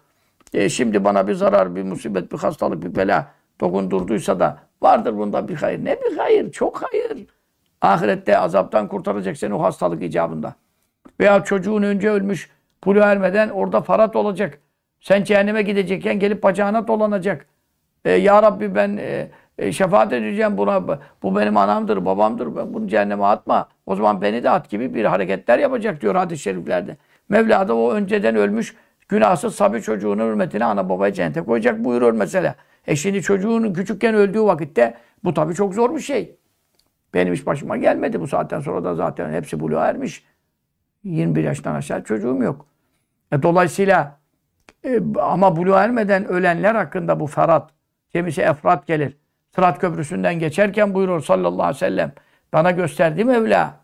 E, 0.53 0.69
şimdi 0.69 1.03
bana 1.03 1.27
bir 1.27 1.33
zarar, 1.33 1.75
bir 1.75 1.83
musibet, 1.83 2.31
bir 2.31 2.37
hastalık, 2.37 2.83
bir 2.83 2.95
bela 2.95 3.31
dokundurduysa 3.61 4.39
da 4.39 4.57
vardır 4.81 5.17
bunda 5.17 5.47
bir 5.47 5.55
hayır. 5.55 5.85
Ne 5.85 5.97
bir 6.01 6.17
hayır? 6.17 6.51
Çok 6.51 6.83
hayır. 6.83 7.27
Ahirette 7.81 8.37
azaptan 8.37 8.87
kurtaracak 8.87 9.37
seni 9.37 9.53
o 9.53 9.61
hastalık 9.61 10.03
icabında. 10.03 10.55
Veya 11.19 11.43
çocuğun 11.43 11.83
önce 11.83 12.09
ölmüş, 12.09 12.49
pulu 12.81 12.99
ermeden 12.99 13.49
orada 13.49 13.81
farat 13.81 14.15
olacak. 14.15 14.59
Sen 15.01 15.23
cehenneme 15.23 15.61
gidecekken 15.61 16.19
gelip 16.19 16.43
bacağına 16.43 16.87
dolanacak. 16.87 17.52
E, 18.05 18.11
ya 18.11 18.43
Rabbi 18.43 18.75
ben 18.75 18.97
e, 18.97 19.29
e, 19.57 19.71
şefaat 19.71 20.13
edeceğim 20.13 20.57
buna. 20.57 20.99
Bu 21.23 21.35
benim 21.35 21.57
anamdır, 21.57 22.05
babamdır. 22.05 22.55
Ben 22.55 22.73
bunu 22.73 22.87
cehenneme 22.87 23.23
atma. 23.23 23.69
O 23.85 23.95
zaman 23.95 24.21
beni 24.21 24.43
de 24.43 24.49
at 24.49 24.69
gibi 24.69 24.93
bir 24.93 25.05
hareketler 25.05 25.59
yapacak 25.59 26.01
diyor 26.01 26.15
hadis-i 26.15 26.43
şeriflerde. 26.43 26.97
Mevla 27.29 27.67
da 27.67 27.75
o 27.75 27.91
önceden 27.91 28.35
ölmüş 28.35 28.75
günahsız 29.09 29.55
sabi 29.55 29.81
çocuğunun 29.81 30.29
hürmetine 30.29 30.65
ana 30.65 30.89
babayı 30.89 31.13
cennete 31.13 31.41
koyacak 31.41 31.83
buyuruyor 31.83 32.11
mesela. 32.11 32.55
E 32.87 32.95
şimdi 32.95 33.21
çocuğunun 33.21 33.73
küçükken 33.73 34.15
öldüğü 34.15 34.43
vakitte 34.43 34.97
bu 35.23 35.33
tabii 35.33 35.53
çok 35.53 35.73
zor 35.73 35.95
bir 35.95 36.01
şey. 36.01 36.37
Benim 37.13 37.33
hiç 37.33 37.45
başıma 37.45 37.77
gelmedi. 37.77 38.19
Bu 38.19 38.27
saatten 38.27 38.59
sonra 38.59 38.83
da 38.83 38.95
zaten 38.95 39.33
hepsi 39.33 39.59
buluğa 39.59 39.87
ermiş. 39.87 40.25
21 41.03 41.43
yaştan 41.43 41.75
aşağı 41.75 42.03
çocuğum 42.03 42.43
yok. 42.43 42.65
E, 43.31 43.43
dolayısıyla 43.43 44.19
e, 44.85 44.99
ama 45.21 45.55
buluğa 45.55 45.83
ermeden 45.83 46.25
ölenler 46.25 46.75
hakkında 46.75 47.19
bu 47.19 47.27
ferat, 47.27 47.71
Kimisi 48.13 48.41
efrat 48.41 48.87
gelir. 48.87 49.17
Sırat 49.55 49.79
köprüsünden 49.79 50.39
geçerken 50.39 50.93
buyurur 50.93 51.21
sallallahu 51.23 51.63
aleyhi 51.63 51.75
ve 51.75 51.79
sellem. 51.79 52.13
Bana 52.53 52.71
gösterdi 52.71 53.25
Mevla. 53.25 53.79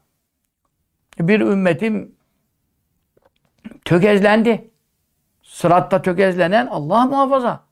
Bir 1.20 1.40
ümmetim 1.40 2.16
tökezlendi. 3.86 4.72
Sıratta 5.44 6.02
tökezlenen 6.02 6.68
Allah 6.68 7.06
muhafaza. 7.06 7.64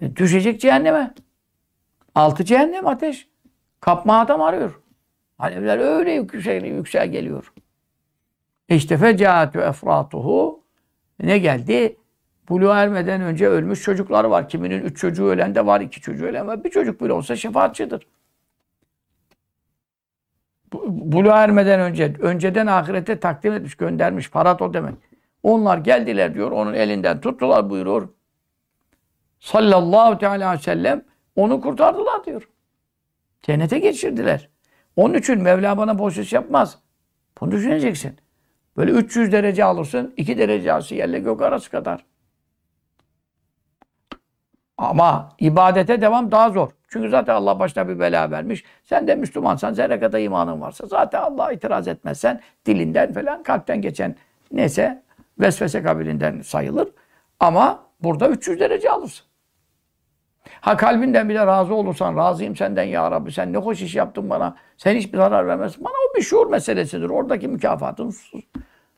E, 0.00 0.16
düşecek 0.16 0.60
cehenneme. 0.60 1.14
Altı 2.14 2.44
cehennem 2.44 2.86
ateş. 2.86 3.28
Kapma 3.80 4.20
adam 4.20 4.42
arıyor. 4.42 4.80
Alevler 5.38 5.78
öyle 5.78 6.12
yüksel, 6.12 6.64
yüksel 6.64 7.08
geliyor. 7.08 7.52
İşte 8.68 8.96
fecaatü 8.96 9.58
efratuhu 9.58 10.64
ne 11.22 11.38
geldi? 11.38 11.96
Buluğa 12.48 12.82
ermeden 12.82 13.20
önce 13.20 13.48
ölmüş 13.48 13.82
çocuklar 13.82 14.24
var. 14.24 14.48
Kiminin 14.48 14.82
üç 14.82 14.98
çocuğu 14.98 15.26
ölen 15.26 15.54
de 15.54 15.66
var, 15.66 15.80
iki 15.80 16.00
çocuğu 16.00 16.26
ölen 16.26 16.46
var. 16.46 16.64
Bir 16.64 16.70
çocuk 16.70 17.00
bile 17.00 17.12
olsa 17.12 17.36
şefaatçidir. 17.36 18.06
Buluğa 20.88 21.44
ermeden 21.44 21.80
önce, 21.80 22.14
önceden 22.20 22.66
ahirete 22.66 23.20
takdim 23.20 23.52
etmiş, 23.52 23.74
göndermiş. 23.74 24.30
Parat 24.30 24.62
o 24.62 24.74
demek. 24.74 24.94
Onlar 25.42 25.78
geldiler 25.78 26.34
diyor, 26.34 26.50
onun 26.50 26.74
elinden 26.74 27.20
tuttular 27.20 27.70
buyuruyor. 27.70 28.08
Sallallahu 29.40 30.18
teala 30.18 30.46
aleyhi 30.46 30.60
ve 30.60 30.62
sellem 30.62 31.04
onu 31.36 31.60
kurtardılar 31.60 32.24
diyor. 32.24 32.48
Cennete 33.42 33.78
geçirdiler. 33.78 34.48
Onun 34.96 35.14
için 35.14 35.42
Mevla 35.42 35.78
bana 35.78 35.98
boş 35.98 36.18
iş 36.18 36.32
yapmaz. 36.32 36.78
Bunu 37.40 37.50
düşüneceksin. 37.52 38.16
Böyle 38.76 38.90
300 38.92 39.32
derece 39.32 39.64
alırsın, 39.64 40.14
2 40.16 40.38
derece 40.38 40.72
alsın 40.72 40.96
yerle 40.96 41.18
gök 41.18 41.42
arası 41.42 41.70
kadar. 41.70 42.04
Ama 44.82 45.28
ibadete 45.38 46.00
devam 46.00 46.30
daha 46.30 46.50
zor. 46.50 46.68
Çünkü 46.88 47.08
zaten 47.08 47.34
Allah 47.34 47.58
başına 47.58 47.88
bir 47.88 48.00
bela 48.00 48.30
vermiş. 48.30 48.64
Sen 48.84 49.06
de 49.06 49.14
Müslümansan, 49.14 49.72
zerre 49.72 50.00
kadar 50.00 50.20
imanın 50.20 50.60
varsa 50.60 50.86
zaten 50.86 51.22
Allah'a 51.22 51.52
itiraz 51.52 51.88
etmezsen 51.88 52.40
dilinden 52.66 53.12
falan 53.12 53.42
kalpten 53.42 53.82
geçen 53.82 54.16
neyse 54.52 55.02
vesvese 55.40 55.82
kabilinden 55.82 56.40
sayılır. 56.40 56.88
Ama 57.40 57.86
burada 58.02 58.28
300 58.28 58.60
derece 58.60 58.90
alırsın. 58.90 59.26
Ha 60.60 60.76
kalbinden 60.76 61.28
bile 61.28 61.46
razı 61.46 61.74
olursan, 61.74 62.16
razıyım 62.16 62.56
senden 62.56 62.82
ya 62.82 63.10
Rabbi, 63.10 63.32
sen 63.32 63.52
ne 63.52 63.56
hoş 63.56 63.82
iş 63.82 63.94
yaptın 63.94 64.30
bana, 64.30 64.56
sen 64.76 64.96
hiçbir 64.96 65.18
zarar 65.18 65.46
vermezsin. 65.46 65.84
Bana 65.84 65.92
o 65.92 66.16
bir 66.16 66.22
şuur 66.22 66.46
meselesidir. 66.46 67.10
Oradaki 67.10 67.48
mükafatın 67.48 68.14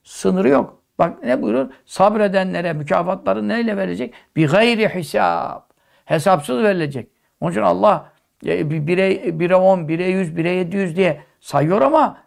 sınırı 0.02 0.48
yok. 0.48 0.82
Bak 0.98 1.22
ne 1.24 1.42
buyuruyor? 1.42 1.70
Sabredenlere 1.84 2.72
mükafatları 2.72 3.48
neyle 3.48 3.76
verecek? 3.76 4.14
Bir 4.36 4.48
gayri 4.48 4.88
hesap. 4.88 5.63
Hesapsız 6.04 6.62
verilecek. 6.62 7.08
Onun 7.40 7.50
için 7.50 7.62
Allah 7.62 8.12
e, 8.46 8.70
bire, 8.70 9.40
bire 9.40 9.56
10, 9.56 9.88
bire 9.88 10.04
100, 10.04 10.36
bire 10.36 10.50
700 10.50 10.96
diye 10.96 11.22
sayıyor 11.40 11.82
ama 11.82 12.18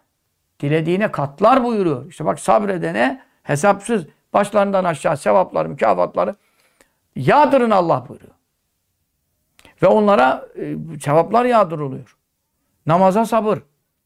dilediğine 0.60 1.12
katlar 1.12 1.64
buyuruyor. 1.64 2.06
İşte 2.10 2.24
bak 2.24 2.40
sabredene 2.40 3.22
hesapsız 3.42 4.06
başlarından 4.32 4.84
aşağı 4.84 5.16
sevapları, 5.16 5.68
mükafatları 5.68 6.36
yağdırın 7.16 7.70
Allah 7.70 8.08
buyuruyor. 8.08 8.34
Ve 9.82 9.86
onlara 9.86 10.48
e, 10.56 10.76
sevaplar 11.00 11.44
yağdırılıyor. 11.44 12.16
Namaza 12.86 13.24
sabır. 13.24 13.58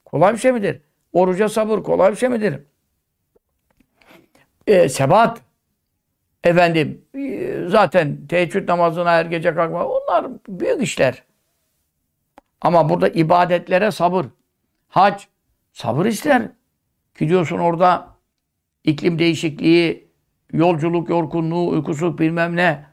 Kolay 0.05 0.33
bir 0.33 0.39
şey 0.39 0.53
midir? 0.53 0.83
Oruca 1.13 1.49
sabır. 1.49 1.83
Kolay 1.83 2.11
bir 2.11 2.17
şey 2.17 2.29
midir? 2.29 2.61
e, 4.67 4.89
sebat 4.89 5.41
efendim 6.45 7.05
e, 7.15 7.55
zaten 7.69 8.27
teheccüd 8.27 8.69
namazına 8.69 9.11
her 9.11 9.25
gece 9.25 9.55
kalkma 9.55 9.87
onlar 9.87 10.27
büyük 10.49 10.83
işler. 10.83 11.23
Ama 12.61 12.89
burada 12.89 13.09
ibadetlere 13.09 13.91
sabır. 13.91 14.27
Hac 14.89 15.23
sabır 15.73 16.07
ister. 16.07 16.43
Gidiyorsun 17.19 17.59
orada 17.59 18.09
iklim 18.85 19.19
değişikliği, 19.19 20.09
yolculuk 20.53 21.09
yorgunluğu, 21.09 21.69
uykusuzluk 21.69 22.19
bilmem 22.19 22.57
ne. 22.57 22.93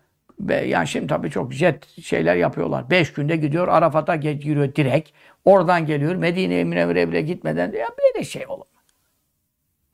Yani 0.66 0.88
şimdi 0.88 1.08
tabii 1.08 1.30
çok 1.30 1.54
jet 1.54 1.88
şeyler 1.88 2.36
yapıyorlar. 2.36 2.90
Beş 2.90 3.14
günde 3.14 3.36
gidiyor 3.36 3.68
Arafat'a 3.68 4.16
giriyor 4.16 4.76
direkt. 4.76 5.10
Oradan 5.46 5.86
geliyor 5.86 6.16
Medine'ye 6.16 6.64
Münevvere 6.64 7.10
bile 7.10 7.22
gitmeden. 7.22 7.72
Ya 7.72 7.88
böyle 8.00 8.26
şey 8.26 8.48
olur. 8.48 8.66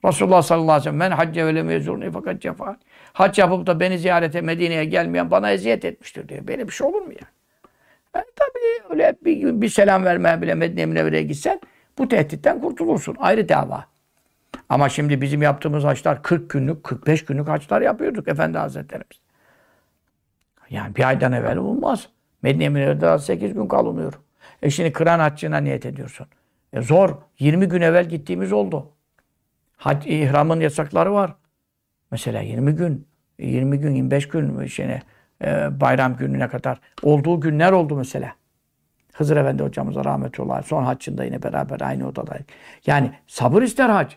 Resulullah 0.07 0.41
sallallahu 0.41 0.71
aleyhi 0.71 0.79
ve 0.79 0.83
sellem 0.83 0.97
men 0.97 1.11
hacce 1.11 1.45
ve 1.45 1.55
lem 1.55 1.69
yezurni 1.69 2.11
fakat 2.11 2.41
cefa. 2.41 2.77
Hac 3.13 3.39
yapıp 3.39 3.67
da 3.67 3.79
beni 3.79 3.99
ziyarete 3.99 4.41
Medine'ye 4.41 4.85
gelmeyen 4.85 5.31
bana 5.31 5.51
eziyet 5.51 5.85
etmiştir 5.85 6.29
diyor. 6.29 6.47
Böyle 6.47 6.67
bir 6.67 6.73
şey 6.73 6.87
olur 6.87 7.01
mu 7.01 7.11
ya? 7.11 7.27
Yani 8.15 8.25
tabii 8.35 8.93
öyle 8.93 9.15
bir, 9.25 9.61
bir 9.61 9.69
selam 9.69 10.03
vermeye 10.03 10.41
bile 10.41 10.55
Medine 10.55 10.85
Münevvere'ye 10.85 11.23
gitsen 11.23 11.61
bu 11.97 12.07
tehditten 12.07 12.61
kurtulursun. 12.61 13.15
Ayrı 13.19 13.49
dava. 13.49 13.85
Ama 14.69 14.89
şimdi 14.89 15.21
bizim 15.21 15.41
yaptığımız 15.41 15.83
haçlar 15.83 16.23
40 16.23 16.49
günlük, 16.49 16.83
45 16.83 17.25
günlük 17.25 17.47
haçlar 17.47 17.81
yapıyorduk 17.81 18.27
Efendi 18.27 18.57
Hazretlerimiz. 18.57 19.19
Yani 20.69 20.95
bir 20.95 21.07
aydan 21.07 21.31
evvel 21.31 21.57
olmaz. 21.57 22.09
Medine 22.41 22.69
Münevver'de 22.69 23.19
8 23.19 23.53
gün 23.53 23.67
kalınıyor. 23.67 24.13
E 24.61 24.69
şimdi 24.69 24.93
kıran 24.93 25.19
haccına 25.19 25.57
niyet 25.57 25.85
ediyorsun. 25.85 26.27
E 26.73 26.81
zor. 26.81 27.09
20 27.39 27.65
gün 27.65 27.81
evvel 27.81 28.09
gittiğimiz 28.09 28.53
oldu. 28.53 28.91
Hac, 29.77 30.07
ihramın 30.07 30.59
yasakları 30.59 31.13
var. 31.13 31.35
Mesela 32.11 32.41
20 32.41 32.75
gün, 32.75 33.07
20 33.39 33.79
gün, 33.79 33.95
25 33.95 34.27
gün 34.27 34.65
şeyine, 34.65 35.01
e, 35.43 35.81
bayram 35.81 36.17
gününe 36.17 36.47
kadar 36.47 36.79
olduğu 37.03 37.41
günler 37.41 37.71
oldu 37.71 37.95
mesela. 37.95 38.35
Hızır 39.13 39.37
Efendi 39.37 39.63
hocamıza 39.63 40.05
rahmetullah. 40.05 40.63
Son 40.63 40.83
haccında 40.83 41.23
yine 41.23 41.43
beraber 41.43 41.81
aynı 41.81 42.07
odadaydık. 42.07 42.47
Yani 42.85 43.11
sabır 43.27 43.61
ister 43.61 43.89
hac. 43.89 44.13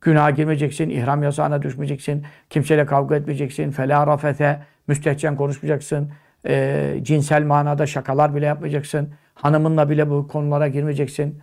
Günaha 0.00 0.36
girmeyeceksin, 0.36 0.90
ihram 0.90 1.22
yasağına 1.22 1.62
düşmeyeceksin, 1.62 2.26
kimseyle 2.50 2.86
kavga 2.86 3.16
etmeyeceksin, 3.16 3.70
fela 3.70 4.06
rafete, 4.06 4.62
müstehcen 4.86 5.36
konuşmayacaksın, 5.36 6.12
e, 6.46 6.94
cinsel 7.02 7.42
manada 7.42 7.86
şakalar 7.86 8.34
bile 8.34 8.46
yapmayacaksın, 8.46 9.14
hanımınla 9.34 9.90
bile 9.90 10.10
bu 10.10 10.28
konulara 10.28 10.68
girmeyeceksin. 10.68 11.42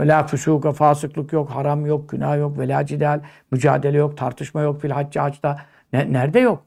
Vela 0.00 0.26
füsuka, 0.26 0.72
fasıklık 0.72 1.32
yok, 1.32 1.50
haram 1.50 1.86
yok, 1.86 2.08
günah 2.08 2.38
yok, 2.38 2.58
vela 2.58 2.86
cidal, 2.86 3.20
mücadele 3.50 3.98
yok, 3.98 4.16
tartışma 4.16 4.60
yok, 4.60 4.80
fil 4.80 4.90
haccı 4.90 5.20
hacda. 5.20 5.60
Ne, 5.92 6.12
nerede 6.12 6.40
yok? 6.40 6.64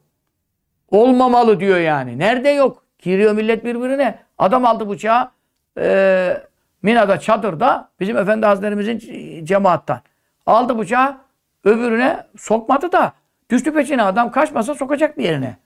Olmamalı 0.90 1.60
diyor 1.60 1.78
yani. 1.78 2.18
Nerede 2.18 2.48
yok? 2.48 2.84
Giriyor 2.98 3.32
millet 3.32 3.64
birbirine. 3.64 4.18
Adam 4.38 4.64
aldı 4.64 4.88
bıçağı, 4.88 5.30
e, 5.78 6.42
Mina'da, 6.82 7.20
çadırda, 7.20 7.88
bizim 8.00 8.16
Efendi 8.16 8.46
Hazretlerimizin 8.46 9.44
cemaattan. 9.44 10.00
Aldı 10.46 10.78
bıçağı, 10.78 11.16
öbürüne 11.64 12.26
sokmadı 12.36 12.92
da, 12.92 13.12
düştü 13.50 13.74
peşine 13.74 14.02
adam 14.02 14.30
kaçmasa 14.30 14.74
sokacak 14.74 15.18
bir 15.18 15.24
yerine. 15.24 15.56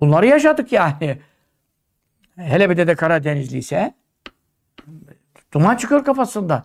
Bunları 0.00 0.26
yaşadık 0.26 0.72
yani. 0.72 1.18
Hele 2.36 2.70
bir 2.70 2.76
de 2.76 2.86
de 2.86 2.94
Karadenizliyse 2.94 3.94
duman 5.52 5.76
çıkıyor 5.76 6.04
kafasından. 6.04 6.64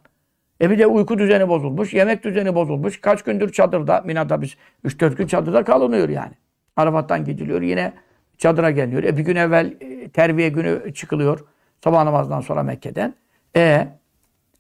E 0.61 0.69
bir 0.69 0.79
de 0.79 0.87
uyku 0.87 1.17
düzeni 1.19 1.49
bozulmuş, 1.49 1.93
yemek 1.93 2.23
düzeni 2.23 2.55
bozulmuş. 2.55 3.01
Kaç 3.01 3.23
gündür 3.23 3.51
çadırda, 3.51 4.01
Mina'da 4.05 4.41
biz 4.41 4.55
3-4 4.85 5.15
gün 5.15 5.27
çadırda 5.27 5.63
kalınıyor 5.63 6.09
yani. 6.09 6.33
Arafat'tan 6.75 7.25
gidiliyor, 7.25 7.61
yine 7.61 7.93
çadıra 8.37 8.71
geliyor. 8.71 9.03
E 9.03 9.17
bir 9.17 9.23
gün 9.23 9.35
evvel 9.35 9.73
e, 9.81 10.09
terbiye 10.09 10.49
günü 10.49 10.93
çıkılıyor. 10.93 11.39
Sabah 11.83 12.03
namazdan 12.03 12.41
sonra 12.41 12.63
Mekke'den. 12.63 13.15
E 13.55 13.87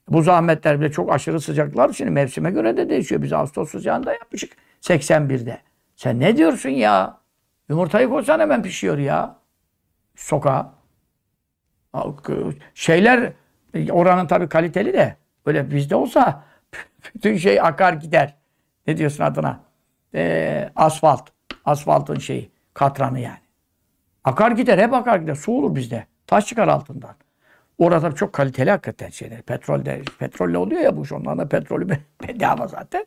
bu 0.09 0.21
zahmetler 0.21 0.79
bile 0.79 0.91
çok 0.91 1.13
aşırı 1.13 1.41
sıcaklar. 1.41 1.93
Şimdi 1.93 2.11
mevsime 2.11 2.51
göre 2.51 2.77
de 2.77 2.89
değişiyor. 2.89 3.21
Biz 3.21 3.33
Ağustos 3.33 3.71
sıcağında 3.71 4.13
yapmışık 4.13 4.53
81'de. 4.81 5.57
Sen 5.95 6.19
ne 6.19 6.37
diyorsun 6.37 6.69
ya? 6.69 7.17
Yumurtayı 7.69 8.09
koysan 8.09 8.39
hemen 8.39 8.63
pişiyor 8.63 8.97
ya. 8.97 9.37
Sokağa. 10.15 10.73
Şeyler 12.73 13.33
oranın 13.91 14.27
tabii 14.27 14.49
kaliteli 14.49 14.93
de 14.93 15.15
böyle 15.45 15.71
bizde 15.71 15.95
olsa 15.95 16.43
bütün 17.15 17.37
şey 17.37 17.61
akar 17.61 17.93
gider. 17.93 18.35
Ne 18.87 18.97
diyorsun 18.97 19.23
adına? 19.23 19.59
Ee, 20.15 20.69
asfalt. 20.75 21.29
Asfaltın 21.65 22.19
şeyi. 22.19 22.51
Katranı 22.73 23.19
yani. 23.19 23.37
Akar 24.23 24.51
gider. 24.51 24.77
Hep 24.77 24.93
akar 24.93 25.19
gider. 25.19 25.35
Su 25.35 25.51
olur 25.51 25.75
bizde. 25.75 26.05
Taş 26.27 26.45
çıkar 26.45 26.67
altından. 26.67 27.15
Orada 27.77 28.11
çok 28.11 28.33
kaliteli 28.33 28.71
hakikaten 28.71 29.09
şeyler. 29.09 29.41
Petrolde, 29.41 30.01
petrolle 30.19 30.57
oluyor 30.57 30.81
ya 30.81 30.97
bu 30.97 31.03
iş. 31.03 31.11
Onların 31.11 31.39
da 31.39 31.49
petrolü 31.49 31.89
bedava 32.27 32.67
zaten. 32.67 33.05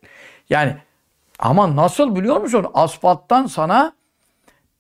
Yani 0.51 0.77
ama 1.39 1.77
nasıl 1.77 2.17
biliyor 2.17 2.41
musun? 2.41 2.67
Asfalttan 2.75 3.47
sana 3.47 3.93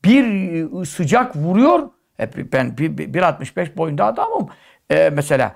bir 0.05 0.85
sıcak 0.85 1.37
vuruyor. 1.37 1.91
Hep 2.17 2.53
ben 2.53 2.67
1.65 2.67 3.77
boyunda 3.77 4.05
adamım. 4.05 4.49
Ee, 4.91 5.11
mesela 5.11 5.55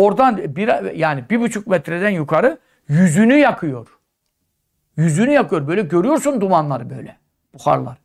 oradan 0.00 0.56
bir, 0.56 0.94
yani 0.94 1.24
bir 1.30 1.40
buçuk 1.40 1.66
metreden 1.66 2.10
yukarı 2.10 2.58
yüzünü 2.88 3.34
yakıyor. 3.34 3.88
Yüzünü 4.96 5.30
yakıyor. 5.30 5.68
Böyle 5.68 5.82
görüyorsun 5.82 6.40
dumanları 6.40 6.90
böyle. 6.90 7.16
Buharlar. 7.54 7.96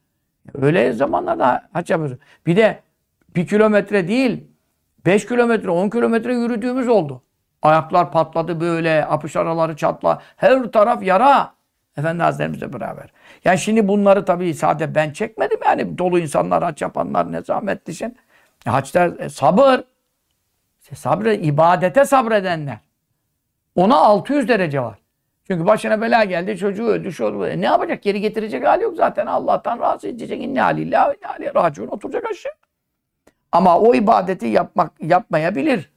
Öyle 0.62 0.93
zamanlarda 0.93 1.69
haç 1.73 1.89
yapıyorsun. 1.89 2.19
Bir 2.45 2.56
de 2.56 2.80
bir 3.36 3.47
kilometre 3.47 4.08
değil 4.08 4.43
5 5.06 5.25
kilometre, 5.25 5.69
10 5.69 5.89
kilometre 5.89 6.34
yürüdüğümüz 6.34 6.88
oldu. 6.88 7.21
Ayaklar 7.62 8.12
patladı 8.12 8.62
böyle, 8.62 9.06
apış 9.06 9.36
araları 9.36 9.75
çatla. 9.75 10.21
Her 10.36 10.63
taraf 10.63 11.04
yara. 11.04 11.54
Efendi 11.97 12.23
Hazretlerimizle 12.23 12.73
beraber. 12.73 13.12
Yani 13.45 13.58
şimdi 13.58 13.88
bunları 13.88 14.25
tabii 14.25 14.54
sadece 14.54 14.95
ben 14.95 15.12
çekmedim. 15.12 15.60
Yani 15.65 15.97
dolu 15.97 16.19
insanlar, 16.19 16.63
haç 16.63 16.82
yapanlar 16.82 17.32
ne 17.32 17.41
zahmetlisin. 17.41 18.17
E, 18.67 18.69
haçta 18.69 19.06
e, 19.06 19.30
sabır. 19.30 19.82
İşte 20.89 21.02
sabre, 21.02 21.38
ibadete 21.38 22.06
sabredenler. 22.06 22.78
Ona 23.75 23.97
600 23.97 24.47
derece 24.47 24.82
var. 24.82 24.99
Çünkü 25.47 25.65
başına 25.65 26.02
bela 26.02 26.23
geldi, 26.23 26.58
çocuğu 26.58 26.86
öldü, 26.86 27.12
şu 27.12 27.25
oldu. 27.25 27.47
E, 27.47 27.62
ne 27.62 27.65
yapacak? 27.65 28.04
Geri 28.04 28.21
getirecek 28.21 28.67
hali 28.67 28.84
yok 28.84 28.95
zaten. 28.97 29.25
Allah'tan 29.25 29.80
razı 29.80 30.08
edecek. 30.08 30.43
İnne 30.43 30.62
halillah 30.62 31.13
inne 31.15 31.28
aleyhi 31.28 31.56
raciun. 31.56 31.88
Oturacak 31.88 32.25
aşağı. 32.32 32.52
Ama 33.52 33.80
o 33.80 33.95
ibadeti 33.95 34.45
yapmak 34.47 34.91
yapmayabilir. 35.02 35.91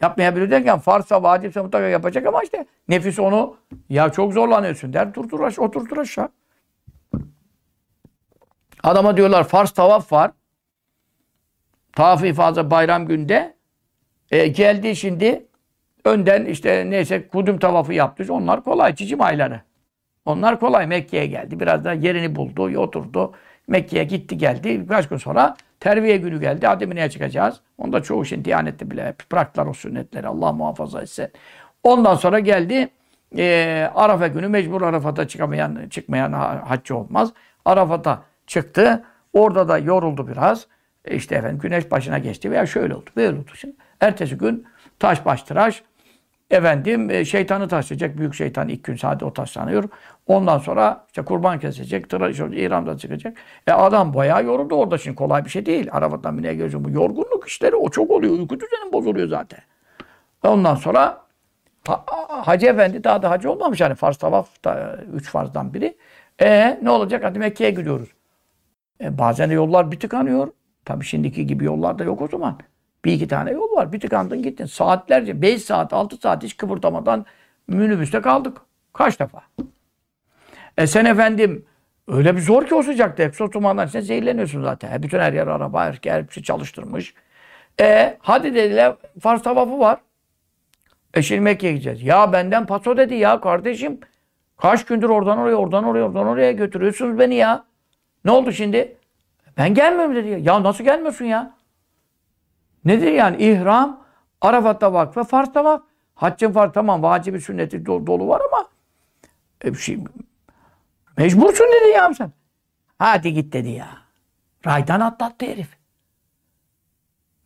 Yapmayabilir 0.00 0.50
derken 0.50 0.78
farsa, 0.78 1.22
vacipse 1.22 1.60
mutlaka 1.60 1.86
yapacak 1.86 2.26
ama 2.26 2.42
işte 2.42 2.66
nefis 2.88 3.18
onu 3.18 3.56
ya 3.88 4.12
çok 4.12 4.32
zorlanıyorsun 4.32 4.92
der 4.92 5.14
durdur 5.14 5.40
aşağı, 5.40 5.64
oturtur 5.64 5.96
aşağı. 5.96 6.28
Adama 8.82 9.16
diyorlar 9.16 9.44
farz 9.44 9.70
tavaf 9.70 10.12
var. 10.12 10.30
Tavaf 11.92 12.24
ifazı 12.24 12.70
bayram 12.70 13.06
günde. 13.06 13.61
E, 14.32 14.46
geldi 14.46 14.96
şimdi 14.96 15.46
önden 16.04 16.44
işte 16.44 16.90
neyse 16.90 17.28
kudüm 17.28 17.58
tavafı 17.58 17.94
yaptı. 17.94 18.34
Onlar 18.34 18.64
kolay 18.64 18.94
cicim 18.94 19.20
ayları. 19.20 19.60
Onlar 20.24 20.60
kolay 20.60 20.86
Mekke'ye 20.86 21.26
geldi. 21.26 21.60
Biraz 21.60 21.84
da 21.84 21.92
yerini 21.92 22.36
buldu, 22.36 22.78
oturdu. 22.78 23.32
Mekke'ye 23.68 24.04
gitti 24.04 24.38
geldi. 24.38 24.80
Birkaç 24.80 25.08
gün 25.08 25.16
sonra 25.16 25.56
terviye 25.80 26.16
günü 26.16 26.40
geldi. 26.40 26.66
Hadi 26.66 26.86
Mine'ye 26.86 27.10
çıkacağız. 27.10 27.60
Onda 27.78 28.02
çoğu 28.02 28.24
için 28.24 28.44
Diyanet'te 28.44 28.90
bile 28.90 29.14
bıraktılar 29.32 29.66
o 29.66 29.74
sünnetleri. 29.74 30.26
Allah 30.26 30.52
muhafaza 30.52 31.02
etsin. 31.02 31.28
Ondan 31.82 32.14
sonra 32.14 32.38
geldi. 32.38 32.88
E, 33.38 33.88
Arafa 33.94 34.26
günü 34.26 34.48
mecbur 34.48 34.82
Arafat'a 34.82 35.28
çıkamayan, 35.28 35.88
çıkmayan 35.90 36.32
haccı 36.66 36.96
olmaz. 36.96 37.32
Arafat'a 37.64 38.22
çıktı. 38.46 39.04
Orada 39.32 39.68
da 39.68 39.78
yoruldu 39.78 40.28
biraz. 40.28 40.66
E 41.04 41.16
işte 41.16 41.34
efendim 41.34 41.58
güneş 41.58 41.90
başına 41.90 42.18
geçti 42.18 42.50
veya 42.50 42.66
şöyle 42.66 42.94
oldu. 42.94 43.10
Böyle 43.16 43.38
oldu. 43.38 43.50
Şimdi 43.54 43.76
ertesi 44.02 44.38
gün 44.38 44.66
taş 44.98 45.26
baş 45.26 45.42
tıraş. 45.42 45.82
Efendim 46.50 47.10
e, 47.10 47.24
şeytanı 47.24 47.68
taşıyacak. 47.68 48.18
Büyük 48.18 48.34
şeytan 48.34 48.68
ilk 48.68 48.84
gün 48.84 48.96
sadece 48.96 49.24
o 49.24 49.32
taşlanıyor. 49.32 49.84
Ondan 50.26 50.58
sonra 50.58 51.06
işte 51.06 51.24
kurban 51.24 51.58
kesecek. 51.58 52.10
Tıraş. 52.10 52.40
İran'da 52.40 52.98
çıkacak. 52.98 53.36
E 53.66 53.72
adam 53.72 54.14
bayağı 54.14 54.44
yoruldu 54.44 54.74
orada. 54.74 54.98
Şimdi 54.98 55.16
kolay 55.16 55.44
bir 55.44 55.50
şey 55.50 55.66
değil. 55.66 55.88
Arabadan 55.92 56.38
bineye 56.38 56.54
görüyorsun. 56.54 56.84
Bu 56.84 56.90
yorgunluk 56.90 57.48
işleri 57.48 57.76
o 57.76 57.90
çok 57.90 58.10
oluyor. 58.10 58.32
Uyku 58.32 58.60
düzenin 58.60 58.92
bozuluyor 58.92 59.28
zaten. 59.28 59.60
Ondan 60.44 60.74
sonra 60.74 61.22
ha, 61.86 62.04
Hacı 62.28 62.66
Efendi 62.66 63.04
daha 63.04 63.22
da 63.22 63.30
hacı 63.30 63.50
olmamış. 63.50 63.80
Yani 63.80 63.94
farz 63.94 64.16
tavaf 64.16 64.64
da, 64.64 64.98
üç 65.12 65.30
farzdan 65.30 65.74
biri. 65.74 65.96
E 66.40 66.78
ne 66.82 66.90
olacak? 66.90 67.24
Hadi 67.24 67.38
Mekke'ye 67.38 67.70
gidiyoruz. 67.70 68.08
E, 69.00 69.18
bazen 69.18 69.50
de 69.50 69.54
yollar 69.54 69.92
bir 69.92 70.00
tıkanıyor. 70.00 70.48
Tabii 70.84 71.04
şimdiki 71.04 71.46
gibi 71.46 71.64
yollar 71.64 71.98
da 71.98 72.04
yok 72.04 72.22
o 72.22 72.28
zaman. 72.28 72.58
Bir 73.04 73.12
iki 73.12 73.28
tane 73.28 73.50
yol 73.50 73.76
var. 73.76 73.92
Bir 73.92 74.00
tıkandın 74.00 74.42
gittin. 74.42 74.66
Saatlerce, 74.66 75.42
beş 75.42 75.62
saat, 75.62 75.92
altı 75.92 76.16
saat 76.16 76.42
hiç 76.42 76.56
kıpırdamadan 76.56 77.26
minibüste 77.68 78.20
kaldık. 78.20 78.58
Kaç 78.92 79.20
defa? 79.20 79.42
E 80.78 80.86
sen 80.86 81.04
efendim 81.04 81.66
öyle 82.08 82.36
bir 82.36 82.40
zor 82.40 82.66
ki 82.66 82.74
o 82.74 82.82
sıcakta. 82.82 83.22
Egzoz 83.22 83.52
dumandan 83.52 83.88
içinde 83.88 84.02
zehirleniyorsun 84.02 84.62
zaten. 84.62 84.92
E 84.92 85.02
bütün 85.02 85.18
her 85.18 85.32
yer 85.32 85.46
araba, 85.46 85.84
her, 85.84 85.98
her 86.04 86.24
şey 86.30 86.42
çalıştırmış. 86.42 87.14
E 87.80 88.18
hadi 88.20 88.54
dediler 88.54 88.94
farz 89.20 89.42
tavafı 89.42 89.78
var. 89.78 89.98
E 91.14 91.22
şimdi 91.22 91.40
Mekke'ye 91.40 91.72
gideceğiz. 91.72 92.02
Ya 92.02 92.32
benden 92.32 92.66
paso 92.66 92.96
dedi 92.96 93.14
ya 93.14 93.40
kardeşim. 93.40 94.00
Kaç 94.56 94.84
gündür 94.84 95.08
oradan 95.08 95.38
oraya, 95.38 95.54
oradan 95.54 95.84
oraya, 95.84 96.02
oradan 96.02 96.26
oraya 96.26 96.52
götürüyorsunuz 96.52 97.18
beni 97.18 97.34
ya. 97.34 97.64
Ne 98.24 98.30
oldu 98.30 98.52
şimdi? 98.52 98.96
Ben 99.58 99.74
gelmiyorum 99.74 100.14
dedi. 100.14 100.40
Ya 100.42 100.62
nasıl 100.62 100.84
gelmiyorsun 100.84 101.24
ya? 101.24 101.54
Nedir 102.84 103.12
yani? 103.12 103.36
İhram, 103.36 104.04
Arafat'ta 104.40 104.92
vakfe, 104.92 105.24
farz 105.24 105.52
tavaf. 105.52 105.82
Haccın 106.14 106.52
farz 106.52 106.72
tamam 106.72 107.02
vacibi 107.02 107.40
sünneti 107.40 107.86
dolu 107.86 108.28
var 108.28 108.42
ama 108.52 108.68
e, 109.64 109.74
şey, 109.74 109.98
mecbursun 111.18 111.66
dedi 111.66 111.90
ya 111.90 112.14
sen. 112.14 112.32
Hadi 112.98 113.32
git 113.32 113.52
dedi 113.52 113.68
ya. 113.68 113.88
Raydan 114.66 115.00
atlattı 115.00 115.46
herif. 115.46 115.68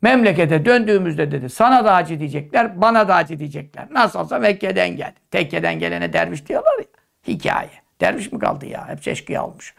Memlekete 0.02 0.64
döndüğümüzde 0.64 1.30
dedi 1.30 1.50
sana 1.50 1.84
da 1.84 1.94
acı 1.94 2.18
diyecekler, 2.18 2.80
bana 2.80 3.08
da 3.08 3.14
acı 3.14 3.38
diyecekler. 3.38 3.88
Nasıl 3.90 4.18
olsa 4.18 4.38
Mekke'den 4.38 4.96
geldi. 4.96 5.20
Tekkeden 5.30 5.78
gelene 5.78 6.12
derviş 6.12 6.48
diyorlar 6.48 6.78
ya. 6.78 6.84
Hikaye. 7.28 7.70
Derviş 8.00 8.32
mi 8.32 8.38
kaldı 8.38 8.66
ya? 8.66 8.88
Hepsi 8.88 9.10
eşkıya 9.10 9.42
almış. 9.42 9.74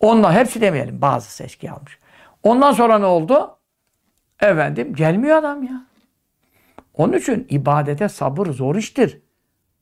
Onlar 0.00 0.34
hepsi 0.34 0.60
demeyelim. 0.60 1.02
Bazısı 1.02 1.44
eşkıya 1.44 1.74
almış. 1.74 1.98
Ondan 2.42 2.72
sonra 2.72 2.98
ne 2.98 3.06
oldu? 3.06 3.58
Efendim 4.42 4.94
gelmiyor 4.94 5.36
adam 5.36 5.62
ya. 5.62 5.86
Onun 6.94 7.12
için 7.12 7.46
ibadete 7.50 8.08
sabır 8.08 8.46
zor 8.46 8.76
iştir. 8.76 9.22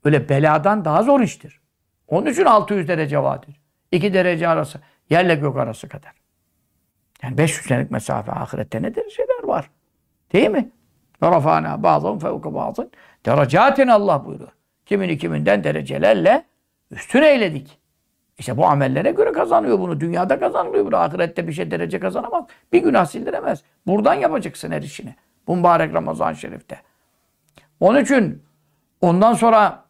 Öyle 0.05 0.29
beladan 0.29 0.85
daha 0.85 1.03
zor 1.03 1.21
iştir. 1.21 1.61
Onun 2.09 2.27
için 2.27 2.45
600 2.45 2.89
derece 2.89 3.23
vardır. 3.23 3.61
2 3.93 4.15
derece 4.15 4.49
arası. 4.49 4.81
Yerle 5.11 5.35
gök 5.35 5.57
arası 5.57 5.89
kadar. 5.89 6.13
Yani 7.23 7.39
500 7.39 7.67
senelik 7.67 7.91
mesafe 7.91 8.33
ahirette 8.33 8.83
ne 8.83 8.95
dereceler 8.95 9.45
var. 9.45 9.71
Değil 10.33 10.51
mi? 10.51 10.71
Rafana 11.23 11.83
bazın 11.83 12.19
fevka 12.19 12.55
bazın. 12.55 12.91
Derecatin 13.27 13.89
Allah 13.89 14.25
buyuruyor. 14.27 14.53
Kimini 14.87 15.19
kiminden 15.19 15.65
derecelerle 15.65 16.45
üstün 16.91 17.23
eyledik. 17.23 17.80
İşte 18.41 18.57
bu 18.57 18.67
amellere 18.67 19.11
göre 19.11 19.33
kazanıyor 19.33 19.79
bunu. 19.79 20.01
Dünyada 20.01 20.41
kazanılıyor 20.41 20.87
bunu. 20.87 20.97
Ahirette 20.97 21.49
bir 21.49 21.53
şey 21.53 21.71
derece 21.71 22.01
kazanamaz. 22.01 22.45
Bir 22.73 22.83
günah 22.83 23.05
sildiremez. 23.05 23.63
Buradan 23.87 24.15
yapacaksın 24.15 24.71
her 24.71 24.83
işini. 24.83 25.15
Bu 25.47 25.57
mübarek 25.57 25.95
Ramazan 25.95 26.33
Şerif'te. 26.33 26.81
Onun 27.81 28.01
için 28.01 28.43
ondan 29.01 29.35
sonra 29.35 29.85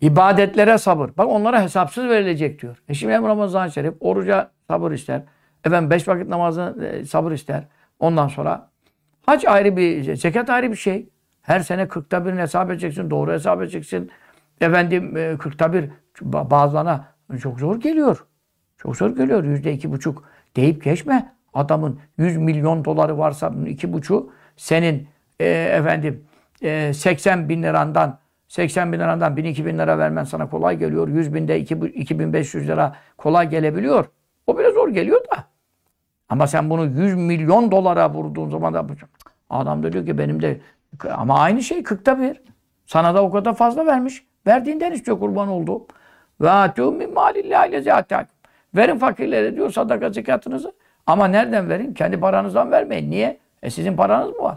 ibadetlere 0.00 0.78
sabır. 0.78 1.10
Bak 1.16 1.28
onlara 1.28 1.62
hesapsız 1.62 2.04
verilecek 2.04 2.62
diyor. 2.62 2.82
E 2.88 2.94
şimdi 2.94 3.12
hem 3.12 3.24
Ramazan 3.24 3.68
Şerif 3.68 3.94
oruca 4.00 4.50
sabır 4.68 4.92
ister. 4.92 5.22
Efendim 5.64 5.90
beş 5.90 6.08
vakit 6.08 6.28
namazı 6.28 6.76
e, 6.92 7.04
sabır 7.04 7.32
ister. 7.32 7.64
Ondan 7.98 8.28
sonra 8.28 8.70
hac 9.26 9.44
ayrı 9.44 9.76
bir, 9.76 10.14
zekat 10.16 10.50
ayrı 10.50 10.70
bir 10.70 10.76
şey. 10.76 11.08
Her 11.42 11.60
sene 11.60 11.88
kırkta 11.88 12.26
birini 12.26 12.40
hesap 12.40 12.70
edeceksin, 12.70 13.10
doğru 13.10 13.32
hesap 13.32 13.62
edeceksin. 13.62 14.10
Efendim 14.60 15.16
e, 15.16 15.36
kırkta 15.38 15.72
bir 15.72 15.90
bazılarına 16.22 17.14
çok 17.40 17.60
zor 17.60 17.80
geliyor. 17.80 18.24
Çok 18.78 18.96
zor 18.96 19.16
geliyor. 19.16 19.44
Yüzde 19.44 19.72
iki 19.72 19.92
buçuk 19.92 20.24
deyip 20.56 20.84
geçme. 20.84 21.34
Adamın 21.54 22.00
100 22.18 22.36
milyon 22.36 22.84
doları 22.84 23.18
varsa 23.18 23.52
iki 23.66 23.92
buçuk 23.92 24.32
senin 24.56 25.08
e, 25.40 25.46
efendim 25.48 26.24
e, 26.62 26.92
80 26.94 27.48
bin 27.48 27.62
lirandan 27.62 28.18
80 28.48 28.92
bin 28.92 28.98
liradan 28.98 29.36
1000 29.36 29.44
2000 29.44 29.78
lira 29.78 29.98
vermen 29.98 30.24
sana 30.24 30.50
kolay 30.50 30.78
geliyor. 30.78 31.08
100 31.08 31.34
binde 31.34 31.60
2500 31.60 32.68
lira 32.68 32.96
kolay 33.16 33.50
gelebiliyor. 33.50 34.04
O 34.46 34.58
bile 34.58 34.72
zor 34.72 34.88
geliyor 34.88 35.20
da. 35.20 35.44
Ama 36.28 36.46
sen 36.46 36.70
bunu 36.70 36.86
100 36.86 37.14
milyon 37.14 37.70
dolara 37.70 38.10
vurduğun 38.10 38.50
zaman 38.50 38.74
da 38.74 38.86
adam 39.50 39.82
da 39.82 39.92
diyor 39.92 40.06
ki 40.06 40.18
benim 40.18 40.42
de 40.42 40.60
ama 41.10 41.38
aynı 41.38 41.62
şey 41.62 41.78
40'ta 41.78 42.20
bir. 42.20 42.42
Sana 42.86 43.14
da 43.14 43.24
o 43.24 43.30
kadar 43.30 43.54
fazla 43.54 43.86
vermiş. 43.86 44.26
Verdiğinden 44.46 44.92
istiyor 44.92 45.20
kurban 45.20 45.48
oldu. 45.48 45.86
Ve 46.40 46.46
atû 46.46 46.96
min 46.96 47.16
lezâtâk. 47.72 48.28
Verin 48.74 48.98
fakirlere 48.98 49.56
diyor 49.56 49.70
sadaka 49.70 50.10
zekatınızı. 50.10 50.72
Ama 51.06 51.26
nereden 51.26 51.68
verin? 51.68 51.94
Kendi 51.94 52.20
paranızdan 52.20 52.70
vermeyin. 52.70 53.10
Niye? 53.10 53.38
E 53.62 53.70
sizin 53.70 53.96
paranız 53.96 54.36
mı 54.36 54.42
var? 54.42 54.56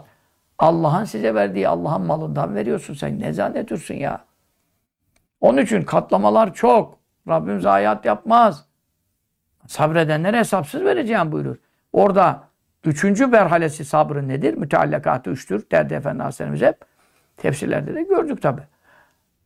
Allah'ın 0.58 1.04
size 1.04 1.34
verdiği 1.34 1.68
Allah'ın 1.68 2.02
malından 2.02 2.54
veriyorsun 2.54 2.94
sen. 2.94 3.20
Ne 3.20 3.32
zannediyorsun 3.32 3.94
ya? 3.94 4.24
Onun 5.40 5.62
için 5.62 5.82
katlamalar 5.82 6.54
çok. 6.54 6.98
Rabbim 7.28 7.60
zayiat 7.60 8.04
yapmaz. 8.04 8.66
Sabredenlere 9.66 10.38
hesapsız 10.38 10.84
vereceğim 10.84 11.32
buyurur. 11.32 11.56
Orada 11.92 12.42
üçüncü 12.84 13.26
merhalesi 13.26 13.84
sabrın 13.84 14.28
nedir? 14.28 14.54
Müteallakatı 14.54 15.30
üçtür. 15.30 15.66
Derdi 15.70 15.94
Efendi 15.94 16.22
hep. 16.66 16.76
Tefsirlerde 17.36 17.94
de 17.94 18.02
gördük 18.02 18.42
tabi. 18.42 18.60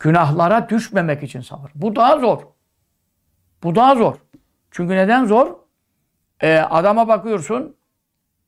Günahlara 0.03 0.69
düşmemek 0.69 1.23
için 1.23 1.41
sabır. 1.41 1.71
Bu 1.75 1.97
daha 1.97 2.19
zor. 2.19 2.43
Bu 3.63 3.75
daha 3.75 3.95
zor. 3.95 4.15
Çünkü 4.71 4.97
neden 4.97 5.25
zor? 5.25 5.57
Ee, 6.41 6.59
adama 6.59 7.09
bakıyorsun, 7.09 7.77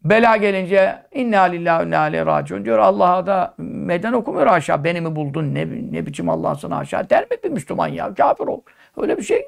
bela 0.04 0.36
gelince 0.36 1.06
inna 1.12 1.42
lillahi 1.42 1.86
inna 1.86 1.98
aleyhi 1.98 2.26
raciun 2.26 2.64
diyor. 2.64 2.78
Allah'a 2.78 3.26
da 3.26 3.54
meydan 3.58 4.12
okumuyor 4.12 4.46
aşağı. 4.46 4.84
Beni 4.84 5.00
mi 5.00 5.16
buldun? 5.16 5.54
Ne, 5.54 5.68
ne 5.92 6.06
biçim 6.06 6.28
Allah'sın 6.28 6.70
aşağı 6.70 7.10
der 7.10 7.22
mi 7.22 7.36
bir 7.44 7.50
Müslüman 7.50 7.88
ya? 7.88 8.14
Kafir 8.14 8.44
ol. 8.44 8.60
Öyle 8.96 9.16
bir 9.18 9.22
şey 9.22 9.46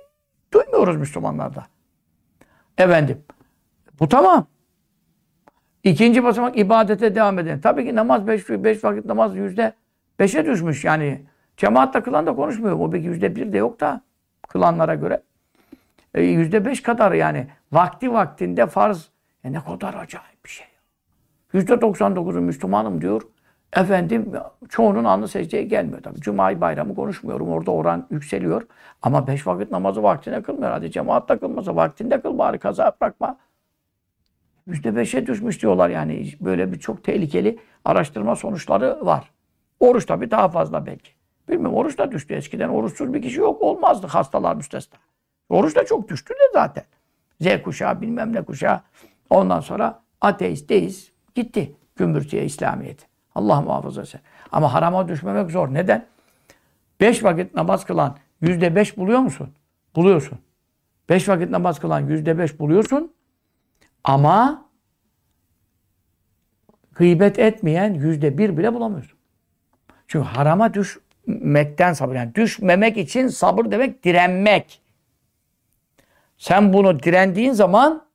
duymuyoruz 0.53 0.97
Müslümanlarda. 0.97 1.66
Efendim. 2.79 3.25
Bu 4.01 4.09
tamam. 4.09 4.47
İkinci 5.85 6.25
basamak 6.25 6.59
ibadete 6.59 7.14
devam 7.14 7.38
eden. 7.38 7.61
Tabii 7.61 7.85
ki 7.85 7.95
namaz 7.95 8.27
beş, 8.27 8.49
beş 8.49 8.85
vakit 8.85 9.05
namaz 9.05 9.37
yüzde 9.37 9.73
beşe 10.19 10.47
düşmüş 10.47 10.85
yani. 10.85 11.27
Cemaatle 11.57 12.03
kılan 12.03 12.27
da 12.27 12.37
konuşmuyor. 12.37 12.81
O 12.81 12.92
belki 12.92 13.07
yüzde 13.07 13.37
bir 13.37 13.53
de 13.53 13.59
yok 13.59 13.81
da 13.81 14.01
kılanlara 14.49 14.95
göre. 14.95 15.23
E, 16.14 16.23
yüzde 16.23 16.64
beş 16.64 16.83
kadar 16.83 17.12
yani. 17.12 17.47
Vakti 17.73 18.12
vaktinde 18.12 18.66
farz. 18.66 19.09
E 19.45 19.53
ne 19.53 19.64
kadar 19.64 19.95
acayip 19.95 20.45
bir 20.45 20.51
şey. 20.51 20.66
Yüzde 21.53 21.73
99'u 21.73 22.40
Müslümanım 22.40 23.01
diyor. 23.01 23.23
Efendim 23.73 24.33
çoğunun 24.69 25.05
anlı 25.05 25.29
secdeye 25.29 25.62
gelmiyor 25.62 26.03
tabii. 26.03 26.21
Cuma 26.21 26.61
bayramı 26.61 26.95
konuşmuyorum. 26.95 27.49
Orada 27.49 27.71
oran 27.71 28.07
yükseliyor. 28.11 28.62
Ama 29.03 29.27
beş 29.27 29.47
vakit 29.47 29.71
namazı 29.71 30.03
vaktine 30.03 30.42
kılmıyor. 30.42 30.71
Hadi 30.71 30.90
cemaatle 30.90 31.38
kılmasa 31.38 31.77
vaktinde 31.77 32.21
kıl 32.21 32.38
bari 32.38 32.59
kaza 32.59 32.92
bırakma. 33.01 33.38
Yüzde 34.66 34.97
beşe 34.97 35.27
düşmüş 35.27 35.62
diyorlar 35.62 35.88
yani. 35.88 36.33
Böyle 36.40 36.73
bir 36.73 36.79
çok 36.79 37.05
tehlikeli 37.05 37.59
araştırma 37.85 38.37
sonuçları 38.37 39.07
var. 39.07 39.31
Oruç 39.81 40.07
tabii 40.07 40.31
daha 40.31 40.49
fazla 40.49 40.87
belki. 40.87 41.15
Bilmiyorum 41.48 41.76
oruç 41.76 41.98
da 41.98 42.12
düştü. 42.12 42.35
Eskiden 42.35 42.68
oruçsuz 42.68 43.14
bir 43.14 43.22
kişi 43.22 43.40
yok 43.40 43.62
olmazdı 43.62 44.06
hastalar 44.06 44.56
müstesna. 44.56 44.98
Oruç 45.48 45.76
da 45.76 45.87
çok 45.87 46.09
düştü 46.09 46.35
de 46.35 46.52
zaten. 46.52 46.85
Z 47.40 47.62
kuşağı 47.62 48.00
bilmem 48.00 48.32
ne 48.32 48.42
kuşağı. 48.42 48.80
Ondan 49.30 49.61
sonra 49.61 50.02
ateist, 50.20 50.68
deist 50.68 51.12
gitti. 51.35 51.74
Gümbürtüye, 51.96 52.44
İslamiyet. 52.44 53.06
Allah 53.35 53.61
muhafaza 53.61 54.02
etsin. 54.02 54.20
Ama 54.52 54.74
harama 54.74 55.09
düşmemek 55.09 55.50
zor. 55.50 55.74
Neden? 55.74 56.06
Beş 57.00 57.24
vakit 57.24 57.54
namaz 57.54 57.85
kılan 57.85 58.16
yüzde 58.40 58.76
beş 58.76 58.96
buluyor 58.96 59.18
musun? 59.18 59.54
Buluyorsun. 59.96 60.38
Beş 61.09 61.28
vakit 61.28 61.50
namaz 61.50 61.80
kılan 61.80 62.00
yüzde 62.00 62.38
beş 62.38 62.59
buluyorsun. 62.59 63.12
Ama 64.04 64.64
gıybet 66.92 67.38
etmeyen 67.38 67.94
yüzde 67.94 68.38
bir 68.38 68.56
bile 68.56 68.74
bulamıyorsun. 68.74 69.18
Çünkü 70.09 70.28
harama 70.28 70.74
düşmekten 71.26 71.92
sabır. 71.92 72.14
Yani 72.14 72.34
düşmemek 72.34 72.96
için 72.96 73.28
sabır 73.28 73.70
demek 73.70 74.04
direnmek. 74.04 74.82
Sen 76.38 76.72
bunu 76.72 77.02
direndiğin 77.02 77.52
zaman 77.52 78.06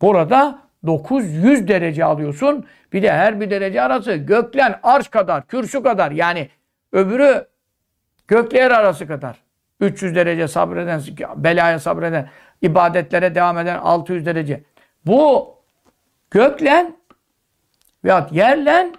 burada 0.00 0.58
900 0.86 1.68
derece 1.68 2.04
alıyorsun. 2.04 2.66
Bir 2.92 3.02
de 3.02 3.12
her 3.12 3.40
bir 3.40 3.50
derece 3.50 3.82
arası 3.82 4.14
göklen 4.14 4.80
arş 4.82 5.08
kadar, 5.08 5.46
kürsü 5.46 5.82
kadar 5.82 6.10
yani 6.10 6.50
öbürü 6.92 7.46
gökler 8.28 8.70
arası 8.70 9.06
kadar. 9.06 9.36
300 9.80 10.14
derece 10.14 10.48
sabreden, 10.48 11.02
belaya 11.36 11.78
sabreden, 11.78 12.28
ibadetlere 12.62 13.34
devam 13.34 13.58
eden 13.58 13.78
600 13.78 14.26
derece. 14.26 14.62
Bu 15.06 15.54
göklen 16.30 16.96
veyahut 18.04 18.32
yerlen 18.32 18.94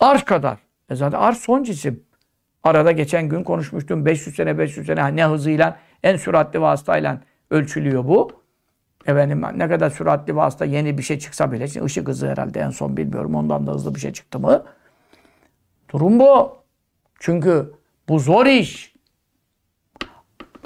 arş 0.00 0.22
kadar. 0.22 0.67
E 0.90 0.94
zaten 0.94 1.18
arş 1.18 1.38
son 1.38 1.62
cisim. 1.62 2.04
Arada 2.62 2.92
geçen 2.92 3.28
gün 3.28 3.44
konuşmuştum. 3.44 4.06
500 4.06 4.36
sene 4.36 4.58
500 4.58 4.86
sene 4.86 5.16
ne 5.16 5.26
hızıyla 5.26 5.78
en 6.02 6.16
süratli 6.16 6.60
vasıtayla 6.60 7.20
ölçülüyor 7.50 8.04
bu. 8.04 8.42
Efendim 9.06 9.42
ne 9.54 9.68
kadar 9.68 9.90
süratli 9.90 10.36
vasıta 10.36 10.64
yeni 10.64 10.98
bir 10.98 11.02
şey 11.02 11.18
çıksa 11.18 11.52
bile. 11.52 11.68
Şimdi 11.68 11.86
ışık 11.86 12.08
hızı 12.08 12.28
herhalde 12.28 12.60
en 12.60 12.70
son 12.70 12.96
bilmiyorum. 12.96 13.34
Ondan 13.34 13.66
da 13.66 13.72
hızlı 13.72 13.94
bir 13.94 14.00
şey 14.00 14.12
çıktı 14.12 14.38
mı? 14.38 14.64
Durum 15.92 16.20
bu. 16.20 16.56
Çünkü 17.18 17.74
bu 18.08 18.18
zor 18.18 18.46
iş. 18.46 18.94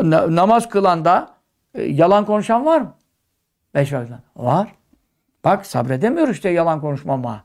Na 0.03 0.37
namaz 0.37 0.69
kılanda 0.69 1.35
e, 1.75 1.83
yalan 1.83 2.25
konuşan 2.25 2.67
var 2.67 2.81
mı? 2.81 2.95
Beş 3.75 3.93
vakit. 3.93 4.13
Var. 4.37 4.69
Bak 5.45 5.67
sabredemiyor 5.67 6.29
işte 6.29 6.49
yalan 6.49 6.81
konuşmama. 6.81 7.45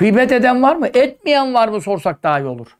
Gıybet 0.00 0.32
eden 0.32 0.62
var 0.62 0.76
mı? 0.76 0.86
Etmeyen 0.86 1.54
var 1.54 1.68
mı 1.68 1.80
sorsak 1.80 2.22
daha 2.22 2.40
iyi 2.40 2.46
olur. 2.46 2.76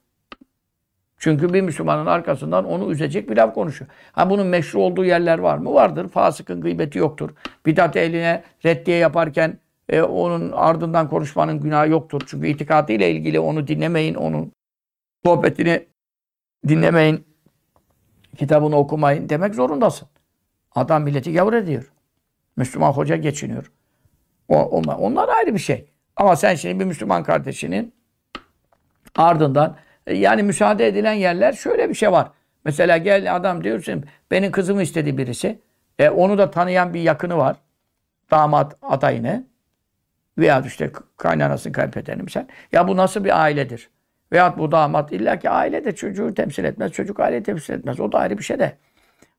Çünkü 1.19 1.53
bir 1.53 1.61
Müslümanın 1.61 2.07
arkasından 2.07 2.65
onu 2.65 2.93
üzecek 2.93 3.31
bir 3.31 3.37
laf 3.37 3.55
konuşuyor. 3.55 3.91
Ha 4.13 4.31
bunun 4.31 4.47
meşru 4.47 4.81
olduğu 4.81 5.05
yerler 5.05 5.39
var 5.39 5.59
mı? 5.59 5.75
Vardır. 5.75 6.09
Fasıkın 6.09 6.61
gıybeti 6.61 6.99
yoktur. 6.99 7.31
Bidat 7.67 7.97
eline 7.97 8.45
reddiye 8.65 8.97
yaparken 8.97 9.59
e, 9.89 10.03
onun 10.03 10.53
ardından 10.53 11.09
konuşmanın 11.09 11.61
günahı 11.61 11.89
yoktur. 11.89 12.23
Çünkü 12.27 12.49
itikadı 12.49 12.93
ile 12.93 13.11
ilgili 13.11 13.41
onu 13.41 13.67
dinlemeyin, 13.67 14.15
onun 14.15 14.53
sohbetini 15.25 15.87
dinlemeyin, 16.69 17.27
kitabını 18.37 18.77
okumayın 18.77 19.29
demek 19.29 19.55
zorundasın. 19.55 20.09
Adam 20.75 21.03
milleti 21.03 21.33
gavur 21.33 21.53
ediyor. 21.53 21.93
Müslüman 22.57 22.93
hoca 22.93 23.17
geçiniyor. 23.17 23.73
O, 24.49 24.57
onlar, 24.57 24.97
onlar 24.99 25.29
ayrı 25.29 25.55
bir 25.55 25.59
şey. 25.59 25.91
Ama 26.21 26.37
sen 26.37 26.55
şimdi 26.55 26.81
bir 26.81 26.85
Müslüman 26.85 27.23
kardeşinin 27.23 27.95
ardından 29.17 29.77
e, 30.07 30.15
yani 30.15 30.43
müsaade 30.43 30.87
edilen 30.87 31.13
yerler 31.13 31.53
şöyle 31.53 31.89
bir 31.89 31.95
şey 31.95 32.13
var. 32.13 32.31
Mesela 32.65 32.97
gel 32.97 33.37
adam 33.37 33.65
diyorsun 33.65 34.05
benim 34.31 34.53
kızımı 34.53 34.83
istedi 34.83 35.19
birisi. 35.19 35.61
E, 35.99 36.11
onu 36.11 36.39
da 36.39 36.51
tanıyan 36.51 36.95
bir 36.95 37.01
yakını 37.01 37.37
var. 37.37 37.57
Damat 38.31 38.77
adayını. 38.83 39.47
Veya 40.39 40.63
işte 40.67 40.93
kaynanasını 41.17 41.73
kaybedelim 41.73 42.29
sen. 42.29 42.49
Ya 42.73 42.89
bu 42.89 42.97
nasıl 42.97 43.25
bir 43.25 43.41
ailedir? 43.43 43.91
Veyahut 44.33 44.59
bu 44.59 44.73
damat 44.73 45.13
illa 45.13 45.39
ki 45.39 45.51
ailede 45.51 45.95
çocuğu 45.95 46.35
temsil 46.35 46.65
etmez. 46.65 46.93
Çocuk 46.93 47.21
aile 47.21 47.43
temsil 47.43 47.75
etmez. 47.75 48.01
O 48.01 48.13
da 48.13 48.19
ayrı 48.19 48.39
bir 48.39 48.45
şey 48.45 48.59
de. 48.59 48.77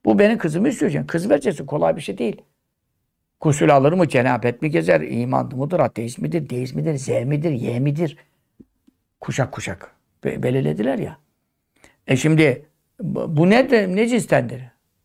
Bu 0.05 0.19
benim 0.19 0.37
kızımı 0.37 0.69
istiyorsun. 0.69 1.03
Kız 1.03 1.29
vereceksin. 1.29 1.65
Kolay 1.65 1.95
bir 1.95 2.01
şey 2.01 2.17
değil. 2.17 2.41
Kusül 3.41 3.75
alır 3.75 3.93
mı? 3.93 4.07
Cenabet 4.07 4.61
mi 4.61 4.69
gezer? 4.69 5.01
İmanlı 5.01 5.55
mıdır? 5.55 5.79
Ateist 5.79 6.19
midir? 6.19 6.49
Deist 6.49 6.75
midir? 6.75 6.97
Z 6.97 7.09
midir? 7.09 7.51
Y 7.51 7.79
midir? 7.79 8.17
Kuşak 9.19 9.51
kuşak. 9.51 9.91
Be 10.23 10.43
belirlediler 10.43 10.99
ya. 10.99 11.17
E 12.07 12.15
şimdi 12.15 12.65
bu 12.99 13.49
ne 13.49 13.69
de 13.69 13.95
ne 13.95 14.07
cinstendir? 14.07 14.63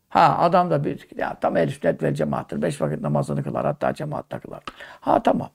Ha 0.09 0.37
adam 0.39 0.69
da 0.71 0.83
bir 0.83 1.07
ya 1.17 1.39
tam 1.39 1.57
el 1.57 1.69
sünnet 1.69 2.03
vel 2.03 2.13
cemaattır. 2.13 2.61
Beş 2.61 2.81
vakit 2.81 3.01
namazını 3.01 3.43
kılar. 3.43 3.65
Hatta 3.65 3.93
cemaatta 3.93 4.39
kılar. 4.39 4.63
Ha 4.99 5.23
tamam. 5.23 5.49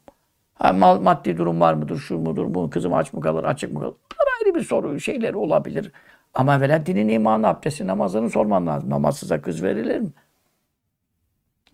Ha, 0.55 0.73
mal, 0.73 1.01
maddi 1.01 1.39
durum 1.39 1.61
var 1.61 1.75
mıdır? 1.75 1.99
Şu 1.99 2.19
mudur? 2.19 2.55
Bu 2.55 2.71
kızım 2.71 2.95
aç 2.95 3.13
mı 3.13 3.21
kalır? 3.21 3.45
Açık 3.45 3.73
mı 3.73 3.81
kalır? 3.81 3.95
Bunlar 3.95 4.27
ayrı 4.41 4.55
bir 4.55 4.65
soru. 4.65 5.01
Şeyleri 5.01 5.37
olabilir. 5.37 5.93
Ama 6.35 6.57
evvela 6.57 6.87
dinin 6.87 7.09
imanı, 7.09 7.49
abdesti, 7.49 7.87
namazını 7.87 8.31
sorman 8.31 8.67
lazım. 8.67 8.91
Namazsıza 8.91 9.43
kız 9.43 9.63
verilir 9.63 10.01
mi? 10.01 10.09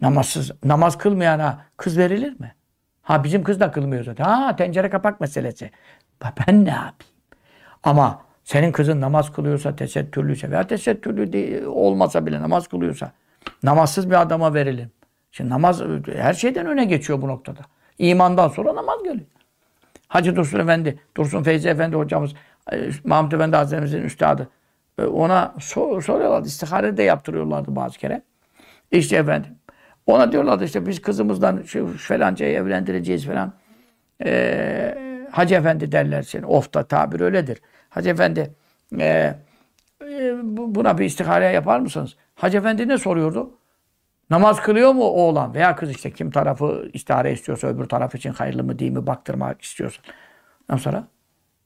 Namazsız, 0.01 0.51
namaz 0.64 0.99
kılmayana 0.99 1.64
kız 1.76 1.99
verilir 1.99 2.40
mi? 2.40 2.55
Ha 3.03 3.24
bizim 3.24 3.44
kız 3.44 3.61
da 3.61 3.70
kılmıyor 3.70 4.05
zaten. 4.05 4.24
Ha 4.24 4.57
tencere 4.57 4.90
kapak 4.90 5.20
meselesi. 5.20 5.70
Ben 6.22 6.64
ne 6.64 6.70
yapayım? 6.70 6.94
Ama 7.82 8.22
senin 8.44 8.72
kızın 8.72 9.01
namaz 9.01 9.32
kılıyorsa, 9.32 9.76
tesettürlüyse 9.76 10.51
veya 10.51 10.66
tesettürlü 10.66 11.32
değil, 11.32 11.62
olmasa 11.62 12.26
bile 12.26 12.42
namaz 12.42 12.68
kılıyorsa 12.68 13.12
namazsız 13.62 14.11
bir 14.11 14.20
adama 14.20 14.55
verilir. 14.55 14.88
Şimdi 15.32 15.51
namaz 15.51 15.82
her 16.16 16.34
şeyden 16.34 16.66
öne 16.66 16.84
geçiyor 16.84 17.22
bu 17.22 17.28
noktada. 17.28 17.61
İmandan 17.99 18.49
sonra 18.49 18.74
namaz 18.74 19.03
geliyor. 19.03 19.26
Hacı 20.09 20.36
Dursun 20.36 20.59
Efendi, 20.59 20.99
Dursun 21.16 21.42
Feyzi 21.42 21.68
Efendi 21.68 21.96
hocamız, 21.96 22.34
e, 22.72 22.90
Mahmut 23.05 23.34
Efendi 23.34 23.57
Hazretimizin 23.57 24.03
üstadı. 24.03 24.49
E, 24.99 25.05
ona 25.05 25.55
sor, 25.61 26.03
soruyorlardı. 26.03 26.49
İstihare 26.49 26.96
de 26.96 27.03
yaptırıyorlardı 27.03 27.76
bazı 27.76 27.99
kere. 27.99 28.22
İşte 28.90 29.16
efendim. 29.16 29.57
Ona 30.09 30.32
diyorlardı 30.32 30.64
işte 30.64 30.86
biz 30.86 31.02
kızımızdan 31.02 31.62
şu 31.62 31.96
felancayı 31.98 32.54
evlendireceğiz 32.56 33.26
falan. 33.26 33.52
Ee, 34.24 34.98
Hacı 35.30 35.54
Efendi 35.54 35.92
derler 35.92 36.22
seni. 36.22 36.46
Ofta 36.46 36.82
tabir 36.82 37.20
öyledir. 37.20 37.59
Hacı 37.88 38.11
Efendi 38.11 38.54
e, 38.98 39.34
e, 40.02 40.34
buna 40.42 40.98
bir 40.98 41.04
istihare 41.04 41.44
yapar 41.46 41.80
mısınız? 41.80 42.16
Hacı 42.34 42.59
Efendi 42.59 42.88
ne 42.88 42.98
soruyordu? 42.98 43.50
Namaz 44.30 44.61
kılıyor 44.62 44.92
mu 44.92 45.04
oğlan 45.04 45.54
veya 45.54 45.76
kız 45.76 45.90
işte 45.90 46.11
kim 46.11 46.30
tarafı 46.30 46.90
istihare 46.92 47.32
istiyorsa 47.32 47.66
öbür 47.66 47.84
taraf 47.84 48.14
için 48.14 48.32
hayırlı 48.32 48.64
mı 48.64 48.78
değil 48.78 48.92
mi 48.92 49.06
baktırmak 49.06 49.62
istiyorsa. 49.62 50.02
Ondan 50.70 50.78
sonra 50.78 51.04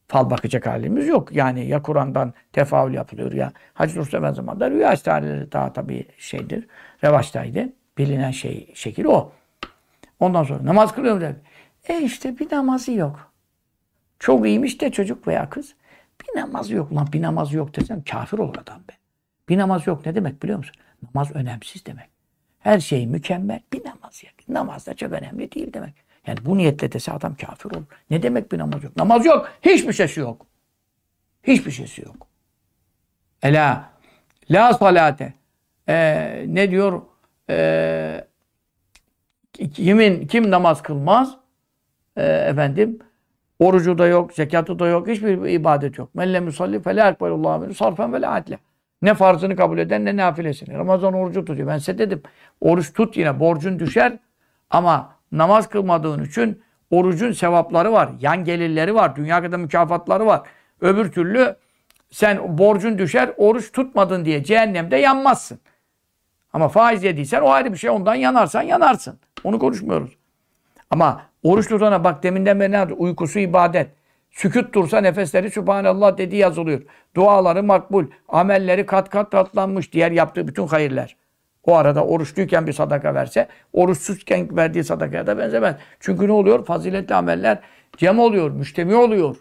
fal 0.08 0.30
bakacak 0.30 0.66
halimiz 0.66 1.08
yok. 1.08 1.32
Yani 1.32 1.66
ya 1.66 1.82
Kur'an'dan 1.82 2.34
tefavül 2.52 2.94
yapılıyor 2.94 3.32
ya 3.32 3.52
Hacı 3.74 3.96
Dursun 3.96 4.18
Efendi 4.18 4.36
zamanında 4.36 4.70
rüya 4.70 4.92
istihareleri 4.92 5.52
daha 5.52 5.72
tabii 5.72 6.06
şeydir. 6.18 6.66
Revaçtaydı. 7.04 7.68
Bilinen 7.98 8.30
şey, 8.30 8.72
şekil 8.74 9.04
o. 9.04 9.32
Ondan 10.20 10.44
sonra 10.44 10.64
namaz 10.64 10.94
kılıyor 10.94 11.14
mu 11.14 11.20
der. 11.20 11.34
E 11.88 12.02
işte 12.02 12.38
bir 12.38 12.52
namazı 12.52 12.92
yok. 12.92 13.32
Çok 14.18 14.46
iyiymiş 14.46 14.80
de 14.80 14.92
çocuk 14.92 15.28
veya 15.28 15.50
kız. 15.50 15.74
Bir 16.20 16.40
namazı 16.40 16.74
yok. 16.74 16.92
Ulan 16.92 17.08
bir 17.12 17.22
namazı 17.22 17.56
yok 17.56 17.76
desem 17.76 18.02
kafir 18.04 18.38
olur 18.38 18.56
adam 18.58 18.78
be. 18.88 18.92
Bir 19.48 19.58
namaz 19.58 19.86
yok 19.86 20.06
ne 20.06 20.14
demek 20.14 20.42
biliyor 20.42 20.58
musun? 20.58 20.74
Namaz 21.02 21.30
önemsiz 21.36 21.86
demek. 21.86 22.08
Her 22.58 22.80
şey 22.80 23.06
mükemmel. 23.06 23.60
Bir 23.72 23.84
namaz 23.84 24.22
yok. 24.24 24.48
Namaz 24.48 24.86
da 24.86 24.94
çok 24.94 25.12
önemli 25.12 25.52
değil 25.52 25.72
demek. 25.72 25.94
Yani 26.26 26.38
bu 26.44 26.58
niyetle 26.58 26.92
dese 26.92 27.12
adam 27.12 27.34
kafir 27.34 27.70
olur. 27.70 27.84
Ne 28.10 28.22
demek 28.22 28.52
bir 28.52 28.58
namaz 28.58 28.84
yok? 28.84 28.96
Namaz 28.96 29.26
yok. 29.26 29.52
Hiçbir 29.62 29.92
şeysi 29.92 30.20
yok. 30.20 30.46
Hiçbir 31.42 31.70
şeysi 31.70 32.02
yok. 32.02 32.26
Ela 33.42 33.90
la 34.50 34.74
salate. 34.74 35.34
Ee, 35.88 36.44
ne 36.48 36.70
diyor? 36.70 37.02
Ee, 37.52 38.24
kimin 39.74 40.26
kim 40.26 40.50
namaz 40.50 40.82
kılmaz? 40.82 41.36
Ee, 42.16 42.22
efendim 42.22 42.98
orucu 43.58 43.98
da 43.98 44.06
yok, 44.06 44.32
zekatı 44.32 44.78
da 44.78 44.86
yok, 44.86 45.08
hiçbir 45.08 45.48
ibadet 45.48 45.98
yok. 45.98 46.14
Men 46.14 46.34
lem 46.34 46.44
yusalli 46.46 46.82
fe 46.82 46.96
la 46.96 47.08
ekbelullahu 47.08 47.60
minhu 47.60 47.74
sarfen 47.74 48.12
ve 48.12 48.26
adle. 48.26 48.58
Ne 49.02 49.14
farzını 49.14 49.56
kabul 49.56 49.78
eden 49.78 50.04
ne 50.04 50.16
nafilesini. 50.16 50.74
Ramazan 50.74 51.14
orucu 51.14 51.44
tutuyor. 51.44 51.68
Ben 51.68 51.78
size 51.78 51.98
dedim. 51.98 52.22
Oruç 52.60 52.92
tut 52.92 53.16
yine 53.16 53.40
borcun 53.40 53.78
düşer 53.78 54.18
ama 54.70 55.14
namaz 55.32 55.68
kılmadığın 55.68 56.24
için 56.24 56.62
orucun 56.90 57.32
sevapları 57.32 57.92
var. 57.92 58.10
Yan 58.20 58.44
gelirleri 58.44 58.94
var. 58.94 59.16
Dünya 59.16 59.42
kadar 59.42 59.58
mükafatları 59.58 60.26
var. 60.26 60.42
Öbür 60.80 61.12
türlü 61.12 61.56
sen 62.10 62.58
borcun 62.58 62.98
düşer, 62.98 63.30
oruç 63.36 63.72
tutmadın 63.72 64.24
diye 64.24 64.44
cehennemde 64.44 64.96
yanmazsın. 64.96 65.60
Ama 66.52 66.68
faiz 66.68 67.04
yediysen 67.04 67.40
o 67.40 67.50
ayrı 67.50 67.72
bir 67.72 67.78
şey. 67.78 67.90
Ondan 67.90 68.14
yanarsan 68.14 68.62
yanarsın. 68.62 69.18
Onu 69.44 69.58
konuşmuyoruz. 69.58 70.16
Ama 70.90 71.22
oruç 71.42 71.68
tutana 71.68 72.04
bak 72.04 72.22
deminden 72.22 72.60
beri 72.60 72.72
ne 72.72 72.76
yaptı? 72.76 72.94
Uykusu 72.94 73.38
ibadet. 73.38 73.90
Sükut 74.30 74.74
dursa 74.74 75.00
nefesleri 75.00 75.50
Sübhanallah 75.50 76.18
dediği 76.18 76.36
yazılıyor. 76.36 76.82
Duaları 77.16 77.62
makbul. 77.62 78.06
Amelleri 78.28 78.86
kat 78.86 79.10
kat 79.10 79.30
tatlanmış. 79.32 79.92
Diğer 79.92 80.10
yaptığı 80.10 80.48
bütün 80.48 80.66
hayırlar. 80.66 81.16
O 81.64 81.76
arada 81.76 82.04
oruçluyken 82.04 82.66
bir 82.66 82.72
sadaka 82.72 83.14
verse, 83.14 83.48
oruçsuzken 83.72 84.56
verdiği 84.56 84.84
sadakaya 84.84 85.26
da 85.26 85.38
benzemez. 85.38 85.76
Çünkü 86.00 86.28
ne 86.28 86.32
oluyor? 86.32 86.64
Faziletli 86.64 87.14
ameller 87.14 87.60
cem 87.96 88.18
oluyor, 88.18 88.50
müştemi 88.50 88.94
oluyor. 88.94 89.36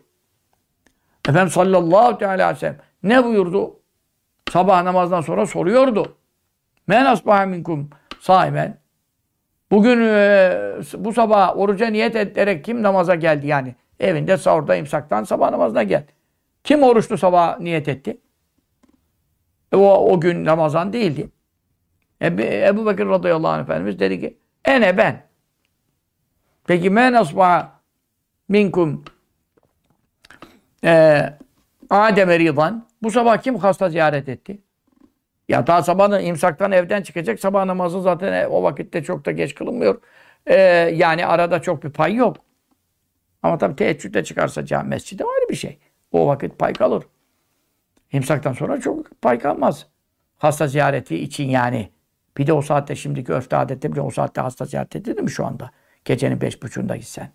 Efendimiz 1.29 1.53
sallallahu 1.53 2.25
aleyhi 2.25 2.49
ve 2.49 2.55
sellem 2.55 2.77
ne 3.03 3.23
buyurdu? 3.23 3.79
Sabah 4.51 4.83
namazdan 4.83 5.21
sonra 5.21 5.45
soruyordu. 5.45 6.17
Men 6.87 7.05
asbaha 7.05 7.45
minkum 7.45 7.89
saimen. 8.19 8.77
Bugün 9.71 10.01
e, 10.01 10.77
bu 10.97 11.13
sabah 11.13 11.57
oruca 11.57 11.87
niyet 11.87 12.15
ederek 12.15 12.65
kim 12.65 12.83
namaza 12.83 13.15
geldi 13.15 13.47
yani? 13.47 13.75
Evinde 13.99 14.37
sahurda 14.37 14.75
imsaktan 14.75 15.23
sabah 15.23 15.51
namazına 15.51 15.83
gel. 15.83 16.03
Kim 16.63 16.83
oruçlu 16.83 17.17
sabah 17.17 17.59
niyet 17.59 17.87
etti? 17.87 18.17
E, 19.71 19.75
o, 19.75 20.13
o 20.13 20.19
gün 20.19 20.45
Ramazan 20.45 20.93
değildi. 20.93 21.29
Ebu, 22.21 22.41
Ebu 22.41 22.85
Bekir 22.85 23.05
radıyallahu 23.05 23.51
anh 23.51 23.61
Efendimiz 23.61 23.99
dedi 23.99 24.19
ki 24.19 24.37
ene 24.65 24.97
ben. 24.97 25.23
Peki 26.67 26.89
men 26.89 27.13
asbaha 27.13 27.71
minkum 28.49 29.03
e, 30.83 31.23
Adem 31.89 32.29
ridan. 32.29 32.87
Bu 33.03 33.11
sabah 33.11 33.37
kim 33.37 33.57
hasta 33.57 33.89
ziyaret 33.89 34.29
etti? 34.29 34.61
Ya 35.51 35.67
daha 35.67 35.83
sabahın 35.83 36.23
imsaktan 36.25 36.71
evden 36.71 37.01
çıkacak. 37.01 37.39
Sabah 37.39 37.65
namazı 37.65 38.01
zaten 38.01 38.33
e, 38.33 38.47
o 38.47 38.63
vakitte 38.63 39.03
çok 39.03 39.25
da 39.25 39.31
geç 39.31 39.55
kılınmıyor. 39.55 40.01
Ee, 40.45 40.55
yani 40.93 41.25
arada 41.25 41.61
çok 41.61 41.83
bir 41.83 41.89
pay 41.89 42.15
yok. 42.15 42.37
Ama 43.43 43.57
tabii 43.57 43.75
teheccüde 43.75 44.23
çıkarsa 44.23 44.65
cami 44.65 44.89
mescide 44.89 45.23
ayrı 45.23 45.49
bir 45.49 45.55
şey. 45.55 45.79
O 46.11 46.27
vakit 46.27 46.59
pay 46.59 46.73
kalır. 46.73 47.03
İmsaktan 48.11 48.53
sonra 48.53 48.79
çok 48.79 49.21
pay 49.21 49.39
kalmaz. 49.39 49.87
Hasta 50.37 50.67
ziyareti 50.67 51.15
için 51.15 51.49
yani. 51.49 51.91
Bir 52.37 52.47
de 52.47 52.53
o 52.53 52.61
saatte 52.61 52.95
şimdiki 52.95 53.33
örfte 53.33 53.57
adette 53.57 53.91
bile 53.91 54.01
o 54.01 54.11
saatte 54.11 54.41
hasta 54.41 54.65
ziyaret 54.65 54.95
edilir 54.95 55.21
mi 55.21 55.31
şu 55.31 55.45
anda? 55.45 55.71
Gecenin 56.05 56.41
beş 56.41 56.63
buçuğunda 56.63 56.95
gitsen. 56.95 57.29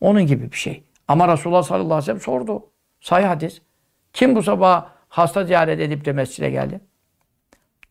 Onun 0.00 0.26
gibi 0.26 0.52
bir 0.52 0.56
şey. 0.56 0.84
Ama 1.08 1.32
Resulullah 1.32 1.62
sallallahu 1.62 1.86
aleyhi 1.94 2.02
ve 2.02 2.04
sellem 2.04 2.20
sordu. 2.20 2.66
Say 3.00 3.24
hadis. 3.24 3.62
Kim 4.12 4.36
bu 4.36 4.42
sabah 4.42 4.90
hasta 5.08 5.44
ziyaret 5.44 5.80
edip 5.80 6.04
de 6.04 6.12
mescide 6.12 6.50
geldi? 6.50 6.80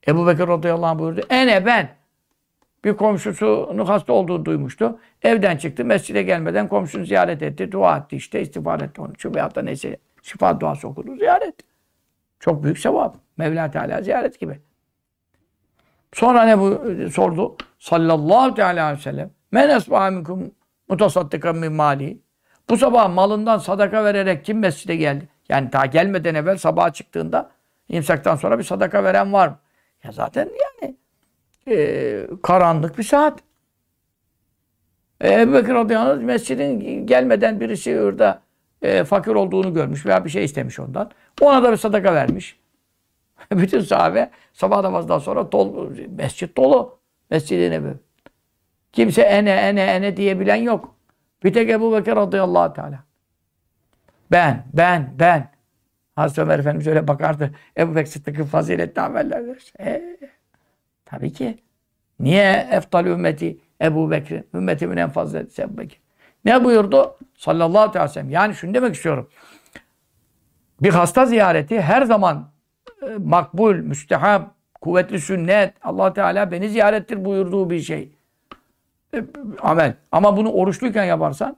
Ebu 0.07 0.27
Bekir 0.27 0.47
radıyallahu 0.47 0.85
anh 0.85 0.99
buyurdu. 0.99 1.21
Ene 1.29 1.65
ben. 1.65 1.89
Bir 2.83 2.93
komşusunun 2.93 3.85
hasta 3.85 4.13
olduğunu 4.13 4.45
duymuştu. 4.45 4.99
Evden 5.21 5.57
çıktı. 5.57 5.85
Mescide 5.85 6.23
gelmeden 6.23 6.67
komşunu 6.67 7.05
ziyaret 7.05 7.41
etti. 7.41 7.71
Dua 7.71 7.97
etti 7.97 8.15
işte. 8.15 8.41
istiğfar 8.41 8.81
etti 8.81 9.01
onun 9.01 9.13
için. 9.13 9.35
Veyahut 9.35 9.55
da 9.55 9.61
neyse 9.61 9.97
şifa 10.21 10.59
duası 10.59 10.87
okudu. 10.87 11.15
Ziyaret. 11.15 11.55
Çok 12.39 12.63
büyük 12.63 12.79
sevap. 12.79 13.17
Mevla 13.37 13.71
Teala 13.71 14.01
ziyaret 14.01 14.39
gibi. 14.39 14.59
Sonra 16.13 16.43
ne 16.43 16.59
bu 16.59 16.81
sordu? 17.11 17.55
Sallallahu 17.79 18.53
teala 18.53 18.83
aleyhi 18.83 18.99
ve 18.99 19.03
sellem. 19.03 19.31
Men 19.51 19.69
esbaha 19.69 20.11
minkum 20.11 20.51
mutasaddikan 20.89 21.55
min 21.55 21.73
mali. 21.73 22.19
Bu 22.69 22.77
sabah 22.77 23.13
malından 23.13 23.57
sadaka 23.57 24.03
vererek 24.03 24.45
kim 24.45 24.59
mescide 24.59 24.95
geldi? 24.95 25.27
Yani 25.49 25.71
daha 25.71 25.85
gelmeden 25.85 26.35
evvel 26.35 26.57
sabaha 26.57 26.93
çıktığında 26.93 27.51
imsaktan 27.89 28.35
sonra 28.35 28.59
bir 28.59 28.63
sadaka 28.63 29.03
veren 29.03 29.33
var 29.33 29.47
mı? 29.47 29.57
Ya 30.03 30.11
zaten 30.11 30.49
yani 30.49 30.95
e, 31.67 32.27
karanlık 32.43 32.97
bir 32.97 33.03
saat. 33.03 33.39
E, 35.21 35.41
Ebu 35.41 35.53
Bekir 35.53 35.73
radıyallahu 35.73 36.21
mescidin 36.21 37.07
gelmeden 37.07 37.59
birisi 37.59 38.01
orada 38.01 38.41
e, 38.81 39.03
fakir 39.03 39.31
olduğunu 39.31 39.73
görmüş 39.73 40.05
veya 40.05 40.25
bir 40.25 40.29
şey 40.29 40.43
istemiş 40.43 40.79
ondan. 40.79 41.11
Ona 41.41 41.63
da 41.63 41.71
bir 41.71 41.77
sadaka 41.77 42.13
vermiş. 42.13 42.59
Bütün 43.51 43.79
sahabe 43.79 44.31
sabah 44.53 44.81
namazından 44.81 45.19
sonra 45.19 45.51
dolu, 45.51 45.93
mescit 46.09 46.57
dolu. 46.57 46.97
Mescid-i. 47.29 47.93
Kimse 48.93 49.21
ene 49.21 49.51
ene 49.51 49.81
ene 49.81 50.17
diyebilen 50.17 50.55
yok. 50.55 50.95
Bir 51.43 51.53
tek 51.53 51.69
Ebu 51.69 51.93
Bekir 51.93 52.15
radıyallahu 52.15 52.73
teala. 52.73 53.03
Ben, 54.31 54.65
ben, 54.73 55.13
ben. 55.19 55.56
Hazreti 56.17 56.41
Ömer 56.41 56.59
Efendimiz 56.59 56.87
öyle 56.87 57.07
bakardı. 57.07 57.51
Ebu 57.77 57.95
Bekir 57.95 58.11
Sıddık'ın 58.11 58.43
faziletli 58.43 59.01
amelleri. 59.01 59.55
E, 59.79 60.17
tabii 61.05 61.33
ki. 61.33 61.57
Niye 62.19 62.67
eftal 62.71 63.05
ümmeti 63.05 63.57
Ebu 63.81 64.11
Bekir? 64.11 64.43
Ümmetimin 64.53 64.97
en 64.97 65.09
faziletlisi 65.09 65.61
Ebu 65.61 65.77
Bekir. 65.77 65.99
Ne 66.45 66.63
buyurdu? 66.63 67.17
Sallallahu 67.35 67.81
aleyhi 67.81 68.05
ve 68.05 68.07
sellem. 68.07 68.29
Yani 68.29 68.55
şunu 68.55 68.73
demek 68.73 68.95
istiyorum. 68.95 69.29
Bir 70.81 70.89
hasta 70.89 71.25
ziyareti 71.25 71.81
her 71.81 72.01
zaman 72.01 72.51
e, 73.01 73.05
makbul, 73.17 73.75
müstehab, 73.75 74.43
kuvvetli 74.81 75.21
sünnet, 75.21 75.73
allah 75.81 76.13
Teala 76.13 76.51
beni 76.51 76.69
ziyarettir 76.69 77.25
buyurduğu 77.25 77.69
bir 77.69 77.79
şey. 77.79 78.11
E, 79.13 79.23
amel. 79.61 79.93
Ama 80.11 80.37
bunu 80.37 80.51
oruçluyken 80.51 81.03
yaparsan 81.03 81.57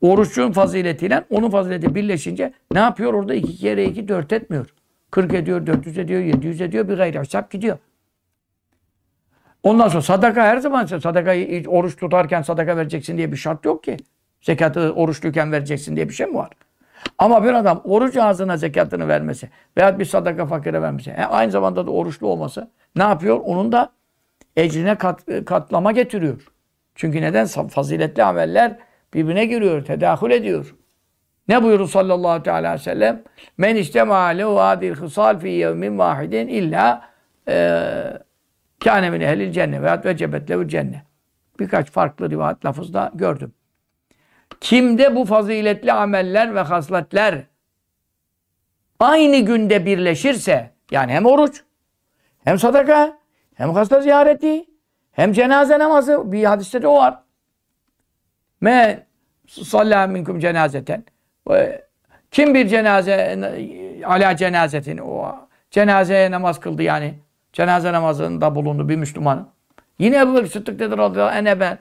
oruçun 0.00 0.52
faziletiyle 0.52 1.24
onun 1.30 1.50
fazileti 1.50 1.94
birleşince 1.94 2.52
ne 2.72 2.78
yapıyor? 2.78 3.14
Orada 3.14 3.34
iki 3.34 3.56
kere 3.56 3.84
iki 3.84 4.08
dört 4.08 4.32
etmiyor. 4.32 4.74
40 5.10 5.34
ediyor, 5.34 5.66
400 5.66 5.98
ediyor, 5.98 6.20
700 6.20 6.60
ediyor 6.60 6.88
bir 6.88 6.96
gayri 6.96 7.18
hesap 7.18 7.50
gidiyor. 7.50 7.78
Ondan 9.62 9.88
sonra 9.88 10.02
sadaka 10.02 10.42
her 10.42 10.56
zaman 10.58 10.86
sadakayı 10.86 11.68
oruç 11.68 11.96
tutarken 11.96 12.42
sadaka 12.42 12.76
vereceksin 12.76 13.16
diye 13.16 13.32
bir 13.32 13.36
şart 13.36 13.64
yok 13.64 13.84
ki. 13.84 13.96
Zekatı 14.40 14.92
oruçluyken 14.92 15.52
vereceksin 15.52 15.96
diye 15.96 16.08
bir 16.08 16.14
şey 16.14 16.26
mi 16.26 16.34
var? 16.34 16.50
Ama 17.18 17.44
bir 17.44 17.52
adam 17.52 17.80
oruç 17.84 18.16
ağzına 18.16 18.56
zekatını 18.56 19.08
vermesi 19.08 19.50
veya 19.76 19.98
bir 19.98 20.04
sadaka 20.04 20.46
fakire 20.46 20.82
vermesi, 20.82 21.10
e, 21.10 21.24
aynı 21.24 21.50
zamanda 21.50 21.86
da 21.86 21.90
oruçlu 21.90 22.26
olması 22.26 22.70
ne 22.96 23.02
yapıyor? 23.02 23.40
Onun 23.44 23.72
da 23.72 23.92
ecrine 24.56 24.94
kat, 24.94 25.20
katlama 25.46 25.92
getiriyor. 25.92 26.48
Çünkü 26.94 27.20
neden? 27.20 27.46
Faziletli 27.46 28.24
ameller 28.24 28.78
birbirine 29.14 29.44
giriyor, 29.44 29.84
tedahül 29.84 30.30
ediyor. 30.30 30.74
Ne 31.48 31.62
buyurdu 31.62 31.86
sallallahu 31.86 32.42
teala 32.42 32.58
aleyhi 32.58 32.74
ve 32.74 32.78
sellem? 32.78 33.22
Men 33.58 33.76
istema 33.76 34.24
lehu 34.24 34.60
adil 34.60 34.94
hısal 34.94 35.38
fi 35.38 35.48
yevmin 35.48 35.98
vahidin 35.98 36.48
illa 36.48 37.08
e, 37.48 37.82
kâne 38.84 39.10
min 39.10 39.20
ehlil 39.20 39.52
cennet 39.52 39.82
veya 39.82 40.04
vecebet 40.04 40.50
lehu 40.50 40.68
cennet. 40.68 41.00
Birkaç 41.60 41.90
farklı 41.90 42.30
rivayet 42.30 42.64
lafızda 42.64 43.10
gördüm. 43.14 43.52
Kimde 44.60 45.16
bu 45.16 45.24
faziletli 45.24 45.92
ameller 45.92 46.54
ve 46.54 46.60
hasletler 46.60 47.42
aynı 49.00 49.36
günde 49.36 49.86
birleşirse, 49.86 50.70
yani 50.90 51.12
hem 51.12 51.26
oruç, 51.26 51.62
hem 52.44 52.58
sadaka, 52.58 53.18
hem 53.54 53.70
hasta 53.70 54.00
ziyareti, 54.00 54.64
hem 55.12 55.32
cenaze 55.32 55.78
namazı, 55.78 56.32
bir 56.32 56.44
hadiste 56.44 56.82
de 56.82 56.88
o 56.88 56.96
var. 56.96 57.25
Me 58.60 59.06
sallâ 59.46 60.06
minkum 60.06 60.38
cenazeten. 60.38 61.04
Kim 62.30 62.54
bir 62.54 62.68
cenaze, 62.68 63.38
ala 64.06 64.36
cenazetin, 64.36 64.98
o 64.98 65.36
cenazeye 65.70 66.30
namaz 66.30 66.60
kıldı 66.60 66.82
yani. 66.82 67.14
Cenaze 67.52 67.92
namazında 67.92 68.54
bulundu 68.54 68.88
bir 68.88 68.96
Müslüman. 68.96 69.48
Yine 69.98 70.18
Ebu 70.18 70.34
Bekir 70.34 70.50
Sıddık 70.50 70.78
dedi 70.78 70.98
radıyallahu 70.98 71.60
ben. 71.60 71.78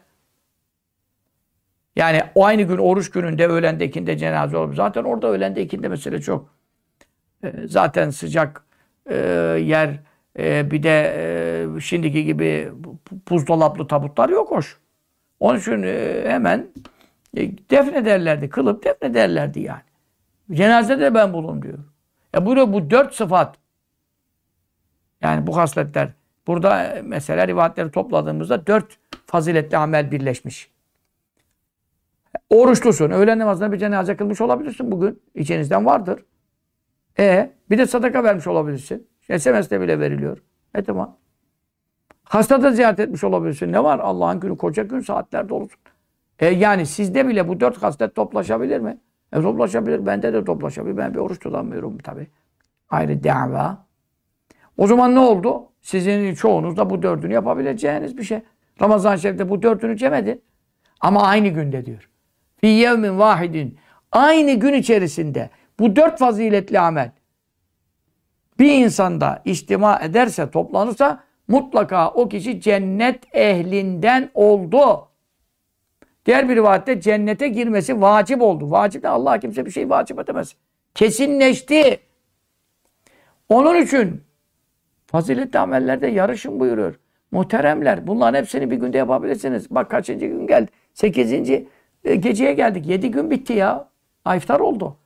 Yani 1.95 2.21
o 2.35 2.45
aynı 2.45 2.61
gün 2.61 2.77
oruç 2.77 3.11
gününde 3.11 3.47
öğlende 3.47 3.85
ikinde 3.85 4.17
cenaze 4.17 4.57
olur. 4.57 4.75
Zaten 4.75 5.03
orada 5.03 5.27
öğlende 5.27 5.61
ikinde 5.61 5.87
mesele 5.87 6.21
çok. 6.21 6.49
E, 7.43 7.53
zaten 7.67 8.09
sıcak 8.09 8.65
e, 9.09 9.15
yer 9.61 9.99
e, 10.39 10.71
bir 10.71 10.83
de 10.83 11.13
e, 11.77 11.81
şimdiki 11.81 12.25
gibi 12.25 12.71
buzdolaplı 13.29 13.87
tabutlar 13.87 14.29
yok 14.29 14.51
hoş. 14.51 14.79
Onun 15.39 15.59
için 15.59 15.83
e, 15.83 16.23
hemen 16.27 16.67
e, 17.37 17.57
defnederlerdi. 17.69 18.49
Kılıp 18.49 18.83
defnederlerdi 18.83 19.59
yani. 19.59 19.81
Cenazede 20.51 21.01
de 21.01 21.13
ben 21.13 21.33
bulun 21.33 21.61
diyor. 21.61 21.79
E 22.35 22.45
buyuruyor 22.45 22.73
bu 22.73 22.89
dört 22.89 23.13
sıfat 23.13 23.55
yani 25.21 25.47
bu 25.47 25.57
hasletler 25.57 26.09
burada 26.47 26.83
e, 26.83 27.01
mesela 27.01 27.47
rivayetleri 27.47 27.91
topladığımızda 27.91 28.67
dört 28.67 28.97
faziletli 29.25 29.77
amel 29.77 30.11
birleşmiş. 30.11 30.71
Oruçlusun. 32.49 33.11
Öğlen 33.11 33.39
namazında 33.39 33.71
bir 33.71 33.77
cenaze 33.77 34.17
kılmış 34.17 34.41
olabilirsin 34.41 34.91
bugün. 34.91 35.21
İçinizden 35.35 35.85
vardır. 35.85 36.25
E 37.19 37.51
bir 37.69 37.77
de 37.77 37.85
sadaka 37.85 38.23
vermiş 38.23 38.47
olabilirsin. 38.47 39.07
SMS'de 39.21 39.81
bile 39.81 39.99
veriliyor. 39.99 40.37
E 40.75 40.83
tamam. 40.83 41.17
Hasta 42.29 42.63
da 42.63 42.71
ziyaret 42.71 42.99
etmiş 42.99 43.23
olabilirsin. 43.23 43.71
Ne 43.71 43.83
var? 43.83 43.99
Allah'ın 43.99 44.39
günü 44.39 44.57
koca 44.57 44.83
gün 44.83 44.99
saatler 44.99 45.49
dolusun. 45.49 45.79
E 46.39 46.45
yani 46.45 46.85
sizde 46.85 47.27
bile 47.27 47.47
bu 47.47 47.59
dört 47.59 47.83
haslet 47.83 48.15
toplaşabilir 48.15 48.79
mi? 48.79 48.97
E 49.33 49.41
toplaşabilir. 49.41 50.05
Bende 50.05 50.33
de 50.33 50.45
toplaşabilir. 50.45 50.97
Ben 50.97 51.13
bir 51.13 51.19
oruç 51.19 51.39
tutamıyorum 51.39 51.97
tabi. 51.97 52.27
Ayrı 52.89 53.23
dava. 53.23 53.85
O 54.77 54.87
zaman 54.87 55.15
ne 55.15 55.19
oldu? 55.19 55.63
Sizin 55.81 56.33
çoğunuz 56.35 56.77
da 56.77 56.89
bu 56.89 57.01
dördünü 57.01 57.33
yapabileceğiniz 57.33 58.17
bir 58.17 58.23
şey. 58.23 58.41
Ramazan 58.81 59.15
Şerif'te 59.15 59.49
bu 59.49 59.61
dördünü 59.61 59.97
cemedin. 59.97 60.41
Ama 61.01 61.23
aynı 61.23 61.47
günde 61.47 61.85
diyor. 61.85 62.09
Fi 62.57 62.67
yevmin 62.67 63.19
vahidin. 63.19 63.77
Aynı 64.11 64.53
gün 64.53 64.73
içerisinde 64.73 65.49
bu 65.79 65.95
dört 65.95 66.19
faziletli 66.19 66.79
amel 66.79 67.11
bir 68.59 68.71
insanda 68.71 69.41
istima 69.45 69.99
ederse, 69.99 70.49
toplanırsa 70.51 71.23
mutlaka 71.47 72.09
o 72.09 72.29
kişi 72.29 72.61
cennet 72.61 73.35
ehlinden 73.35 74.29
oldu. 74.33 75.07
Diğer 76.25 76.49
bir 76.49 76.55
rivayette 76.55 77.01
cennete 77.01 77.47
girmesi 77.47 78.01
vacip 78.01 78.41
oldu. 78.41 78.71
Vacip 78.71 79.03
de 79.03 79.09
Allah 79.09 79.39
kimse 79.39 79.65
bir 79.65 79.71
şey 79.71 79.89
vacip 79.89 80.19
edemez. 80.19 80.55
Kesinleşti. 80.95 81.99
Onun 83.49 83.81
için 83.81 84.21
faziletli 85.07 85.59
amellerde 85.59 86.07
yarışın 86.07 86.59
buyuruyor. 86.59 86.99
Muhteremler 87.31 88.07
bunların 88.07 88.39
hepsini 88.39 88.71
bir 88.71 88.75
günde 88.75 88.97
yapabilirsiniz. 88.97 89.69
Bak 89.71 89.91
kaçıncı 89.91 90.25
gün 90.25 90.47
geldi? 90.47 90.71
Sekizinci 90.93 91.67
e, 92.03 92.15
geceye 92.15 92.53
geldik. 92.53 92.87
Yedi 92.87 93.11
gün 93.11 93.31
bitti 93.31 93.53
ya. 93.53 93.89
Ayftar 94.25 94.59
oldu. 94.59 94.97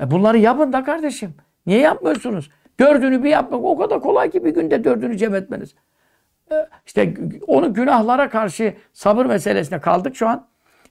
E 0.00 0.10
bunları 0.10 0.38
yapın 0.38 0.72
da 0.72 0.84
kardeşim. 0.84 1.34
Niye 1.66 1.80
yapmıyorsunuz? 1.80 2.50
Dördünü 2.80 3.24
bir 3.24 3.30
yapmak 3.30 3.64
o 3.64 3.78
kadar 3.78 4.00
kolay 4.00 4.30
ki 4.30 4.44
bir 4.44 4.54
günde 4.54 4.84
dördünü 4.84 5.16
cem 5.18 5.34
etmeniz. 5.34 5.74
E, 6.52 6.54
işte 6.86 7.14
onu 7.46 7.74
günahlara 7.74 8.28
karşı 8.28 8.74
sabır 8.92 9.26
meselesine 9.26 9.80
kaldık 9.80 10.16
şu 10.16 10.28
an. 10.28 10.46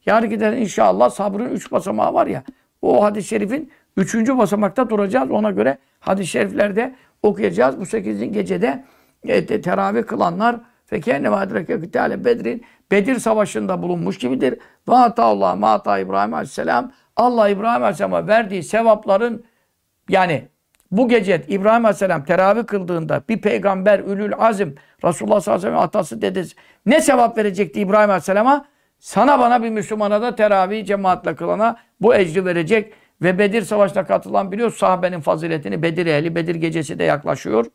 Yarın 0.05 0.29
gider 0.29 0.53
inşallah 0.53 1.09
sabrın 1.09 1.49
üç 1.49 1.71
basamağı 1.71 2.13
var 2.13 2.27
ya. 2.27 2.43
O 2.81 3.03
hadis-i 3.03 3.27
şerifin 3.27 3.71
üçüncü 3.97 4.37
basamakta 4.37 4.89
duracağız. 4.89 5.31
Ona 5.31 5.51
göre 5.51 5.77
hadis-i 5.99 6.31
şeriflerde 6.31 6.95
okuyacağız. 7.23 7.79
Bu 7.79 7.85
sekizinci 7.85 8.31
gecede 8.31 8.85
e, 9.23 9.61
teravih 9.61 10.03
kılanlar 10.03 10.55
fekenne 10.85 11.31
vadreke 11.31 11.79
kıtale 11.79 12.25
bedrin 12.25 12.65
Bedir 12.91 13.19
Savaşı'nda 13.19 13.81
bulunmuş 13.81 14.17
gibidir. 14.17 14.59
Ve 14.89 14.95
Allah 14.95 15.55
mata 15.55 15.99
İbrahim 15.99 16.33
Aleyhisselam 16.33 16.91
Allah 17.15 17.49
İbrahim 17.49 17.83
Aleyhisselam'a 17.83 18.27
verdiği 18.27 18.63
sevapların 18.63 19.45
yani 20.09 20.47
bu 20.97 21.09
gece 21.09 21.41
İbrahim 21.47 21.85
Aleyhisselam 21.85 22.25
teravih 22.25 22.65
kıldığında 22.67 23.23
bir 23.29 23.41
peygamber 23.41 23.99
ülül 23.99 24.31
azim 24.37 24.75
Resulullah 25.03 25.39
sallallahu 25.39 25.59
aleyhi 25.59 25.73
ve 25.73 25.77
sellem 25.77 25.87
atası 25.87 26.21
dedesi 26.21 26.55
ne 26.85 27.01
sevap 27.01 27.37
verecekti 27.37 27.79
İbrahim 27.79 28.09
Aleyhisselam'a? 28.09 28.65
Sana 28.99 29.39
bana 29.39 29.63
bir 29.63 29.69
Müslümana 29.69 30.21
da 30.21 30.35
teravih 30.35 30.85
cemaatle 30.85 31.35
kılana 31.35 31.77
bu 32.01 32.15
ecri 32.15 32.45
verecek. 32.45 32.93
Ve 33.21 33.39
Bedir 33.39 33.61
Savaşı'na 33.61 34.05
katılan 34.05 34.51
biliyor 34.51 34.71
sahabenin 34.71 35.19
faziletini. 35.19 35.81
Bedir 35.81 36.05
ehli, 36.05 36.35
Bedir 36.35 36.55
gecesi 36.55 36.99
de 36.99 37.03
yaklaşıyor. 37.03 37.65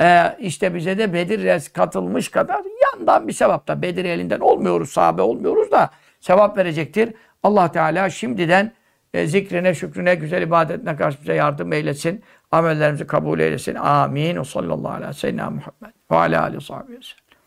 Ee, 0.00 0.36
işte 0.38 0.74
bize 0.74 0.98
de 0.98 1.12
Bedir 1.12 1.70
katılmış 1.72 2.28
kadar 2.28 2.60
yandan 2.82 3.28
bir 3.28 3.32
sevap 3.32 3.68
da. 3.68 3.82
Bedir 3.82 4.04
elinden 4.04 4.40
olmuyoruz, 4.40 4.90
sahabe 4.90 5.22
olmuyoruz 5.22 5.70
da 5.70 5.90
sevap 6.20 6.58
verecektir. 6.58 7.14
Allah 7.42 7.72
Teala 7.72 8.10
şimdiden 8.10 8.72
e, 9.14 9.26
zikrine, 9.26 9.74
şükrüne, 9.74 10.14
güzel 10.14 10.42
ibadetine 10.42 10.96
karşı 10.96 11.20
bize 11.20 11.34
yardım 11.34 11.72
eylesin. 11.72 12.24
Amellerimizi 12.50 13.06
kabul 13.06 13.40
eylesin. 13.40 13.74
Amin. 13.74 14.36
O 14.36 14.44
sallallahu 14.44 14.92
aleyhi 14.92 15.08
ve 15.08 15.12
sellem 15.12 15.52
Muhammed. 15.52 15.94
Ve 16.10 16.16
aleyhi 16.16 16.56
ve 16.56 16.60
sellem. 16.60 16.86